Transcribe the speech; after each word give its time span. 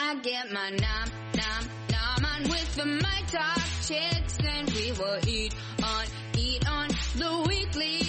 I 0.00 0.14
get 0.22 0.52
my 0.52 0.70
nom 0.70 1.10
nom 1.34 1.68
nom 1.90 2.24
on 2.24 2.42
with 2.44 2.76
the 2.76 2.86
my 2.86 3.22
top 3.32 3.58
chicks, 3.82 4.38
and 4.44 4.70
we 4.70 4.92
will 4.92 5.18
eat 5.26 5.54
on 5.82 6.04
eat 6.36 6.68
on 6.68 6.88
the 7.16 7.44
weekly 7.48 8.07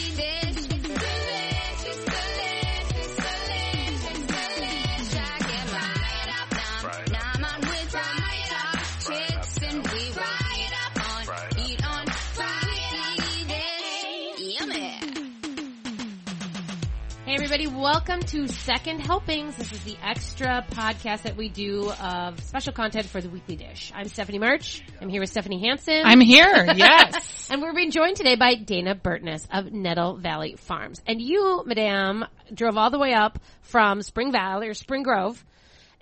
everybody, 17.60 17.82
welcome 17.82 18.22
to 18.22 18.48
Second 18.48 19.02
Helpings. 19.02 19.54
This 19.58 19.74
is 19.74 19.84
the 19.84 19.98
extra 20.02 20.66
podcast 20.72 21.24
that 21.24 21.36
we 21.36 21.50
do 21.50 21.92
of 21.92 22.42
special 22.42 22.72
content 22.72 23.06
for 23.08 23.20
the 23.20 23.30
Weekly 23.30 23.58
Dish. 23.58 23.92
I'm 23.94 24.08
Stephanie 24.08 24.40
March. 24.40 24.82
I'm 25.02 25.10
here 25.10 25.20
with 25.20 25.30
Stephanie 25.30 25.60
Hansen. 25.60 26.04
I'm 26.06 26.22
here, 26.22 26.68
yes. 26.76 27.50
and 27.52 27.62
we're 27.62 27.74
being 27.74 27.92
joined 27.92 28.16
today 28.16 28.38
by 28.38 28.56
Dayna 28.56 29.02
Burtness 29.02 29.46
of 29.52 29.74
Nettle 29.74 30.16
Valley 30.16 30.56
Farms. 30.56 31.02
And 31.06 31.22
you, 31.22 31.64
madame, 31.66 32.24
drove 32.54 32.78
all 32.78 32.92
the 32.92 33.00
way 33.00 33.14
up 33.14 33.40
from 33.62 34.04
Spring 34.04 34.32
Valley 34.32 34.70
or 34.70 34.74
Spring 34.74 35.04
Grove 35.04 35.44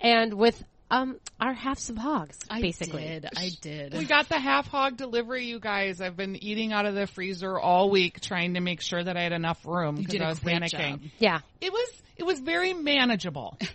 and 0.00 0.34
with 0.34 0.62
um 0.90 1.18
our 1.40 1.52
halves 1.52 1.90
of 1.90 1.96
hogs, 1.98 2.38
I 2.48 2.60
basically. 2.60 3.04
I 3.04 3.18
did. 3.18 3.28
I 3.36 3.50
did. 3.60 3.94
we 3.94 4.04
got 4.04 4.28
the 4.28 4.38
half 4.38 4.66
hog 4.68 4.96
delivery, 4.96 5.46
you 5.46 5.60
guys. 5.60 6.00
I've 6.00 6.16
been 6.16 6.36
eating 6.42 6.72
out 6.72 6.86
of 6.86 6.94
the 6.94 7.06
freezer 7.06 7.58
all 7.58 7.90
week 7.90 8.20
trying 8.20 8.54
to 8.54 8.60
make 8.60 8.80
sure 8.80 9.02
that 9.02 9.16
I 9.16 9.22
had 9.22 9.32
enough 9.32 9.64
room 9.66 9.96
because 9.96 10.12
did 10.12 10.22
a 10.22 10.26
I 10.26 10.28
was 10.28 10.38
great 10.40 10.62
panicking. 10.62 11.00
job. 11.00 11.00
Yeah. 11.18 11.40
It 11.60 11.72
was 11.72 12.02
it 12.16 12.24
was 12.24 12.40
very 12.40 12.72
manageable. 12.72 13.58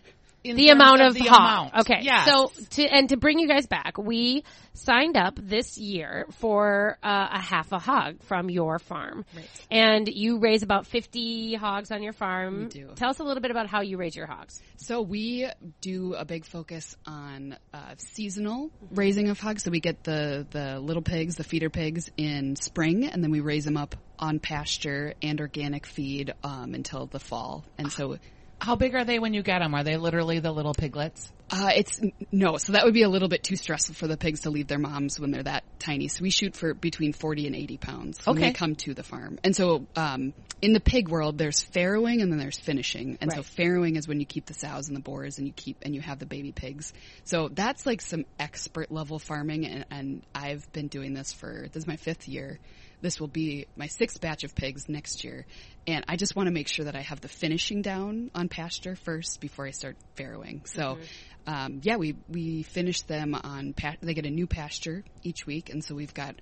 the 0.43 0.69
amount 0.69 1.01
of, 1.01 1.13
the 1.13 1.21
hog. 1.21 1.39
amount. 1.71 1.75
Okay. 1.81 1.99
Yes. 2.01 2.27
So 2.27 2.51
to 2.71 2.83
and 2.85 3.09
to 3.09 3.17
bring 3.17 3.39
you 3.39 3.47
guys 3.47 3.65
back, 3.65 3.97
we 3.97 4.43
signed 4.73 5.15
up 5.17 5.35
this 5.41 5.77
year 5.77 6.25
for 6.39 6.97
uh, 7.03 7.27
a 7.31 7.39
half 7.39 7.71
a 7.71 7.79
hog 7.79 8.21
from 8.23 8.49
your 8.49 8.79
farm, 8.79 9.25
Right. 9.35 9.45
and 9.71 10.07
you 10.07 10.39
raise 10.39 10.63
about 10.63 10.85
fifty 10.87 11.53
hogs 11.55 11.91
on 11.91 12.03
your 12.03 12.13
farm. 12.13 12.63
We 12.63 12.69
do. 12.69 12.89
Tell 12.95 13.09
us 13.09 13.19
a 13.19 13.23
little 13.23 13.41
bit 13.41 13.51
about 13.51 13.67
how 13.67 13.81
you 13.81 13.97
raise 13.97 14.15
your 14.15 14.27
hogs. 14.27 14.61
So 14.77 15.01
we 15.01 15.47
do 15.81 16.13
a 16.15 16.25
big 16.25 16.45
focus 16.45 16.95
on 17.05 17.55
uh, 17.73 17.93
seasonal 17.97 18.71
raising 18.91 19.29
of 19.29 19.39
hogs. 19.39 19.63
So 19.63 19.71
we 19.71 19.79
get 19.79 20.03
the 20.03 20.45
the 20.49 20.79
little 20.79 21.03
pigs, 21.03 21.35
the 21.35 21.43
feeder 21.43 21.69
pigs, 21.69 22.09
in 22.17 22.55
spring, 22.55 23.05
and 23.05 23.23
then 23.23 23.31
we 23.31 23.39
raise 23.39 23.65
them 23.65 23.77
up 23.77 23.95
on 24.19 24.39
pasture 24.39 25.13
and 25.21 25.39
organic 25.41 25.85
feed 25.85 26.33
um, 26.43 26.73
until 26.73 27.07
the 27.07 27.19
fall. 27.19 27.65
And 27.77 27.91
so 27.91 28.17
How 28.59 28.75
big 28.77 28.95
are 28.95 29.03
they 29.03 29.19
when 29.19 29.33
you 29.33 29.43
get 29.43 29.59
them? 29.59 29.73
Are 29.75 29.83
they 29.83 29.97
literally 29.97 30.39
the 30.39 30.51
little 30.51 30.73
piglets? 30.73 31.31
Uh, 31.51 31.69
it's 31.75 31.99
no, 32.31 32.57
so 32.57 32.71
that 32.71 32.85
would 32.85 32.93
be 32.93 33.03
a 33.03 33.09
little 33.09 33.27
bit 33.27 33.43
too 33.43 33.57
stressful 33.57 33.93
for 33.93 34.07
the 34.07 34.17
pigs 34.17 34.41
to 34.41 34.49
leave 34.49 34.67
their 34.67 34.79
moms 34.79 35.19
when 35.19 35.29
they're 35.29 35.43
that 35.43 35.63
tiny. 35.79 36.07
So 36.07 36.23
we 36.23 36.29
shoot 36.29 36.55
for 36.55 36.73
between 36.73 37.13
forty 37.13 37.45
and 37.45 37.55
eighty 37.55 37.77
pounds 37.77 38.25
when 38.25 38.37
Okay. 38.37 38.47
they 38.47 38.53
come 38.53 38.75
to 38.77 38.93
the 38.93 39.03
farm. 39.03 39.37
And 39.43 39.55
so, 39.55 39.85
um, 39.95 40.33
in 40.61 40.73
the 40.73 40.79
pig 40.79 41.09
world, 41.09 41.37
there's 41.37 41.63
farrowing 41.63 42.21
and 42.23 42.31
then 42.31 42.39
there's 42.39 42.57
finishing. 42.59 43.17
And 43.21 43.31
so 43.31 43.41
farrowing 43.41 43.97
is 43.97 44.07
when 44.07 44.19
you 44.19 44.25
keep 44.25 44.45
the 44.45 44.53
sows 44.53 44.87
and 44.87 44.95
the 44.95 45.01
boars 45.01 45.37
and 45.37 45.45
you 45.45 45.53
keep 45.53 45.77
and 45.83 45.93
you 45.93 46.01
have 46.01 46.19
the 46.19 46.25
baby 46.25 46.53
pigs. 46.53 46.93
So 47.25 47.49
that's 47.49 47.85
like 47.85 48.01
some 48.01 48.25
expert 48.39 48.91
level 48.91 49.19
farming, 49.19 49.65
and, 49.67 49.85
and 49.91 50.23
I've 50.33 50.71
been 50.71 50.87
doing 50.87 51.13
this 51.13 51.33
for 51.33 51.67
this 51.71 51.83
is 51.83 51.87
my 51.87 51.97
fifth 51.97 52.27
year. 52.29 52.59
This 53.01 53.19
will 53.19 53.27
be 53.27 53.67
my 53.75 53.87
sixth 53.87 54.21
batch 54.21 54.45
of 54.45 54.55
pigs 54.55 54.87
next 54.87 55.25
year. 55.25 55.45
And 55.85 56.05
I 56.07 56.15
just 56.15 56.35
want 56.35 56.47
to 56.47 56.51
make 56.53 56.67
sure 56.69 56.85
that 56.85 56.95
I 56.95 57.01
have 57.01 57.19
the 57.19 57.27
finishing 57.27 57.81
down 57.81 58.31
on 58.33 58.47
pasture 58.47 58.95
first 58.95 59.41
before 59.41 59.65
I 59.65 59.71
start 59.71 59.97
farrowing. 60.15 60.65
So, 60.67 60.97
um, 61.45 61.81
yeah, 61.83 61.97
we, 61.97 62.15
we 62.29 62.63
finish 62.63 63.01
them 63.01 63.35
on, 63.35 63.73
pa- 63.73 63.95
they 64.01 64.13
get 64.13 64.25
a 64.25 64.29
new 64.29 64.47
pasture 64.47 65.03
each 65.23 65.45
week. 65.45 65.69
And 65.69 65.83
so 65.83 65.93
we've 65.93 66.13
got 66.13 66.35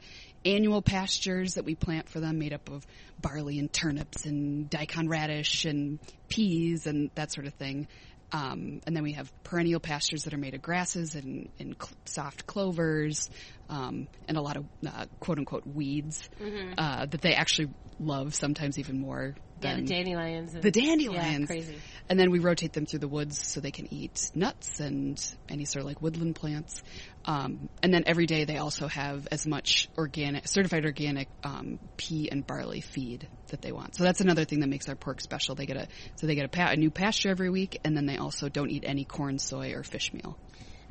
annual 0.45 0.83
pastures 0.83 1.55
that 1.55 1.65
we 1.65 1.73
plant 1.73 2.07
for 2.07 2.19
them 2.19 2.37
made 2.37 2.53
up 2.53 2.69
of 2.69 2.85
barley 3.19 3.57
and 3.57 3.71
turnips 3.71 4.25
and 4.25 4.69
daikon 4.69 5.07
radish 5.09 5.65
and 5.65 5.99
peas 6.29 6.85
and 6.85 7.09
that 7.15 7.31
sort 7.31 7.47
of 7.47 7.53
thing. 7.55 7.87
Um, 8.31 8.79
and 8.87 8.95
then 8.95 9.03
we 9.03 9.13
have 9.13 9.31
perennial 9.43 9.79
pastures 9.79 10.23
that 10.23 10.33
are 10.33 10.37
made 10.37 10.53
of 10.53 10.61
grasses 10.61 11.15
and, 11.15 11.49
and 11.59 11.75
cl- 11.79 11.97
soft 12.05 12.47
clovers, 12.47 13.29
um, 13.69 14.07
and 14.27 14.37
a 14.37 14.41
lot 14.41 14.57
of 14.57 14.65
uh, 14.87 15.05
quote 15.19 15.37
unquote 15.37 15.63
weeds 15.65 16.29
uh, 16.77 17.05
that 17.07 17.21
they 17.21 17.33
actually 17.33 17.73
love, 17.99 18.33
sometimes 18.33 18.79
even 18.79 18.99
more 18.99 19.35
Yeah, 19.61 19.75
the 19.75 19.81
dandelions. 19.83 20.53
And, 20.53 20.63
the 20.63 20.71
dandelions. 20.71 21.39
Yeah, 21.41 21.45
crazy. 21.45 21.77
And 22.09 22.19
then 22.19 22.31
we 22.31 22.39
rotate 22.39 22.73
them 22.73 22.85
through 22.85 22.99
the 22.99 23.07
woods 23.07 23.39
so 23.39 23.61
they 23.61 23.71
can 23.71 23.91
eat 23.93 24.31
nuts 24.35 24.79
and 24.79 25.23
any 25.49 25.65
sort 25.65 25.81
of 25.81 25.87
like 25.87 26.01
woodland 26.01 26.35
plants. 26.35 26.81
Um, 27.25 27.69
and 27.81 27.93
then 27.93 28.03
every 28.05 28.25
day 28.25 28.45
they 28.45 28.57
also 28.57 28.87
have 28.87 29.27
as 29.31 29.45
much 29.45 29.89
organic, 29.97 30.47
certified 30.47 30.85
organic 30.85 31.27
um, 31.43 31.79
pea 31.97 32.29
and 32.31 32.45
barley 32.45 32.81
feed 32.81 33.27
that 33.47 33.61
they 33.61 33.71
want. 33.71 33.95
So 33.95 34.03
that's 34.03 34.21
another 34.21 34.45
thing 34.45 34.59
that 34.61 34.67
makes 34.67 34.89
our 34.89 34.95
pork 34.95 35.21
special. 35.21 35.55
They 35.55 35.65
get 35.65 35.77
a 35.77 35.87
so 36.15 36.27
they 36.27 36.35
get 36.35 36.45
a, 36.45 36.49
pa- 36.49 36.71
a 36.71 36.75
new 36.75 36.89
pasture 36.91 37.29
every 37.29 37.49
week, 37.49 37.79
and 37.83 37.95
then 37.95 38.05
they 38.05 38.17
also 38.17 38.49
don't 38.49 38.71
eat 38.71 38.83
any 38.85 39.05
corn, 39.05 39.39
soy, 39.39 39.73
or 39.73 39.83
fish 39.83 40.13
meal. 40.13 40.37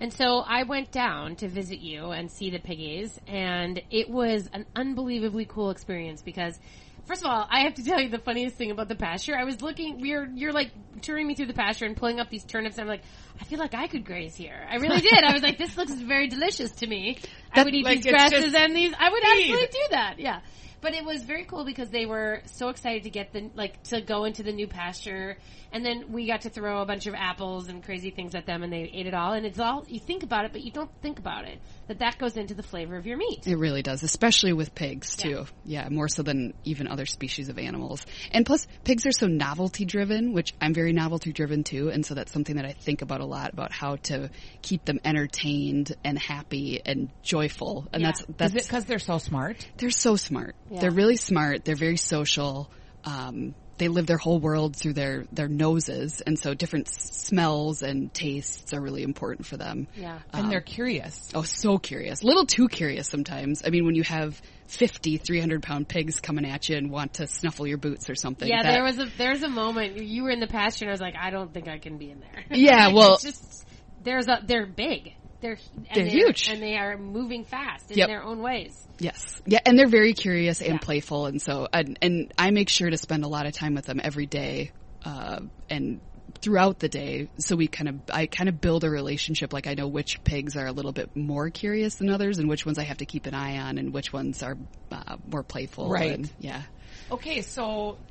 And 0.01 0.11
so 0.11 0.39
I 0.39 0.63
went 0.63 0.91
down 0.93 1.37
to 1.37 1.49
visit 1.49 1.81
you 1.81 2.07
and 2.07 2.31
see 2.31 2.49
the 2.49 2.59
piggies, 2.59 3.21
and 3.27 3.83
it 3.91 4.09
was 4.09 4.49
an 4.55 4.65
unbelievably 4.75 5.45
cool 5.45 5.69
experience 5.71 6.23
because, 6.23 6.59
first 7.07 7.23
of 7.23 7.31
all, 7.31 7.47
I 7.51 7.61
have 7.61 7.75
to 7.75 7.85
tell 7.85 8.01
you 8.01 8.09
the 8.09 8.19
funniest 8.19 8.57
thing 8.57 8.71
about 8.71 8.89
the 8.89 8.95
pasture. 8.95 9.37
I 9.37 9.45
was 9.45 9.61
looking, 9.63 10.01
you're 10.01 10.27
you're 10.27 10.53
like 10.53 10.71
touring 11.03 11.27
me 11.27 11.35
through 11.35 11.47
the 11.47 11.55
pasture 11.55 11.85
and 11.85 11.97
pulling 11.97 12.21
up 12.21 12.31
these 12.31 12.45
turnips, 12.45 12.77
and 12.79 12.83
I'm 12.83 12.89
like, 12.89 13.03
I 13.41 13.45
feel 13.45 13.59
like 13.59 13.75
I 13.75 13.87
could 13.87 14.05
graze 14.05 14.35
here. 14.35 14.67
I 14.69 14.77
really 14.77 15.01
did. 15.01 15.25
I 15.25 15.33
was 15.33 15.43
like, 15.43 15.59
this 15.59 15.77
looks 15.77 15.93
very 15.95 16.29
delicious 16.29 16.71
to 16.77 16.87
me. 16.87 17.19
I 17.53 17.65
would 17.65 17.75
eat 17.75 17.85
like, 17.85 18.03
these 18.03 18.13
grasses 18.13 18.55
and 18.55 18.75
these. 18.75 18.93
I 18.99 19.11
would 19.11 19.23
feed. 19.23 19.53
actually 19.53 19.67
do 19.67 19.87
that. 19.91 20.15
Yeah. 20.19 20.41
But 20.81 20.95
it 20.95 21.05
was 21.05 21.23
very 21.23 21.45
cool 21.45 21.65
because 21.65 21.91
they 21.91 22.07
were 22.07 22.43
so 22.47 22.69
excited 22.69 23.03
to 23.05 23.11
get 23.11 23.33
the 23.33 23.51
like 23.55 23.83
to 23.85 24.01
go 24.01 24.25
into 24.25 24.43
the 24.43 24.53
new 24.53 24.67
pasture, 24.67 25.37
and 25.73 25.85
then 25.85 26.11
we 26.11 26.27
got 26.27 26.43
to 26.43 26.51
throw 26.51 26.81
a 26.81 26.87
bunch 26.87 27.07
of 27.07 27.15
apples 27.15 27.69
and 27.69 27.83
crazy 27.85 28.11
things 28.11 28.35
at 28.35 28.47
them, 28.47 28.63
and 28.63 28.73
they 28.73 28.91
ate 28.93 29.07
it 29.07 29.15
all. 29.15 29.33
And 29.35 29.45
it's 29.45 29.59
all 29.59 29.85
you 29.89 30.01
think 30.01 30.23
about 30.23 30.45
it, 30.47 30.53
but 30.53 30.63
you 30.63 30.71
don't 30.71 30.91
think 31.03 31.19
about 31.19 31.45
it 31.45 31.59
that 31.89 31.99
that 31.99 32.19
goes 32.19 32.37
into 32.37 32.55
the 32.55 32.63
flavor 32.63 32.97
of 32.97 33.07
your 33.07 33.17
meat. 33.17 33.47
It 33.47 33.57
really 33.57 33.83
does, 33.83 34.03
especially 34.03 34.53
with 34.53 34.75
pigs 34.75 35.17
too. 35.17 35.45
Yeah. 35.65 35.89
more 35.91 36.09
so 36.09 36.23
than 36.23 36.55
even 36.65 36.87
other 36.89 37.05
species 37.07 37.49
of 37.49 37.59
animals. 37.59 38.07
And 38.33 38.47
plus, 38.47 38.67
pigs 38.85 39.07
are 39.07 39.13
so 39.13 39.27
novelty 39.27 39.85
driven, 39.85 40.33
which 40.33 40.55
I'm 40.61 40.73
very 40.73 40.93
novelty 40.93 41.33
driven 41.33 41.65
too. 41.65 41.91
And 41.91 42.07
so 42.07 42.15
that's 42.15 42.33
something 42.33 42.57
that 42.57 42.65
I 42.65 42.73
think 42.73 43.03
about 43.03 43.21
a 43.21 43.27
lot 43.27 43.53
about 43.53 43.73
how 43.73 43.97
to 43.97 44.31
keep 44.63 44.85
them 44.85 45.01
entertained 45.05 45.93
and 46.05 46.19
happy 46.19 46.81
and 46.85 47.11
joyful. 47.23 47.87
And 47.93 48.03
Yeah. 48.03 48.09
that's 48.13 48.25
that's 48.55 48.67
because 48.67 48.85
they're 48.87 48.99
so 48.99 49.19
smart? 49.19 49.67
they're 49.77 49.91
so 49.91 50.17
smart. 50.17 50.55
Yeah. 50.71 50.81
They're 50.81 50.91
really 50.91 51.17
smart. 51.17 51.65
They're 51.65 51.75
very 51.77 51.97
social. 51.97 52.71
Um, 53.05 53.55
they 53.79 53.89
live 53.89 54.07
their 54.07 54.19
whole 54.19 54.39
world 54.39 54.77
through 54.77 54.93
their, 54.93 55.25
their 55.33 55.49
noses, 55.49 56.21
and 56.21 56.39
so 56.39 56.53
different 56.53 56.87
s- 56.89 57.17
smells 57.17 57.83
and 57.83 58.13
tastes 58.13 58.75
are 58.75 58.81
really 58.81 59.03
important 59.03 59.47
for 59.47 59.57
them. 59.57 59.89
Yeah. 59.97 60.19
And 60.35 60.53
they're 60.53 60.61
curious. 60.61 61.31
Oh, 61.35 61.43
so 61.43 61.79
curious. 61.79 62.23
A 62.23 62.27
little 62.27 62.45
too 62.45 62.69
curious 62.69 63.09
sometimes. 63.09 63.63
I 63.67 63.71
mean, 63.71 63.87
when 63.87 63.95
you 63.95 64.03
have 64.03 64.41
50, 64.67 65.17
300 65.17 65.63
pound 65.63 65.89
pigs 65.89 66.21
coming 66.21 66.45
at 66.45 66.69
you 66.69 66.77
and 66.77 66.91
want 66.91 67.15
to 67.15 67.27
snuffle 67.27 67.67
your 67.67 67.79
boots 67.79 68.11
or 68.11 68.15
something. 68.15 68.47
Yeah, 68.49 68.63
that- 68.63 68.71
there 68.71 68.85
was 68.85 68.99
a 68.99 69.07
there's 69.17 69.43
a 69.43 69.49
moment 69.49 69.97
you 69.97 70.25
were 70.25 70.31
in 70.31 70.41
the 70.41 70.47
pasture, 70.47 70.85
and 70.85 70.91
I 70.91 70.93
was 70.93 71.01
like, 71.01 71.15
I 71.19 71.31
don't 71.31 71.53
think 71.53 71.67
I 71.67 71.79
can 71.79 71.97
be 71.97 72.11
in 72.11 72.21
there. 72.21 72.45
Yeah, 72.51 72.89
well- 72.93 73.15
it's 73.15 73.23
just 73.25 73.67
there's 74.05 74.29
a 74.29 74.41
they're 74.45 74.67
big. 74.67 75.15
They're 75.41 75.59
and 75.77 75.87
They're 75.95 76.05
huge. 76.07 76.49
and 76.51 76.63
they 76.63 76.77
are 76.77 76.97
moving 76.99 77.45
fast 77.45 77.91
in 77.91 77.99
Yep. 77.99 78.09
their 78.09 78.23
own 78.23 78.41
ways. 78.43 78.87
Yes. 78.99 79.41
Yeah, 79.47 79.61
and 79.65 79.79
they're 79.79 79.89
very 79.89 80.13
curious 80.13 80.61
and 80.61 80.75
Yeah. 80.75 80.79
playful, 80.79 81.27
and 81.27 81.41
so 81.41 81.67
and, 81.73 81.99
and 82.03 82.33
I 82.39 82.51
make 82.51 82.69
sure 82.69 82.91
to 82.91 82.99
spend 82.99 83.25
a 83.25 83.29
lot 83.29 83.47
of 83.47 83.53
time 83.53 83.75
with 83.75 83.87
them 83.87 84.01
every 84.03 84.27
day, 84.27 84.73
uh, 85.05 85.41
and 85.71 86.01
throughout 86.43 86.79
the 86.79 86.89
day. 86.89 87.29
So 87.39 87.57
we 87.57 87.67
kind 87.69 87.89
of 87.89 87.95
I 88.13 88.27
kind 88.27 88.49
of 88.49 88.61
build 88.61 88.85
a 88.85 88.91
relationship. 88.91 89.53
Like 89.53 89.67
I 89.67 89.75
know 89.75 89.89
which 89.89 90.23
pigs 90.25 90.57
are 90.57 90.67
a 90.67 90.73
little 90.73 90.93
bit 90.93 91.17
more 91.17 91.49
curious 91.51 91.95
than 91.97 92.11
others, 92.11 92.39
and 92.39 92.49
which 92.49 92.65
ones 92.67 92.79
I 92.79 92.85
have 92.85 92.99
to 92.99 93.07
keep 93.07 93.27
an 93.27 93.35
eye 93.35 93.59
on, 93.59 93.79
and 93.79 93.93
which 93.95 94.13
ones 94.13 94.43
are 94.43 94.57
uh, 94.93 95.17
more 95.27 95.43
playful. 95.43 95.89
Right. 95.89 96.13
and- 96.13 96.31
yeah. 96.39 96.63
Okay, 97.11 97.41
so 97.43 97.99
d- 98.07 98.10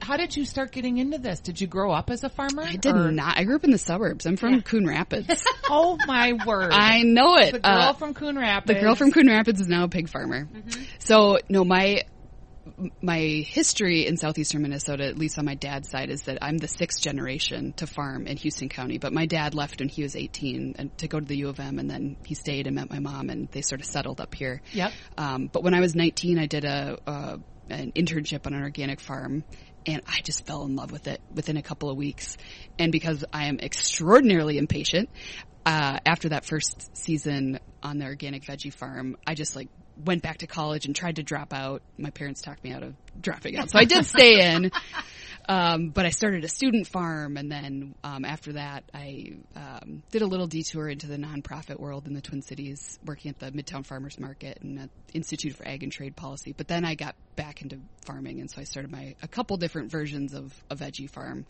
how 0.00 0.16
did 0.16 0.36
you 0.36 0.44
start 0.44 0.72
getting 0.72 0.98
into 0.98 1.18
this? 1.18 1.40
Did 1.40 1.60
you 1.60 1.66
grow 1.66 1.90
up 1.92 2.10
as 2.10 2.24
a 2.24 2.28
farmer? 2.28 2.62
I 2.62 2.76
did 2.76 2.94
or- 2.94 3.10
not. 3.10 3.36
I 3.38 3.44
grew 3.44 3.56
up 3.56 3.64
in 3.64 3.70
the 3.70 3.78
suburbs. 3.78 4.26
I'm 4.26 4.36
from 4.36 4.54
Yeah. 4.54 4.60
Coon 4.60 4.86
Rapids. 4.86 5.46
Oh 5.70 5.96
my 6.06 6.34
word! 6.46 6.72
I 6.72 7.02
know 7.02 7.36
it. 7.36 7.52
the 7.52 7.58
girl 7.58 7.72
Uh, 7.72 7.92
from 7.94 8.12
Coon 8.14 8.36
Rapids. 8.36 8.74
The 8.74 8.80
girl 8.84 8.94
from 8.94 9.10
Coon 9.12 9.28
Rapids 9.28 9.60
is 9.60 9.66
now 9.68 9.84
a 9.84 9.88
pig 9.88 10.08
farmer. 10.10 10.46
So 10.98 11.38
no, 11.48 11.64
my 11.64 12.02
my 13.02 13.18
history 13.18 14.06
in 14.06 14.16
southeastern 14.16 14.62
Minnesota, 14.62 15.04
at 15.04 15.18
least 15.18 15.38
on 15.38 15.44
my 15.44 15.54
dad's 15.54 15.88
side, 15.90 16.10
is 16.10 16.22
that 16.22 16.38
I'm 16.42 16.56
the 16.58 16.68
sixth 16.68 17.00
generation 17.02 17.72
to 17.76 17.86
farm 17.86 18.26
in 18.26 18.36
Houston 18.38 18.68
County. 18.68 18.98
But 18.98 19.12
my 19.12 19.26
dad 19.26 19.54
left 19.54 19.80
when 19.80 19.88
he 19.88 20.02
was 20.02 20.16
18 20.16 20.76
and 20.78 20.98
to 20.98 21.08
go 21.08 21.20
to 21.20 21.26
the 21.26 21.36
U 21.38 21.48
of 21.50 21.60
M, 21.60 21.78
and 21.78 21.90
then 21.90 22.16
he 22.24 22.34
stayed 22.34 22.66
and 22.66 22.76
met 22.76 22.90
my 22.90 22.98
mom, 23.00 23.30
and 23.30 23.48
they 23.52 23.60
sort 23.62 23.80
of 23.80 23.86
settled 23.86 24.20
up 24.20 24.34
here. 24.34 24.60
Yep. 24.72 24.92
Um, 25.18 25.48
but 25.52 25.62
when 25.62 25.74
I 25.74 25.80
was 25.80 25.94
19, 25.94 26.38
I 26.38 26.46
did 26.46 26.64
a, 26.64 26.98
a 27.06 27.38
an 27.70 27.92
internship 27.92 28.46
on 28.46 28.54
an 28.54 28.62
organic 28.62 29.00
farm, 29.00 29.44
and 29.86 30.02
I 30.06 30.20
just 30.22 30.46
fell 30.46 30.64
in 30.64 30.76
love 30.76 30.92
with 30.92 31.06
it 31.06 31.20
within 31.34 31.56
a 31.56 31.62
couple 31.62 31.90
of 31.90 31.96
weeks. 31.96 32.36
And 32.78 32.90
because 32.92 33.24
I 33.32 33.46
am 33.46 33.58
extraordinarily 33.60 34.58
impatient, 34.58 35.10
uh, 35.66 35.98
after 36.04 36.30
that 36.30 36.44
first 36.44 36.96
season 36.96 37.58
on 37.82 37.98
the 37.98 38.06
organic 38.06 38.44
veggie 38.44 38.72
farm, 38.72 39.16
I 39.26 39.34
just 39.34 39.56
like 39.56 39.68
went 40.04 40.22
back 40.22 40.38
to 40.38 40.46
college 40.46 40.86
and 40.86 40.94
tried 40.94 41.16
to 41.16 41.22
drop 41.22 41.52
out. 41.52 41.82
My 41.96 42.10
parents 42.10 42.42
talked 42.42 42.64
me 42.64 42.72
out 42.72 42.82
of 42.82 42.94
dropping 43.20 43.56
out, 43.56 43.70
so 43.70 43.78
I 43.78 43.84
did 43.84 44.04
stay 44.06 44.52
in. 44.52 44.70
Um, 45.46 45.90
but 45.90 46.06
I 46.06 46.10
started 46.10 46.44
a 46.44 46.48
student 46.48 46.86
farm, 46.86 47.36
and 47.36 47.50
then 47.50 47.94
um, 48.02 48.24
after 48.24 48.54
that, 48.54 48.84
I 48.94 49.34
um, 49.54 50.02
did 50.10 50.22
a 50.22 50.26
little 50.26 50.46
detour 50.46 50.88
into 50.88 51.06
the 51.06 51.16
nonprofit 51.16 51.78
world 51.78 52.06
in 52.06 52.14
the 52.14 52.22
Twin 52.22 52.40
Cities, 52.40 52.98
working 53.04 53.30
at 53.30 53.38
the 53.38 53.50
Midtown 53.50 53.84
Farmers 53.84 54.18
Market 54.18 54.58
and 54.62 54.88
Institute 55.12 55.54
for 55.54 55.68
Ag 55.68 55.82
and 55.82 55.92
Trade 55.92 56.16
Policy. 56.16 56.54
But 56.56 56.68
then 56.68 56.84
I 56.84 56.94
got 56.94 57.14
back 57.36 57.60
into 57.62 57.78
farming, 58.06 58.40
and 58.40 58.50
so 58.50 58.60
I 58.60 58.64
started 58.64 58.90
my 58.90 59.16
a 59.22 59.28
couple 59.28 59.56
different 59.58 59.90
versions 59.90 60.32
of 60.32 60.52
a 60.70 60.76
veggie 60.76 61.10
farm. 61.10 61.44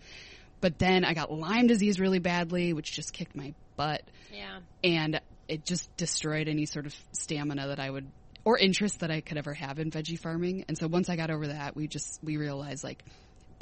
But 0.60 0.78
then 0.78 1.04
I 1.04 1.14
got 1.14 1.30
Lyme 1.30 1.66
disease 1.66 2.00
really 2.00 2.18
badly, 2.20 2.72
which 2.72 2.90
just 2.92 3.12
kicked 3.12 3.36
my 3.36 3.54
butt 3.76 4.02
Yeah. 4.32 4.60
and 4.82 5.20
it 5.46 5.66
just 5.66 5.94
destroyed 5.96 6.48
any 6.48 6.64
sort 6.64 6.86
of 6.86 6.94
stamina 7.12 7.68
that 7.68 7.78
I 7.78 7.90
would 7.90 8.06
or 8.44 8.58
interest 8.58 9.00
that 9.00 9.10
I 9.10 9.20
could 9.20 9.36
ever 9.36 9.52
have 9.54 9.78
in 9.78 9.90
veggie 9.90 10.18
farming. 10.18 10.64
And 10.68 10.76
so 10.78 10.86
once 10.86 11.08
I 11.08 11.16
got 11.16 11.30
over 11.30 11.48
that, 11.48 11.76
we 11.76 11.86
just 11.86 12.18
we 12.22 12.36
realized 12.36 12.84
like 12.84 13.04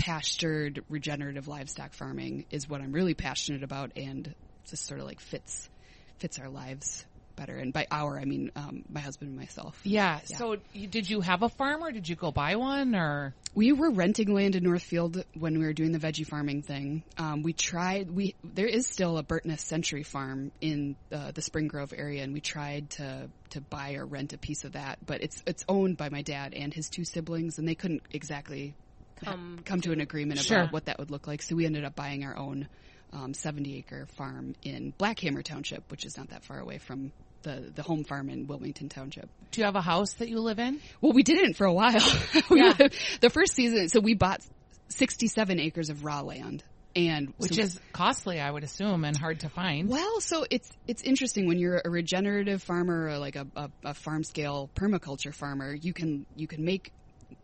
pastured 0.02 0.84
regenerative 0.88 1.46
livestock 1.46 1.92
farming 1.92 2.44
is 2.50 2.68
what 2.68 2.80
I'm 2.80 2.90
really 2.90 3.14
passionate 3.14 3.62
about 3.62 3.92
and 3.94 4.34
just 4.68 4.84
sort 4.84 4.98
of 4.98 5.06
like 5.06 5.20
fits 5.20 5.70
fits 6.18 6.40
our 6.40 6.48
lives 6.48 7.06
better. 7.36 7.56
And 7.56 7.72
by 7.72 7.86
our, 7.88 8.18
I 8.18 8.24
mean 8.24 8.50
um, 8.56 8.82
my 8.88 8.98
husband 8.98 9.28
and 9.30 9.38
myself. 9.38 9.78
Yeah. 9.84 10.18
So 10.24 10.56
did 10.74 11.08
you 11.08 11.20
have 11.20 11.44
a 11.44 11.48
farm 11.48 11.84
or 11.84 11.92
did 11.92 12.08
you 12.08 12.16
go 12.16 12.32
buy 12.32 12.56
one 12.56 12.96
or? 12.96 13.32
We 13.54 13.70
were 13.70 13.92
renting 13.92 14.34
land 14.34 14.56
in 14.56 14.64
Northfield 14.64 15.24
when 15.34 15.60
we 15.60 15.64
were 15.64 15.72
doing 15.72 15.92
the 15.92 16.00
veggie 16.00 16.26
farming 16.26 16.62
thing. 16.62 17.04
Um, 17.16 17.44
we 17.44 17.52
tried. 17.52 18.10
We 18.10 18.34
there 18.42 18.66
is 18.66 18.88
still 18.88 19.18
a 19.18 19.22
Burtness 19.22 19.62
Century 19.62 20.02
farm 20.02 20.50
in 20.60 20.96
uh, 21.12 21.30
the 21.30 21.42
Spring 21.42 21.68
Grove 21.68 21.94
area, 21.96 22.24
and 22.24 22.32
we 22.32 22.40
tried 22.40 22.90
to 22.90 23.30
to 23.50 23.60
buy 23.60 23.92
or 23.94 24.04
rent 24.04 24.32
a 24.32 24.38
piece 24.38 24.64
of 24.64 24.72
that. 24.72 24.98
But 25.06 25.22
it's 25.22 25.44
it's 25.46 25.64
owned 25.68 25.96
by 25.96 26.08
my 26.08 26.22
dad 26.22 26.54
and 26.54 26.74
his 26.74 26.88
two 26.88 27.04
siblings, 27.04 27.58
and 27.58 27.68
they 27.68 27.76
couldn't 27.76 28.02
exactly 28.10 28.74
Come 29.24 29.60
come 29.64 29.80
to 29.82 29.92
an 29.92 30.00
agreement 30.00 30.40
Sure. 30.40 30.60
about 30.60 30.72
what 30.72 30.84
that 30.86 30.98
would 30.98 31.10
look 31.10 31.26
like. 31.26 31.42
So 31.42 31.54
we 31.56 31.66
ended 31.66 31.84
up 31.84 31.94
buying 31.94 32.24
our 32.24 32.36
own 32.36 32.68
um, 33.12 33.34
70 33.34 33.76
acre 33.78 34.06
farm 34.16 34.54
in 34.62 34.92
Black 34.98 35.18
Hammer 35.20 35.42
Township, 35.42 35.90
which 35.90 36.04
is 36.04 36.16
not 36.16 36.30
that 36.30 36.44
far 36.44 36.58
away 36.58 36.78
from 36.78 37.12
the 37.42 37.70
the 37.74 37.82
home 37.82 38.04
farm 38.04 38.28
in 38.30 38.46
Wilmington 38.46 38.88
Township. 38.88 39.28
Do 39.50 39.60
you 39.60 39.64
have 39.64 39.76
a 39.76 39.80
house 39.82 40.14
that 40.14 40.28
you 40.28 40.38
live 40.40 40.58
in? 40.58 40.80
Well, 41.00 41.12
we 41.12 41.22
didn't 41.22 41.54
for 41.54 41.66
a 41.66 41.72
while. 41.72 41.92
Yeah. 42.50 42.72
the 43.20 43.30
first 43.30 43.54
season, 43.54 43.88
so 43.88 44.00
we 44.00 44.14
bought 44.14 44.40
67 44.88 45.58
acres 45.60 45.88
of 45.90 46.04
raw 46.04 46.20
land, 46.20 46.62
and 46.94 47.32
Which 47.38 47.54
so- 47.54 47.62
is 47.62 47.80
costly, 47.92 48.40
I 48.40 48.50
would 48.50 48.62
assume, 48.64 49.04
and 49.04 49.16
hard 49.16 49.40
to 49.40 49.48
find. 49.48 49.88
well, 49.88 50.20
so 50.20 50.44
it's 50.50 50.70
it's 50.86 51.02
interesting 51.02 51.46
when 51.46 51.58
you're 51.58 51.80
a 51.84 51.90
regenerative 51.90 52.62
farmer 52.62 53.08
or 53.08 53.18
like 53.18 53.36
a, 53.36 53.46
a, 53.56 53.70
a 53.84 53.94
farm 53.94 54.22
scale 54.24 54.70
permaculture 54.74 55.34
farmer, 55.34 55.74
you 55.74 55.92
can 55.92 56.26
you 56.36 56.46
can 56.46 56.64
make 56.64 56.92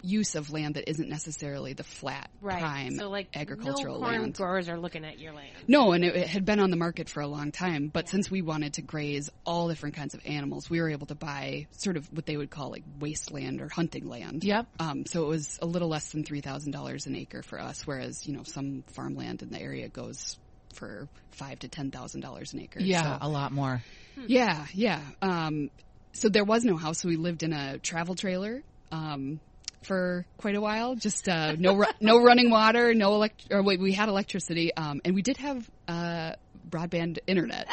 use 0.03 0.35
of 0.35 0.51
land 0.53 0.75
that 0.75 0.89
isn't 0.89 1.09
necessarily 1.09 1.73
the 1.73 1.83
flat 1.85 2.31
Right. 2.41 2.61
prime 2.61 2.97
so 2.97 3.09
like 3.09 3.29
agricultural 3.35 4.01
no 4.01 4.07
land. 4.07 4.35
growers 4.35 4.69
are 4.69 4.79
looking 4.79 5.05
at 5.05 5.19
your 5.19 5.33
land. 5.33 5.51
No, 5.67 5.93
and 5.93 6.05
it, 6.05 6.15
it 6.17 6.27
had 6.29 6.45
been 6.45 6.61
on 6.61 6.71
the 6.71 6.77
market 6.77 7.09
for 7.09 7.21
a 7.21 7.27
long 7.27 7.53
time. 7.53 7.89
But 7.89 8.09
since 8.09 8.31
we 8.31 8.43
wanted 8.43 8.75
to 8.75 8.83
graze 8.83 9.31
all 9.45 9.69
different 9.69 9.97
kinds 9.97 10.15
of 10.15 10.21
animals, 10.25 10.69
we 10.71 10.81
were 10.81 10.91
able 10.91 11.07
to 11.09 11.15
buy 11.15 11.67
sort 11.73 11.97
of 11.97 12.07
what 12.13 12.27
they 12.27 12.37
would 12.37 12.51
call 12.51 12.71
like 12.71 12.85
wasteland 12.99 13.61
or 13.61 13.69
hunting 13.69 14.09
land. 14.09 14.45
Yep. 14.45 14.67
Um, 14.81 15.07
so 15.07 15.25
it 15.25 15.29
was 15.29 15.59
a 15.63 15.67
little 15.67 15.89
less 15.89 16.11
than 16.13 16.25
three 16.25 16.41
thousand 16.41 16.73
dollars 16.73 17.07
an 17.07 17.17
acre 17.17 17.43
for 17.43 17.61
us, 17.61 17.87
whereas 17.87 18.27
you 18.27 18.37
know 18.37 18.43
some 18.45 18.85
farmland 18.89 19.43
in 19.43 19.51
the 19.51 19.61
area 19.61 19.89
goes 19.89 20.39
for 20.75 21.09
five 21.33 21.59
to 21.61 21.69
ten 21.69 21.91
thousand 21.91 22.21
dollars 22.21 22.53
an 22.53 22.61
acre. 22.61 22.81
Yeah, 22.81 23.19
So- 23.19 23.27
a 23.27 23.29
lot 23.29 23.53
more. 23.53 23.83
yeah, 24.17 24.67
yeah. 24.75 25.01
Um, 25.23 25.71
so 26.13 26.29
there 26.29 26.45
was 26.45 26.65
no 26.65 26.77
house, 26.77 26.99
so 27.01 27.09
we 27.09 27.17
lived 27.17 27.43
in 27.43 27.53
a 27.53 27.79
travel 27.79 28.15
trailer 28.15 28.63
um, 28.91 29.39
for 29.83 30.27
quite 30.37 30.55
a 30.57 30.61
while. 30.61 30.95
Just 30.95 31.29
uh, 31.29 31.53
no 31.59 31.77
ru- 31.77 31.87
no 32.01 32.23
running 32.23 32.51
water, 32.51 32.95
no 32.95 33.15
elect. 33.15 33.47
Or 33.51 33.63
wait, 33.63 33.81
we 33.81 33.93
had 33.93 34.09
electricity, 34.09 34.75
um, 34.75 35.01
and 35.05 35.15
we 35.15 35.23
did 35.23 35.37
have 35.39 35.69
uh, 35.87 36.33
broadband 36.69 37.19
internet. 37.27 37.69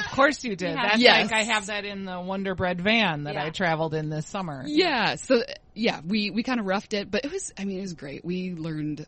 Of 0.00 0.10
course 0.12 0.42
you 0.44 0.56
did. 0.56 0.74
Yeah. 0.74 0.82
That's 0.82 0.98
Yes. 1.00 1.30
like 1.30 1.40
I 1.40 1.44
have 1.44 1.66
that 1.66 1.84
in 1.84 2.04
the 2.04 2.20
Wonder 2.20 2.54
Bread 2.54 2.80
van 2.80 3.24
that 3.24 3.34
Yeah. 3.34 3.44
I 3.44 3.50
traveled 3.50 3.94
in 3.94 4.08
this 4.10 4.26
summer. 4.26 4.64
Yeah, 4.66 5.14
so 5.14 5.42
yeah, 5.74 6.00
we 6.04 6.30
we 6.30 6.42
kind 6.42 6.58
of 6.60 6.66
roughed 6.66 6.94
it, 6.94 7.10
but 7.10 7.24
it 7.24 7.32
was. 7.32 7.52
I 7.56 7.64
mean, 7.64 7.78
it 7.78 7.82
was 7.82 7.94
great. 7.94 8.24
We 8.24 8.54
learned 8.54 9.06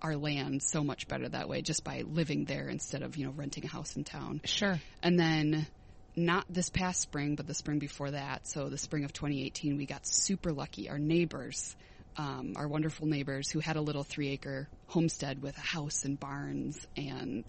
our 0.00 0.16
land 0.16 0.62
so 0.62 0.82
much 0.82 1.06
better 1.06 1.28
that 1.28 1.48
way, 1.48 1.62
just 1.62 1.84
by 1.84 2.02
living 2.06 2.44
there 2.46 2.68
instead 2.68 3.02
of 3.02 3.16
you 3.16 3.26
know 3.26 3.32
renting 3.32 3.64
a 3.64 3.68
house 3.68 3.94
in 3.96 4.04
town. 4.04 4.40
Sure. 4.44 4.80
And 5.02 5.18
then 5.18 5.66
not 6.14 6.44
this 6.48 6.68
past 6.68 7.00
spring, 7.00 7.36
but 7.36 7.46
the 7.46 7.54
spring 7.54 7.78
before 7.78 8.10
that, 8.10 8.46
so 8.46 8.68
the 8.68 8.78
spring 8.78 9.04
of 9.04 9.12
2018, 9.12 9.76
we 9.76 9.86
got 9.86 10.06
super 10.06 10.52
lucky. 10.52 10.90
Our 10.90 10.98
neighbors, 10.98 11.74
um, 12.16 12.54
our 12.56 12.68
wonderful 12.68 13.06
neighbors 13.06 13.50
who 13.50 13.60
had 13.60 13.76
a 13.76 13.80
little 13.80 14.04
three 14.04 14.28
acre 14.28 14.68
homestead 14.86 15.42
with 15.42 15.56
a 15.56 15.62
house 15.62 16.04
and 16.04 16.20
barns 16.20 16.86
and 16.96 17.44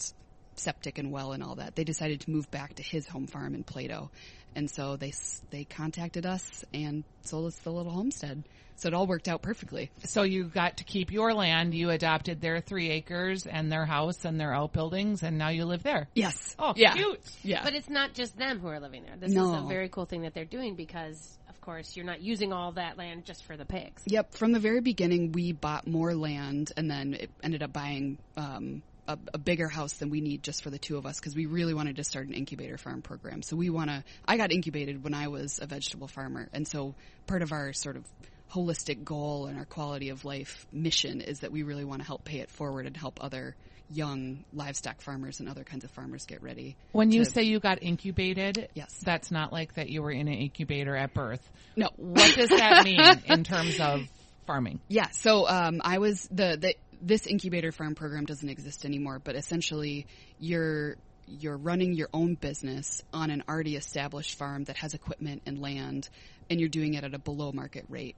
septic 0.56 0.98
and 0.98 1.12
well 1.12 1.34
and 1.34 1.44
all 1.44 1.56
that, 1.56 1.76
they 1.76 1.84
decided 1.84 2.22
to 2.22 2.32
move 2.32 2.50
back 2.52 2.76
to 2.76 2.84
his 2.84 3.08
home 3.08 3.28
farm 3.28 3.56
in 3.56 3.64
Plato. 3.64 4.12
And 4.56 4.70
so 4.70 4.96
they, 4.96 5.14
they 5.50 5.64
contacted 5.64 6.26
us 6.26 6.64
and 6.74 7.04
sold 7.24 7.48
us 7.48 7.56
the 7.58 7.72
little 7.72 7.92
homestead. 7.92 8.44
So 8.76 8.88
it 8.88 8.94
all 8.94 9.06
worked 9.08 9.28
out 9.28 9.42
perfectly. 9.42 9.92
So 10.04 10.24
you 10.24 10.46
got 10.46 10.78
to 10.78 10.84
keep 10.84 11.12
your 11.12 11.34
land. 11.34 11.74
You 11.74 11.92
adopted 11.92 12.42
their 12.42 12.60
three 12.60 12.90
acres 12.90 13.46
and 13.46 13.72
their 13.72 13.86
house 13.86 14.26
and 14.26 14.40
their 14.40 14.54
outbuildings, 14.54 15.22
and 15.24 15.38
now 15.38 15.50
you 15.50 15.66
live 15.66 15.84
there. 15.84 16.08
Yes. 16.16 16.56
Oh, 16.58 16.74
yeah. 16.76 16.94
cute. 16.94 17.22
Yeah. 17.44 17.64
But 17.64 17.76
it's 17.76 17.90
not 17.90 18.14
just 18.14 18.36
them 18.38 18.60
who 18.60 18.68
are 18.68 18.80
living 18.80 19.04
there. 19.04 19.16
This 19.18 19.30
is 19.30 19.36
No. 19.36 19.66
a 19.66 19.68
very 19.68 19.90
cool 19.90 20.06
thing 20.06 20.24
that 20.24 20.34
they're 20.34 20.44
doing 20.44 20.76
because, 20.76 21.38
of 21.50 21.62
course, 21.62 21.96
you're 21.96 22.06
not 22.06 22.22
using 22.22 22.52
all 22.52 22.72
that 22.74 22.98
land 22.98 23.26
just 23.26 23.46
for 23.46 23.56
the 23.56 23.66
pigs. 23.66 24.02
Yep. 24.08 24.34
From 24.34 24.52
the 24.52 24.60
very 24.60 24.82
beginning, 24.82 25.32
we 25.34 25.52
bought 25.54 25.86
more 25.88 26.14
land 26.16 26.72
and 26.76 26.90
then 26.90 27.14
it 27.14 27.30
ended 27.44 27.62
up 27.62 27.72
buying 27.74 28.18
um, 28.38 28.82
a, 29.08 29.18
a 29.34 29.38
bigger 29.38 29.68
house 29.68 29.94
than 29.94 30.10
we 30.10 30.22
need 30.22 30.44
just 30.44 30.64
for 30.64 30.70
the 30.70 30.80
two 30.80 30.98
of 30.98 31.06
us 31.06 31.20
because 31.20 31.36
we 31.36 31.46
really 31.46 31.74
wanted 31.74 31.98
to 31.98 32.04
start 32.04 32.28
an 32.28 32.34
incubator 32.34 32.78
farm 32.78 33.02
program. 33.02 33.42
So 33.42 33.56
we 33.56 33.70
want 33.70 33.90
to. 33.90 34.04
I 34.26 34.38
got 34.38 34.52
incubated 34.52 35.04
when 35.04 35.14
I 35.14 35.28
was 35.28 35.60
a 35.62 35.66
vegetable 35.68 36.08
farmer, 36.08 36.48
and 36.54 36.68
so 36.68 36.96
part 37.28 37.42
of 37.42 37.52
our 37.52 37.74
sort 37.74 37.96
of 37.98 38.06
holistic 38.52 39.04
goal 39.04 39.48
and 39.48 39.58
our 39.58 39.66
quality 39.66 40.10
of 40.10 40.26
life 40.26 40.68
mission 40.72 41.22
is 41.22 41.40
that 41.40 41.52
we 41.52 41.64
really 41.64 41.84
want 41.84 42.02
to 42.02 42.08
help 42.08 42.24
pay 42.24 42.40
it 42.40 42.52
forward 42.52 42.86
and 42.86 42.96
help 42.96 43.24
other 43.24 43.56
young 43.90 44.44
livestock 44.54 45.02
farmers 45.02 45.40
and 45.40 45.50
other 45.50 45.64
kinds 45.64 45.84
of 45.84 45.92
farmers 45.92 46.26
get 46.26 46.42
ready. 46.42 46.76
When 46.92 47.12
you 47.12 47.26
to- 47.26 47.30
say 47.30 47.44
you 47.44 47.60
got 47.60 47.82
incubated, 47.84 48.70
Yes. 48.74 48.96
that's 49.04 49.32
not 49.32 49.52
like 49.52 49.74
that 49.76 49.90
you 49.90 50.02
were 50.02 50.12
in 50.12 50.28
an 50.28 50.34
incubator 50.36 50.96
at 50.96 51.14
birth. 51.14 51.48
No. 51.76 51.90
What 51.98 52.36
does 52.36 52.50
that 52.50 52.86
mean 52.86 53.00
in 53.26 53.44
terms 53.44 53.80
of 53.80 54.02
farming? 54.46 54.80
Yeah. 54.88 55.10
So 55.12 55.48
um, 55.48 55.82
I 55.84 55.98
was 55.98 56.28
the 56.32 56.58
the 56.60 56.76
this 57.04 57.28
incubator 57.28 57.72
farm 57.72 57.96
program 57.96 58.26
doesn't 58.26 58.50
exist 58.50 58.86
anymore, 58.86 59.20
but 59.20 59.36
essentially 59.36 60.08
you're 60.40 60.96
you're 61.28 61.58
running 61.58 61.94
your 61.94 62.10
own 62.14 62.36
business 62.36 63.02
on 63.14 63.30
an 63.30 63.44
already 63.48 63.76
established 63.76 64.38
farm 64.38 64.66
that 64.66 64.78
has 64.78 64.94
equipment 64.94 65.42
and 65.46 65.60
land, 65.60 66.10
and 66.50 66.60
you're 66.60 66.70
doing 66.70 66.96
it 66.96 67.04
at 67.04 67.14
a 67.14 67.20
below 67.20 67.52
market 67.52 67.86
rate. 67.90 68.18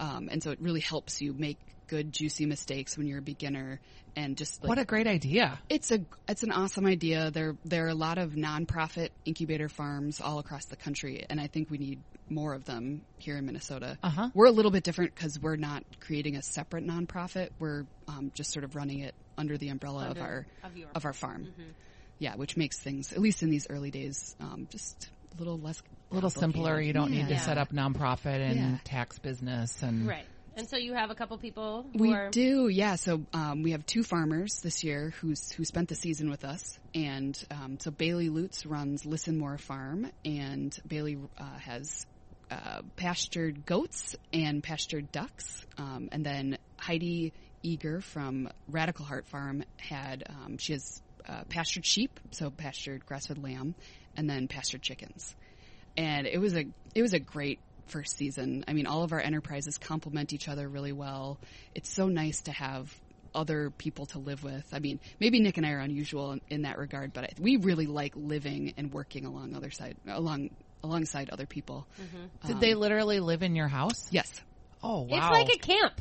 Um, 0.00 0.28
and 0.30 0.42
so 0.42 0.50
it 0.50 0.60
really 0.60 0.80
helps 0.80 1.20
you 1.22 1.32
make 1.32 1.58
good, 1.86 2.12
juicy 2.12 2.46
mistakes 2.46 2.96
when 2.96 3.06
you're 3.06 3.18
a 3.18 3.22
beginner, 3.22 3.80
and 4.16 4.36
just 4.36 4.62
like, 4.62 4.68
What 4.68 4.78
a 4.78 4.84
great 4.84 5.06
idea. 5.06 5.58
it's 5.68 5.90
a 5.90 6.00
it's 6.28 6.42
an 6.42 6.52
awesome 6.52 6.86
idea. 6.86 7.30
There 7.30 7.56
there 7.64 7.86
are 7.86 7.90
a 7.90 7.94
lot 7.94 8.18
of 8.18 8.32
nonprofit 8.32 9.10
incubator 9.24 9.68
farms 9.68 10.20
all 10.20 10.38
across 10.38 10.66
the 10.66 10.76
country, 10.76 11.24
and 11.28 11.40
I 11.40 11.46
think 11.46 11.70
we 11.70 11.78
need 11.78 12.00
more 12.28 12.54
of 12.54 12.64
them 12.64 13.02
here 13.18 13.36
in 13.36 13.46
Minnesota. 13.46 13.98
Uh-huh. 14.02 14.30
We're 14.34 14.46
a 14.46 14.50
little 14.52 14.70
bit 14.70 14.84
different 14.84 15.14
because 15.14 15.38
we're 15.40 15.56
not 15.56 15.84
creating 16.00 16.36
a 16.36 16.42
separate 16.42 16.86
nonprofit. 16.86 17.50
We're 17.58 17.84
um, 18.08 18.32
just 18.34 18.52
sort 18.52 18.64
of 18.64 18.74
running 18.76 19.00
it 19.00 19.14
under 19.36 19.56
the 19.58 19.68
umbrella 19.68 20.08
Under- 20.08 20.20
of 20.20 20.26
our 20.26 20.46
of 20.64 20.76
your- 20.76 20.88
of 20.94 21.04
our 21.04 21.12
farm. 21.12 21.48
Yeah, 22.18 22.36
which 22.36 22.56
makes 22.56 22.78
things 22.78 23.12
at 23.12 23.18
least 23.20 23.42
in 23.42 23.50
these 23.50 23.66
early 23.68 23.90
days 23.90 24.36
um, 24.40 24.68
just 24.70 25.10
a 25.34 25.38
little 25.38 25.58
less 25.58 25.82
A 26.10 26.14
little 26.14 26.30
simpler. 26.30 26.80
You 26.80 26.92
don't 26.92 27.10
need 27.10 27.26
to 27.28 27.34
Yeah. 27.34 27.40
set 27.40 27.58
up 27.58 27.70
nonprofit 27.72 28.38
and 28.40 28.56
Yeah. 28.56 28.78
tax 28.84 29.18
business 29.18 29.82
and 29.82 30.06
Right. 30.06 30.26
And 30.54 30.68
so 30.68 30.76
you 30.76 30.92
have 30.92 31.08
a 31.10 31.14
couple 31.14 31.38
people 31.38 31.86
who 31.94 31.98
We 31.98 32.12
are 32.12 32.28
do, 32.28 32.68
yeah. 32.68 32.96
So 32.96 33.22
um, 33.32 33.62
we 33.62 33.70
have 33.70 33.86
two 33.86 34.02
farmers 34.02 34.60
this 34.62 34.84
year 34.84 35.14
who's 35.22 35.50
who 35.52 35.64
spent 35.64 35.88
the 35.88 35.94
season 35.94 36.28
with 36.28 36.44
us, 36.44 36.78
and 36.94 37.42
um, 37.50 37.78
so 37.80 37.90
Bailey 37.90 38.28
Lutz 38.28 38.66
runs 38.66 39.06
Listen 39.06 39.38
More 39.38 39.56
Farm, 39.56 40.10
and 40.26 40.78
Bailey 40.86 41.16
uh, 41.38 41.58
has 41.60 42.04
uh, 42.52 42.82
pastured 42.96 43.64
goats 43.64 44.16
and 44.32 44.62
pastured 44.62 45.10
ducks, 45.12 45.64
um, 45.78 46.08
and 46.12 46.24
then 46.24 46.58
Heidi 46.76 47.32
Eager 47.62 48.00
from 48.00 48.48
Radical 48.68 49.04
Heart 49.04 49.26
Farm 49.28 49.64
had 49.76 50.24
um, 50.28 50.58
she 50.58 50.72
has 50.72 51.02
uh, 51.28 51.44
pastured 51.48 51.86
sheep, 51.86 52.18
so 52.32 52.50
pastured 52.50 53.06
grass-fed 53.06 53.38
lamb, 53.38 53.74
and 54.16 54.28
then 54.28 54.48
pastured 54.48 54.82
chickens 54.82 55.34
and 55.96 56.26
it 56.26 56.38
was 56.38 56.54
a 56.54 56.64
it 56.94 57.02
was 57.02 57.12
a 57.12 57.18
great 57.18 57.60
first 57.86 58.16
season. 58.16 58.64
I 58.68 58.72
mean, 58.72 58.86
all 58.86 59.02
of 59.02 59.12
our 59.12 59.20
enterprises 59.20 59.78
complement 59.78 60.32
each 60.32 60.48
other 60.48 60.68
really 60.68 60.92
well. 60.92 61.38
It's 61.74 61.92
so 61.92 62.08
nice 62.08 62.42
to 62.42 62.52
have 62.52 62.94
other 63.34 63.70
people 63.70 64.06
to 64.06 64.18
live 64.18 64.44
with. 64.44 64.66
I 64.72 64.78
mean, 64.78 65.00
maybe 65.18 65.40
Nick 65.40 65.56
and 65.56 65.66
I 65.66 65.70
are 65.72 65.78
unusual 65.78 66.32
in, 66.32 66.40
in 66.48 66.62
that 66.62 66.78
regard, 66.78 67.12
but 67.12 67.24
I, 67.24 67.28
we 67.40 67.56
really 67.56 67.86
like 67.86 68.12
living 68.14 68.74
and 68.76 68.92
working 68.92 69.24
along 69.24 69.54
other 69.54 69.70
side 69.70 69.96
along 70.06 70.50
alongside 70.82 71.30
other 71.30 71.46
people. 71.46 71.86
Mm-hmm. 72.00 72.48
Did 72.48 72.60
they 72.60 72.74
literally 72.74 73.20
live 73.20 73.42
in 73.42 73.54
your 73.54 73.68
house? 73.68 74.08
Yes. 74.10 74.30
Oh, 74.82 75.02
wow. 75.02 75.08
It's 75.10 75.30
like 75.30 75.54
a 75.54 75.58
camp. 75.58 76.00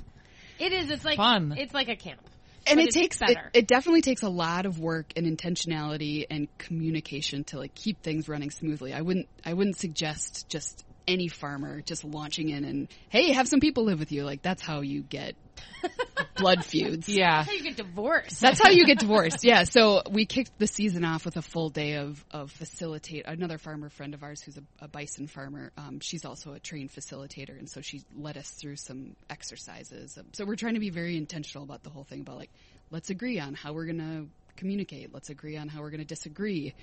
It 0.60 0.74
is. 0.74 0.90
It's 0.92 1.06
like 1.06 1.18
Fun. 1.18 1.54
It's 1.58 1.74
like 1.74 1.90
a 1.90 1.96
camp. 1.96 2.22
and 2.68 2.78
But 2.78 2.84
it 2.84 2.88
it's 2.88 2.96
takes 2.96 3.22
it, 3.22 3.38
it 3.54 3.68
definitely 3.68 4.02
takes 4.02 4.22
a 4.22 4.30
lot 4.30 4.66
of 4.66 4.80
work 4.80 5.14
and 5.16 5.26
intentionality 5.26 6.26
and 6.30 6.48
communication 6.58 7.44
to 7.46 7.58
like 7.58 7.74
keep 7.74 8.02
things 8.02 8.30
running 8.30 8.52
smoothly. 8.52 8.94
I 8.94 9.02
wouldn't 9.02 9.28
I 9.46 9.54
wouldn't 9.54 9.78
suggest 9.78 10.48
just 10.50 10.86
any 11.12 11.28
farmer 11.28 11.82
just 11.82 12.04
launching 12.04 12.50
in 12.50 12.64
and 12.66 12.88
hey, 13.10 13.32
have 13.34 13.48
some 13.48 13.60
people 13.60 13.84
live 13.86 14.00
with 14.00 14.12
you. 14.12 14.24
Like 14.24 14.42
that's 14.42 14.62
how 14.62 14.82
you 14.82 15.02
get 15.02 15.36
blood 16.38 16.64
feuds. 16.66 17.08
yeah. 17.08 17.38
That's 17.44 17.50
how 17.50 17.54
you 17.56 17.64
get 17.64 17.76
divorced. 17.78 18.42
That's 18.42 18.60
how 18.62 18.70
you 18.70 18.86
get 18.86 19.00
divorced. 19.00 19.44
Yeah. 19.44 19.64
So 19.72 20.02
we 20.10 20.26
kicked 20.26 20.58
the 20.60 20.68
season 20.68 21.06
off 21.06 21.24
with 21.24 21.38
a 21.38 21.42
full 21.42 21.70
day 21.70 21.94
of, 21.96 22.24
of 22.32 22.52
facilitate. 22.52 23.26
Another 23.26 23.58
farmer 23.58 23.90
friend 23.90 24.14
of 24.14 24.22
ours 24.24 24.42
who's 24.42 24.58
a, 24.58 24.64
a 24.82 24.88
bison 24.88 25.28
farmer. 25.28 25.72
Um, 25.78 26.00
she's 26.02 26.26
also 26.26 26.54
a 26.54 26.60
trained 26.60 26.92
facilitator. 26.92 27.58
And 27.58 27.70
so 27.70 27.82
she 27.82 28.02
led 28.16 28.38
us 28.38 28.50
through 28.50 28.76
some 28.78 29.16
exercises. 29.30 30.18
Um, 30.18 30.26
So 30.34 30.46
we're 30.46 30.56
trying 30.56 30.74
to 30.74 30.80
be 30.80 30.90
very 30.90 31.16
intentional 31.16 31.64
about 31.64 31.84
the 31.84 31.90
whole 31.90 32.04
thing 32.04 32.22
about 32.22 32.38
like, 32.38 32.50
let's 32.90 33.10
agree 33.10 33.40
on 33.40 33.54
how 33.54 33.72
we're 33.74 33.86
going 33.86 34.00
to 34.00 34.28
communicate. 34.56 35.14
Let's 35.14 35.30
agree 35.30 35.58
on 35.58 35.68
how 35.68 35.82
we're 35.82 35.90
going 35.92 36.02
to 36.02 36.06
disagree. 36.06 36.74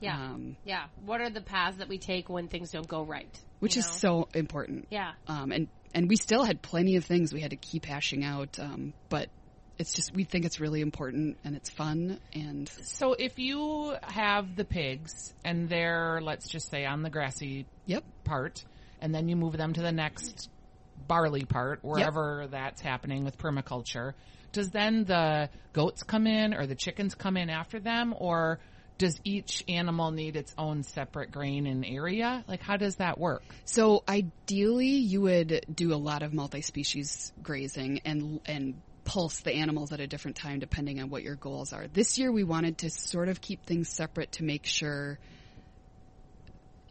yeah. 0.00 0.16
Um, 0.16 0.56
yeah. 0.64 0.84
What 1.04 1.20
are 1.20 1.30
the 1.30 1.40
paths 1.40 1.78
that 1.78 1.88
we 1.88 1.98
take 1.98 2.28
when 2.28 2.48
things 2.48 2.70
don't 2.70 2.88
go 2.88 3.02
right? 3.02 3.28
which 3.60 3.76
is 3.76 3.86
know? 3.86 3.92
so 3.92 4.28
important. 4.34 4.86
Yeah. 4.90 5.12
Um, 5.26 5.52
and, 5.52 5.68
and 5.94 6.08
we 6.08 6.16
still 6.16 6.44
had 6.44 6.62
plenty 6.62 6.96
of 6.96 7.04
things 7.04 7.32
we 7.32 7.40
had 7.40 7.50
to 7.50 7.56
keep 7.56 7.84
hashing 7.84 8.24
out. 8.24 8.58
Um, 8.58 8.92
but 9.08 9.28
it's 9.78 9.92
just, 9.92 10.14
we 10.14 10.24
think 10.24 10.44
it's 10.44 10.60
really 10.60 10.80
important 10.80 11.38
and 11.44 11.56
it's 11.56 11.70
fun 11.70 12.18
and 12.32 12.68
So 12.82 13.14
if 13.14 13.38
you 13.38 13.94
have 14.02 14.56
the 14.56 14.64
pigs 14.64 15.34
and 15.44 15.68
they're, 15.68 16.20
let's 16.22 16.48
just 16.48 16.70
say, 16.70 16.84
on 16.84 17.02
the 17.02 17.10
grassy 17.10 17.66
yep. 17.86 18.04
part, 18.24 18.64
and 19.00 19.14
then 19.14 19.28
you 19.28 19.36
move 19.36 19.56
them 19.56 19.72
to 19.72 19.82
the 19.82 19.92
next 19.92 20.50
barley 21.06 21.44
part, 21.44 21.80
wherever 21.82 22.48
that's 22.50 22.80
happening 22.80 23.24
with 23.24 23.38
permaculture, 23.38 24.14
does 24.52 24.70
then 24.70 25.04
the 25.04 25.50
goats 25.72 26.02
come 26.02 26.26
in 26.26 26.54
or 26.54 26.66
the 26.66 26.74
chickens 26.74 27.14
come 27.14 27.36
in 27.36 27.50
after 27.50 27.80
them, 27.80 28.14
or 28.16 28.58
does 28.98 29.20
each 29.22 29.62
animal 29.68 30.10
need 30.10 30.34
its 30.36 30.52
own 30.58 30.82
separate 30.82 31.30
grain 31.30 31.66
and 31.66 31.84
area? 31.84 32.44
Like, 32.48 32.60
how 32.60 32.76
does 32.76 32.96
that 32.96 33.18
work? 33.18 33.42
So 33.64 34.02
ideally, 34.08 34.96
you 34.96 35.20
would 35.22 35.64
do 35.72 35.94
a 35.94 35.96
lot 35.96 36.22
of 36.22 36.32
multi-species 36.34 37.32
grazing 37.42 38.00
and 38.04 38.40
and 38.46 38.74
pulse 39.04 39.40
the 39.40 39.54
animals 39.54 39.90
at 39.92 40.00
a 40.00 40.06
different 40.06 40.36
time 40.36 40.58
depending 40.58 41.00
on 41.00 41.08
what 41.08 41.22
your 41.22 41.34
goals 41.36 41.72
are. 41.72 41.86
This 41.86 42.18
year, 42.18 42.30
we 42.30 42.44
wanted 42.44 42.78
to 42.78 42.90
sort 42.90 43.28
of 43.28 43.40
keep 43.40 43.64
things 43.64 43.88
separate 43.88 44.32
to 44.32 44.44
make 44.44 44.66
sure. 44.66 45.18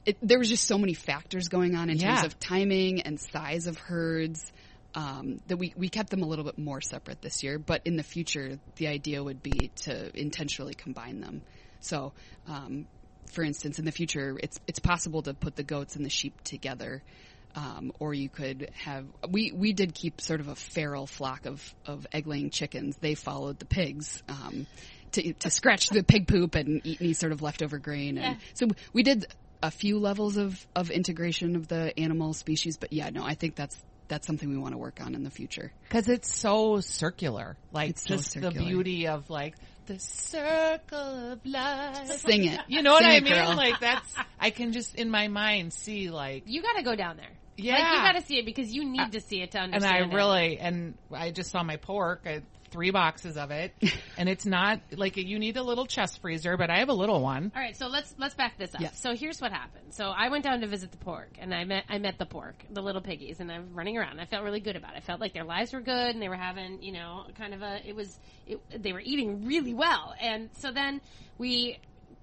It, 0.05 0.17
there 0.21 0.39
was 0.39 0.47
just 0.47 0.63
so 0.63 0.77
many 0.77 0.93
factors 0.93 1.49
going 1.49 1.75
on 1.75 1.89
in 1.89 1.97
Yeah. 1.97 2.15
terms 2.15 2.25
of 2.27 2.39
timing 2.39 3.01
and 3.01 3.19
size 3.19 3.67
of 3.67 3.77
herds 3.77 4.51
um, 4.97 5.39
that 5.47 5.57
we, 5.57 5.73
we 5.77 5.89
kept 5.89 6.09
them 6.09 6.23
a 6.23 6.25
little 6.25 6.43
bit 6.43 6.57
more 6.57 6.81
separate 6.81 7.21
this 7.21 7.43
year. 7.43 7.59
But 7.59 7.83
in 7.85 7.97
the 7.97 8.03
future, 8.03 8.57
the 8.77 8.87
idea 8.87 9.23
would 9.23 9.43
be 9.43 9.71
to 9.83 10.19
intentionally 10.19 10.73
combine 10.73 11.21
them. 11.21 11.43
So, 11.81 12.13
um, 12.47 12.87
for 13.27 13.43
instance, 13.43 13.77
in 13.77 13.85
the 13.85 13.91
future, 13.91 14.37
it's 14.41 14.59
it's 14.65 14.79
possible 14.79 15.21
to 15.21 15.35
put 15.35 15.55
the 15.55 15.63
goats 15.63 15.95
and 15.95 16.03
the 16.03 16.09
sheep 16.09 16.41
together, 16.43 17.03
um, 17.55 17.91
or 17.99 18.15
you 18.15 18.27
could 18.27 18.71
have. 18.73 19.05
We 19.29 19.51
we 19.51 19.73
did 19.73 19.93
keep 19.93 20.19
sort 20.19 20.39
of 20.39 20.47
a 20.47 20.55
feral 20.55 21.05
flock 21.05 21.45
of 21.45 21.75
of 21.85 22.07
egg 22.11 22.25
laying 22.25 22.49
chickens. 22.49 22.97
They 22.99 23.13
followed 23.13 23.59
the 23.59 23.65
pigs. 23.65 24.23
Um, 24.27 24.65
to, 25.13 25.33
to 25.33 25.49
scratch 25.49 25.87
the 25.87 26.03
pig 26.03 26.27
poop 26.27 26.55
and 26.55 26.81
eat 26.85 26.99
any 26.99 27.13
sort 27.13 27.31
of 27.31 27.41
leftover 27.41 27.77
grain, 27.77 28.17
and 28.17 28.35
Yeah. 28.35 28.41
so 28.55 28.67
we 28.91 29.03
did 29.03 29.25
a 29.63 29.71
few 29.71 29.99
levels 29.99 30.35
of, 30.35 30.67
of 30.75 30.91
integration 30.91 31.55
of 31.55 31.69
the 31.69 31.97
animal 31.97 32.33
species. 32.33 32.75
But 32.77 32.91
yeah, 32.91 33.09
no, 33.09 33.23
I 33.23 33.33
think 33.35 33.55
that's 33.55 33.81
that's 34.07 34.25
something 34.27 34.49
we 34.49 34.57
want 34.57 34.73
to 34.73 34.77
work 34.77 34.99
on 35.01 35.15
in 35.15 35.23
the 35.23 35.29
future. 35.29 35.71
Because 35.83 36.07
it's 36.09 36.33
so 36.33 36.79
circular. 36.79 37.57
Like, 37.71 37.91
It's 37.91 38.03
so 38.03 38.15
just 38.15 38.39
the 38.39 38.51
beauty 38.51 39.07
of, 39.07 39.29
like, 39.29 39.55
the 39.85 39.99
circle 39.99 41.31
of 41.33 41.45
life. 41.45 42.11
Sing 42.19 42.45
it, 42.45 42.59
You 42.67 42.81
know 42.81 42.91
what 42.93 43.05
I 43.05 43.19
mean? 43.19 43.33
girl. 43.33 43.55
Like, 43.55 43.79
that's, 43.79 44.15
I 44.39 44.49
can 44.49 44.71
just 44.73 44.95
in 44.95 45.09
my 45.09 45.27
mind 45.27 45.73
see, 45.73 46.09
like, 46.09 46.43
You 46.45 46.61
got 46.61 46.77
to 46.77 46.83
go 46.83 46.95
down 46.95 47.17
there. 47.17 47.31
Yeah. 47.57 47.73
Like, 47.73 47.93
you 47.93 47.99
got 47.99 48.11
to 48.21 48.21
see 48.21 48.37
it 48.37 48.45
because 48.45 48.71
you 48.73 48.85
need 48.85 49.13
to 49.13 49.19
see 49.21 49.41
it 49.41 49.51
to 49.51 49.59
understand. 49.59 49.95
and. 49.95 50.11
I 50.11 50.13
it. 50.13 50.15
really 50.15 50.59
and 50.59 50.93
I 51.11 51.31
just 51.31 51.51
saw 51.51 51.63
my 51.63 51.77
pork. 51.77 52.21
I, 52.25 52.41
three 52.71 52.91
boxes 52.91 53.37
of 53.37 53.51
it, 53.51 53.73
and 54.17 54.29
it's 54.29 54.45
not 54.45 54.81
like 54.91 55.17
you 55.17 55.39
need 55.39 55.57
a 55.57 55.63
little 55.63 55.85
chest 55.85 56.19
freezer, 56.21 56.57
but 56.57 56.69
I 56.69 56.79
have 56.79 56.89
a 56.89 56.93
little 56.93 57.21
one. 57.21 57.51
All 57.55 57.61
right, 57.61 57.75
so 57.75 57.87
let's 57.87 58.13
let's 58.17 58.35
back 58.35 58.57
this 58.57 58.73
up. 58.75 58.81
Yes. 58.81 58.99
So 58.99 59.15
here's 59.15 59.41
what 59.41 59.51
happened. 59.51 59.93
So 59.93 60.09
I 60.09 60.29
went 60.29 60.43
down 60.43 60.61
to 60.61 60.67
visit 60.67 60.91
the 60.91 60.97
pork, 60.97 61.37
and 61.39 61.53
I 61.53 61.63
met 61.63 61.85
I 61.89 61.97
met 61.97 62.17
the 62.17 62.25
pork, 62.25 62.63
the 62.69 62.81
little 62.81 63.01
piggies, 63.01 63.39
and 63.39 63.51
I'm 63.51 63.73
running 63.73 63.97
around. 63.97 64.19
I 64.19 64.25
felt 64.25 64.43
really 64.43 64.59
good 64.59 64.75
about 64.75 64.93
it. 64.93 64.97
I 64.97 65.01
felt 65.01 65.19
like 65.19 65.33
their 65.33 65.43
lives 65.43 65.73
were 65.73 65.81
good, 65.81 66.13
and 66.13 66.21
they 66.21 66.29
were 66.29 66.35
having, 66.35 66.81
you 66.81 66.91
know, 66.91 67.25
kind 67.37 67.53
of 67.53 67.61
a. 67.61 67.81
It 67.87 67.95
was, 67.95 68.17
it, 68.45 68.59
they 68.81 68.93
were 68.93 69.01
eating 69.01 69.45
really 69.45 69.73
well, 69.73 70.13
and 70.19 70.49
so 70.57 70.71
then 70.71 71.01
we 71.37 71.79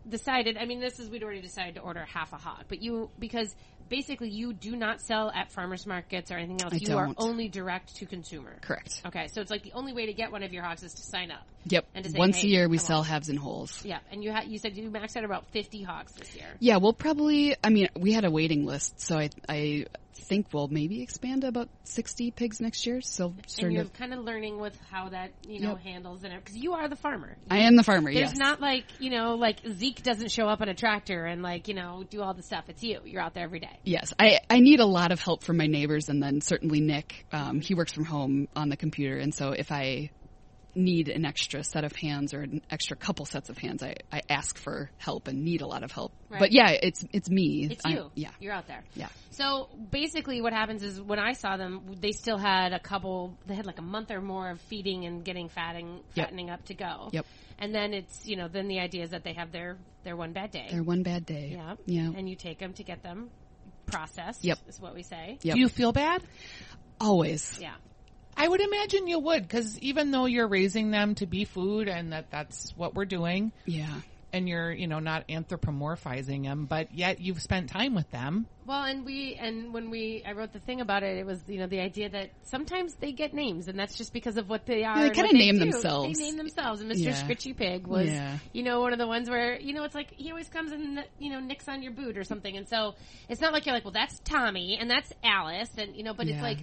decided. 0.08 0.56
I 0.56 0.66
mean, 0.66 0.80
this 0.80 0.98
is 0.98 1.08
we'd 1.08 1.22
already 1.22 1.42
decided 1.42 1.76
to 1.76 1.80
order 1.80 2.04
half 2.04 2.32
a 2.32 2.36
hog, 2.36 2.64
but 2.68 2.82
you 2.82 3.10
because 3.18 3.54
basically 3.88 4.28
you 4.30 4.52
do 4.52 4.76
not 4.76 5.00
sell 5.00 5.30
at 5.30 5.50
farmers 5.52 5.86
markets 5.86 6.30
or 6.30 6.36
anything 6.36 6.60
else. 6.62 6.72
I 6.74 6.76
you 6.76 6.96
are 6.96 7.06
don't. 7.06 7.16
only 7.18 7.48
direct 7.48 7.96
to 7.96 8.06
consumer. 8.06 8.56
Correct. 8.60 9.00
Okay, 9.06 9.28
so 9.28 9.40
it's 9.40 9.50
like 9.50 9.62
the 9.62 9.72
only 9.72 9.92
way 9.92 10.06
to 10.06 10.12
get 10.12 10.32
one 10.32 10.42
of 10.42 10.52
your 10.52 10.62
hogs 10.62 10.82
is 10.82 10.94
to 10.94 11.02
sign 11.02 11.30
up. 11.30 11.46
Yep. 11.66 11.86
And 11.94 12.06
say, 12.06 12.18
Once 12.18 12.36
hey, 12.42 12.48
a 12.48 12.50
year, 12.50 12.68
we 12.68 12.78
sell 12.78 12.98
want- 12.98 13.08
halves 13.08 13.28
and 13.28 13.38
wholes. 13.38 13.84
Yeah, 13.84 13.98
and 14.10 14.22
you 14.22 14.30
had 14.32 14.46
you 14.48 14.58
said 14.58 14.76
you 14.76 14.90
maxed 14.90 15.16
out 15.16 15.24
about 15.24 15.46
fifty 15.48 15.82
hogs 15.82 16.12
this 16.12 16.34
year. 16.36 16.46
Yeah, 16.60 16.76
we'll 16.76 16.92
probably. 16.92 17.56
I 17.62 17.70
mean, 17.70 17.88
we 17.96 18.12
had 18.12 18.24
a 18.24 18.30
waiting 18.30 18.66
list, 18.66 19.00
so 19.00 19.18
I 19.18 19.30
I 19.48 19.86
think 20.23 20.52
we'll 20.52 20.68
maybe 20.68 21.02
expand 21.02 21.42
to 21.42 21.49
about 21.49 21.68
sixty 21.85 22.30
pigs 22.30 22.61
next 22.61 22.87
year. 22.87 23.00
So 23.00 23.35
and 23.59 23.73
you're 23.73 23.85
kind 23.85 24.12
of 24.12 24.21
learning 24.21 24.59
with 24.59 24.78
how 24.90 25.09
that 25.11 25.33
you 25.47 25.61
know 25.61 25.71
Yep. 25.71 25.80
handles 25.80 26.25
and 26.25 26.35
because 26.35 26.56
you 26.56 26.75
are 26.75 26.88
the 26.88 26.97
farmer. 26.97 27.37
I 27.50 27.61
am 27.61 27.76
the 27.76 27.83
farmer. 27.83 28.12
There's 28.12 28.30
yes. 28.30 28.38
not 28.38 28.61
like 28.61 28.85
you 28.99 29.11
know 29.11 29.35
like 29.35 29.59
Zeke 29.66 30.02
doesn't 30.02 30.30
show 30.30 30.49
up 30.49 30.61
on 30.61 30.68
a 30.68 30.75
tractor 30.75 31.25
and 31.25 31.42
like 31.42 31.68
you 31.68 31.75
know 31.75 32.04
do 32.09 32.23
all 32.23 32.35
the 32.35 32.42
stuff. 32.42 32.64
It's 32.68 32.83
you. 32.83 33.00
You're 33.04 33.23
out 33.23 33.35
there 33.35 33.44
every 33.44 33.61
day. 33.61 33.78
Yes, 33.85 34.12
I 34.18 34.40
I 34.49 34.61
need 34.61 34.80
a 34.80 34.87
lot 34.87 35.12
of 35.12 35.21
help 35.21 35.42
from 35.42 35.56
my 35.56 35.66
neighbors, 35.66 36.09
and 36.09 36.23
then 36.23 36.40
certainly 36.40 36.80
Nick. 36.80 37.26
Um, 37.33 37.61
he 37.61 37.75
works 37.75 37.92
from 37.92 38.04
home 38.04 38.49
on 38.54 38.68
the 38.68 38.76
computer, 38.76 39.16
and 39.16 39.35
so 39.35 39.50
if 39.50 39.73
I 39.73 40.11
need 40.76 41.08
an 41.08 41.24
extra 41.24 41.62
set 41.64 41.84
of 41.84 41.92
hands 41.94 42.34
or 42.34 42.42
an 42.42 42.60
extra 42.70 42.96
couple 42.96 43.24
sets 43.26 43.48
of 43.48 43.58
hands, 43.58 43.82
I, 43.82 43.94
I 44.12 44.22
ask 44.28 44.56
for 44.58 44.90
help 44.98 45.28
and 45.28 45.44
need 45.44 45.60
a 45.60 45.66
lot 45.66 45.82
of 45.82 45.92
help. 45.92 46.12
Right. 46.28 46.40
But 46.40 46.52
yeah, 46.52 46.70
it's 46.70 47.04
it's 47.12 47.28
me. 47.30 47.68
It's 47.70 47.84
I'm- 47.84 47.96
you. 47.96 48.10
yeah. 48.14 48.30
You're 48.40 48.52
out 48.52 48.66
there. 48.66 48.84
Yeah. 48.94 49.08
So 49.30 49.68
basically, 49.90 50.40
what 50.40 50.52
happens 50.52 50.82
is 50.82 51.00
when 51.00 51.18
I 51.18 51.32
saw 51.32 51.56
them, 51.56 51.82
they 52.00 52.12
still 52.12 52.38
had 52.38 52.72
a 52.72 52.78
couple. 52.80 53.36
They 53.46 53.54
had 53.54 53.66
like 53.66 53.78
a 53.78 53.82
month 53.82 54.10
or 54.10 54.20
more 54.20 54.50
of 54.50 54.60
feeding 54.62 55.04
and 55.04 55.24
getting 55.24 55.48
fatting, 55.48 56.00
Yep. 56.14 56.26
fattening 56.26 56.50
up 56.50 56.64
to 56.66 56.74
go. 56.74 57.08
Yep. 57.12 57.26
And 57.58 57.74
then 57.74 57.92
it's 57.94 58.26
you 58.26 58.36
know 58.36 58.48
then 58.48 58.68
the 58.68 58.80
idea 58.80 59.04
is 59.04 59.10
that 59.10 59.24
they 59.24 59.34
have 59.34 59.52
their 59.52 59.76
their 60.02 60.16
one 60.16 60.32
bad 60.32 60.50
day. 60.50 60.68
They're 60.70 60.82
one 60.82 61.02
bad 61.02 61.24
day. 61.26 61.50
yeah. 61.52 61.74
Yeah. 61.86 62.10
And 62.16 62.28
you 62.28 62.36
take 62.36 62.58
them 62.58 62.72
to 62.74 62.82
get 62.84 63.02
them 63.02 63.30
processed. 63.86 64.44
Yep. 64.44 64.58
Is 64.68 64.80
what 64.80 64.94
we 64.94 65.02
say. 65.02 65.38
Yep. 65.42 65.54
Do 65.54 65.60
you 65.60 65.68
feel 65.68 65.92
bad? 65.92 66.22
Always. 67.00 67.58
Yeah. 67.60 67.74
I 68.36 68.48
would 68.48 68.60
imagine 68.60 69.06
you 69.06 69.18
would, 69.20 69.42
because 69.42 69.78
even 69.80 70.10
though 70.10 70.26
you're 70.26 70.48
raising 70.48 70.90
them 70.90 71.14
to 71.16 71.26
be 71.26 71.44
food, 71.44 71.88
and 71.88 72.12
that 72.12 72.30
that's 72.30 72.72
what 72.76 72.94
we're 72.94 73.04
doing, 73.04 73.52
Yeah. 73.66 73.86
and 74.32 74.48
you're 74.48 74.72
you 74.72 74.88
know 74.88 74.98
not 74.98 75.28
anthropomorphizing 75.28 76.42
them, 76.44 76.66
but 76.66 76.92
yet 76.92 77.20
you've 77.20 77.40
spent 77.40 77.70
time 77.70 77.94
with 77.94 78.10
them. 78.10 78.46
Well, 78.66 78.82
and 78.84 79.04
we 79.04 79.34
and 79.34 79.72
when 79.72 79.90
we 79.90 80.22
I 80.26 80.32
wrote 80.32 80.52
the 80.52 80.58
thing 80.58 80.80
about 80.80 81.02
it, 81.02 81.18
it 81.18 81.26
was 81.26 81.40
you 81.46 81.58
know 81.58 81.66
the 81.66 81.80
idea 81.80 82.08
that 82.08 82.30
sometimes 82.42 82.94
they 82.96 83.12
get 83.12 83.34
names, 83.34 83.68
and 83.68 83.78
that's 83.78 83.96
just 83.96 84.12
because 84.12 84.36
of 84.36 84.48
what 84.48 84.66
they 84.66 84.82
are. 84.84 84.96
they 84.98 85.06
and 85.06 85.14
kinda 85.14 85.28
what 85.28 85.34
name 85.36 85.54
do. 85.58 85.60
themselves. 85.70 86.18
They 86.18 86.24
name 86.24 86.36
themselves, 86.36 86.80
and 86.80 86.90
Mr. 86.90 87.04
Yeah. 87.04 87.12
Scritchy 87.22 87.56
Pig 87.56 87.86
was 87.86 88.08
Yeah. 88.08 88.38
you 88.52 88.62
know 88.62 88.80
one 88.80 88.92
of 88.92 88.98
the 88.98 89.06
ones 89.06 89.28
where 89.30 89.60
you 89.60 89.74
know 89.74 89.84
it's 89.84 89.94
like 89.94 90.12
he 90.12 90.30
always 90.30 90.48
comes 90.48 90.72
and 90.72 91.04
you 91.18 91.30
know 91.30 91.40
nicks 91.40 91.68
on 91.68 91.82
your 91.82 91.92
boot 91.92 92.16
or 92.18 92.24
something, 92.24 92.56
and 92.56 92.68
so 92.68 92.94
it's 93.28 93.40
not 93.40 93.52
like 93.52 93.66
you're 93.66 93.74
like 93.74 93.84
well 93.84 93.92
that's 93.92 94.18
Tommy 94.20 94.76
and 94.80 94.90
that's 94.90 95.12
Alice, 95.22 95.70
and 95.78 95.94
you 95.94 96.02
know 96.02 96.14
but 96.14 96.26
it's 96.26 96.42
like 96.42 96.58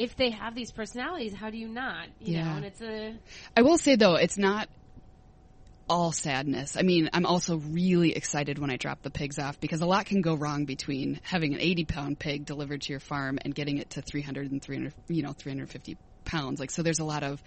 if 0.00 0.16
they 0.16 0.30
have 0.30 0.54
these 0.54 0.72
personalities, 0.72 1.34
how 1.34 1.50
do 1.50 1.58
you 1.58 1.68
not? 1.68 2.06
You 2.20 2.38
know, 2.38 2.40
Yeah. 2.40 2.56
and 2.56 2.64
it's 2.64 2.80
a 2.80 3.14
I 3.54 3.62
will 3.62 3.76
say 3.76 3.96
though, 3.96 4.14
it's 4.14 4.38
not 4.38 4.68
all 5.90 6.10
sadness. 6.12 6.76
I 6.76 6.82
mean, 6.82 7.10
I'm 7.12 7.26
also 7.26 7.56
really 7.58 8.16
excited 8.16 8.58
when 8.58 8.70
I 8.70 8.76
drop 8.76 9.02
the 9.02 9.10
pigs 9.10 9.38
off 9.38 9.60
because 9.60 9.82
a 9.82 9.86
lot 9.86 10.06
can 10.06 10.22
go 10.22 10.34
wrong 10.36 10.64
between 10.64 11.20
having 11.22 11.52
an 11.52 11.60
80 11.60 11.84
pound 11.84 12.18
pig 12.18 12.46
delivered 12.46 12.80
to 12.82 12.92
your 12.92 13.00
farm 13.00 13.38
and 13.44 13.54
getting 13.54 13.76
it 13.78 13.90
to 13.90 14.02
300 14.02 14.50
and 14.52 14.62
300, 14.62 14.94
you 15.08 15.22
know, 15.22 15.32
350 15.32 15.98
pounds. 16.24 16.60
Like, 16.60 16.70
so 16.70 16.82
there's 16.82 17.00
a 17.00 17.04
lot 17.04 17.22
of, 17.24 17.42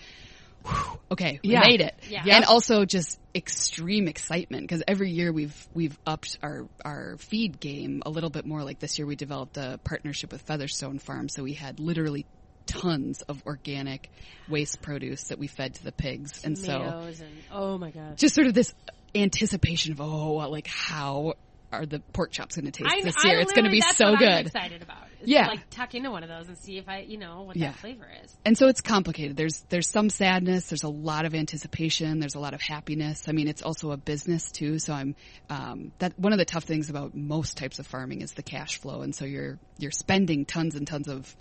whew, 0.64 1.00
okay, 1.12 1.40
we 1.42 1.52
Yeah. 1.54 1.62
made 1.62 1.82
it. 1.82 1.96
Yeah. 2.10 2.24
And 2.36 2.46
also 2.46 2.84
just 2.86 3.18
extreme 3.34 4.08
excitement 4.10 4.64
because 4.64 4.84
every 4.88 5.10
year 5.10 5.32
we've, 5.32 5.68
we've 5.74 5.98
upped 6.06 6.38
our, 6.44 6.68
our 6.84 7.16
feed 7.18 7.60
game 7.62 8.04
a 8.06 8.10
little 8.12 8.30
bit 8.30 8.46
more. 8.46 8.62
Like 8.64 8.78
this 8.80 9.00
year 9.00 9.08
we 9.08 9.16
developed 9.16 9.58
a 9.58 9.80
partnership 9.86 10.32
with 10.34 10.42
Featherstone 10.42 11.00
Farm. 11.00 11.30
So 11.30 11.42
we 11.44 11.54
had 11.54 11.80
literally 11.80 12.26
tons 12.66 13.22
of 13.24 13.42
organic 13.46 14.10
waste 14.50 14.82
produce 14.82 15.26
that 15.26 15.40
we 15.40 15.48
fed 15.48 15.76
to 15.76 15.84
the 15.84 15.92
pigs, 15.92 16.44
and 16.44 16.58
so 16.58 16.82
and 16.82 17.28
oh 17.52 17.78
my 17.78 17.92
god. 17.92 18.18
just 18.18 18.36
sort 18.36 18.48
of 18.48 18.54
this 18.54 18.74
anticipation 19.16 19.92
of 19.94 20.02
oh, 20.02 20.36
like 20.50 20.68
how 20.68 21.34
are 21.72 21.86
the 21.86 22.00
pork 22.00 22.32
chops 22.32 22.56
going 22.56 22.66
to 22.66 22.72
taste 22.72 22.94
I, 22.94 23.02
this 23.02 23.16
I 23.24 23.30
year? 23.30 23.40
It's 23.40 23.52
going 23.52 23.66
to 23.66 23.72
be 23.72 23.82
so 23.82 24.16
good. 24.16 24.28
I'm 24.30 24.46
excited 24.46 24.82
about. 24.84 24.98
Yeah. 25.26 25.48
like 25.48 25.70
tuck 25.70 25.96
into 25.96 26.12
one 26.12 26.24
of 26.24 26.30
those 26.30 26.50
and 26.50 26.58
see 26.58 26.78
if 26.78 26.90
I, 26.90 27.00
you 27.00 27.18
know, 27.18 27.44
what 27.44 27.56
Yeah. 27.56 27.72
that 27.72 27.80
flavor 27.80 28.08
is. 28.24 28.36
and 28.46 28.58
so 28.58 28.68
it's 28.68 28.82
complicated. 28.82 29.38
There's 29.38 29.64
there's 29.70 29.90
some 29.90 30.10
sadness. 30.10 30.68
There's 30.68 30.84
a 30.84 30.90
lot 30.90 31.26
of 31.26 31.34
anticipation. 31.34 32.20
There's 32.20 32.36
a 32.36 32.40
lot 32.40 32.54
of 32.54 32.62
happiness. 32.62 33.28
I 33.28 33.32
mean, 33.32 33.48
it's 33.48 33.62
also 33.62 33.92
a 33.92 33.98
business 33.98 34.52
too. 34.52 34.80
So 34.80 34.94
I'm 34.94 35.16
um, 35.50 35.94
that 36.00 36.20
one 36.20 36.34
of 36.34 36.40
the 36.40 36.46
tough 36.46 36.66
things 36.66 36.90
about 36.90 37.16
most 37.16 37.58
types 37.58 37.80
of 37.80 37.88
farming 37.88 38.22
is 38.22 38.34
the 38.34 38.44
cash 38.44 38.78
flow, 38.80 39.02
and 39.02 39.16
so 39.16 39.26
you're 39.26 39.60
you're 39.78 39.92
spending 39.92 40.46
tons 40.46 40.76
and 40.76 40.86
tons 40.86 41.08
of 41.08 41.34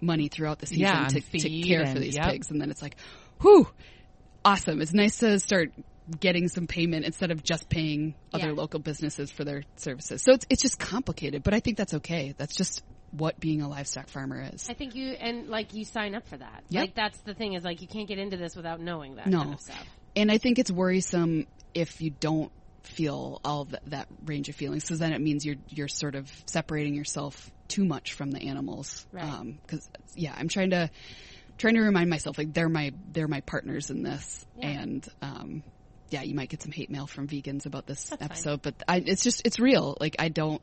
money 0.00 0.28
throughout 0.28 0.58
the 0.58 0.66
season 0.66 0.82
Yeah, 0.82 1.06
to, 1.08 1.20
to 1.20 1.62
care 1.62 1.86
for 1.86 1.98
these 1.98 2.16
yep. 2.16 2.30
pigs, 2.30 2.50
and 2.50 2.60
then 2.60 2.70
it's 2.70 2.82
like, 2.82 2.96
whew, 3.40 3.68
awesome. 4.44 4.80
It's 4.80 4.92
nice 4.94 5.18
to 5.18 5.38
start 5.40 5.72
getting 6.20 6.48
some 6.48 6.66
payment 6.66 7.04
instead 7.04 7.30
of 7.30 7.42
just 7.42 7.68
paying 7.68 8.14
other 8.32 8.48
Yeah. 8.48 8.52
local 8.54 8.80
businesses 8.80 9.30
for 9.30 9.44
their 9.44 9.62
services. 9.76 10.22
So 10.22 10.32
it's 10.32 10.46
it's 10.48 10.62
just 10.62 10.78
complicated, 10.78 11.42
but 11.42 11.52
I 11.54 11.60
think 11.60 11.76
that's 11.76 11.94
okay. 11.94 12.34
That's 12.38 12.56
just 12.56 12.82
what 13.10 13.38
being 13.40 13.62
a 13.62 13.68
livestock 13.68 14.08
farmer 14.08 14.48
is. 14.52 14.68
I 14.70 14.74
think 14.74 14.94
you 14.94 15.12
and 15.12 15.48
like 15.48 15.74
you 15.74 15.84
sign 15.84 16.14
up 16.14 16.26
for 16.26 16.36
that. 16.38 16.62
Yep. 16.70 16.80
Like 16.80 16.94
that's 16.94 17.20
the 17.20 17.34
thing 17.34 17.54
is 17.54 17.64
like 17.64 17.82
you 17.82 17.88
can't 17.88 18.08
get 18.08 18.18
into 18.18 18.36
this 18.36 18.54
without 18.56 18.80
knowing 18.80 19.16
that 19.16 19.26
No. 19.26 19.38
kind 19.42 19.54
of 19.54 19.60
stuff. 19.60 19.86
And 20.16 20.30
I 20.30 20.38
think 20.38 20.58
it's 20.58 20.70
worrisome 20.70 21.46
if 21.74 22.00
you 22.00 22.10
don't 22.10 22.50
feel 22.88 23.40
all 23.44 23.66
th- 23.66 23.82
that 23.86 24.08
range 24.24 24.48
of 24.48 24.56
feelings, 24.56 24.82
because 24.84 24.98
then 24.98 25.12
it 25.12 25.20
means 25.20 25.44
you're 25.44 25.56
you're 25.68 25.88
sort 25.88 26.14
of 26.14 26.30
separating 26.46 26.94
yourself 26.94 27.50
too 27.68 27.84
much 27.84 28.14
from 28.14 28.30
the 28.30 28.48
animals. 28.48 29.06
Right. 29.12 29.54
Because 29.62 29.88
yeah, 30.14 30.34
I'm 30.36 30.48
trying 30.48 30.70
to 30.70 30.90
trying 31.58 31.74
to 31.74 31.80
remind 31.82 32.08
myself 32.10 32.38
like 32.38 32.52
they're 32.52 32.68
my 32.68 32.92
they're 33.12 33.28
my 33.28 33.40
partners 33.42 33.90
in 33.90 34.02
this, 34.02 34.44
Yeah. 34.56 34.68
and 34.68 35.08
um, 35.22 35.62
yeah, 36.10 36.22
you 36.22 36.34
might 36.34 36.48
get 36.48 36.62
some 36.62 36.72
hate 36.72 36.90
mail 36.90 37.06
from 37.06 37.28
vegans 37.28 37.66
about 37.66 37.86
this 37.86 38.04
That's 38.04 38.18
fine. 38.20 38.24
episode, 38.30 38.62
but 38.62 38.74
I, 38.88 39.02
it's 39.04 39.22
just 39.22 39.42
it's 39.44 39.60
real. 39.60 39.96
Like 40.00 40.16
I 40.18 40.28
don't 40.28 40.62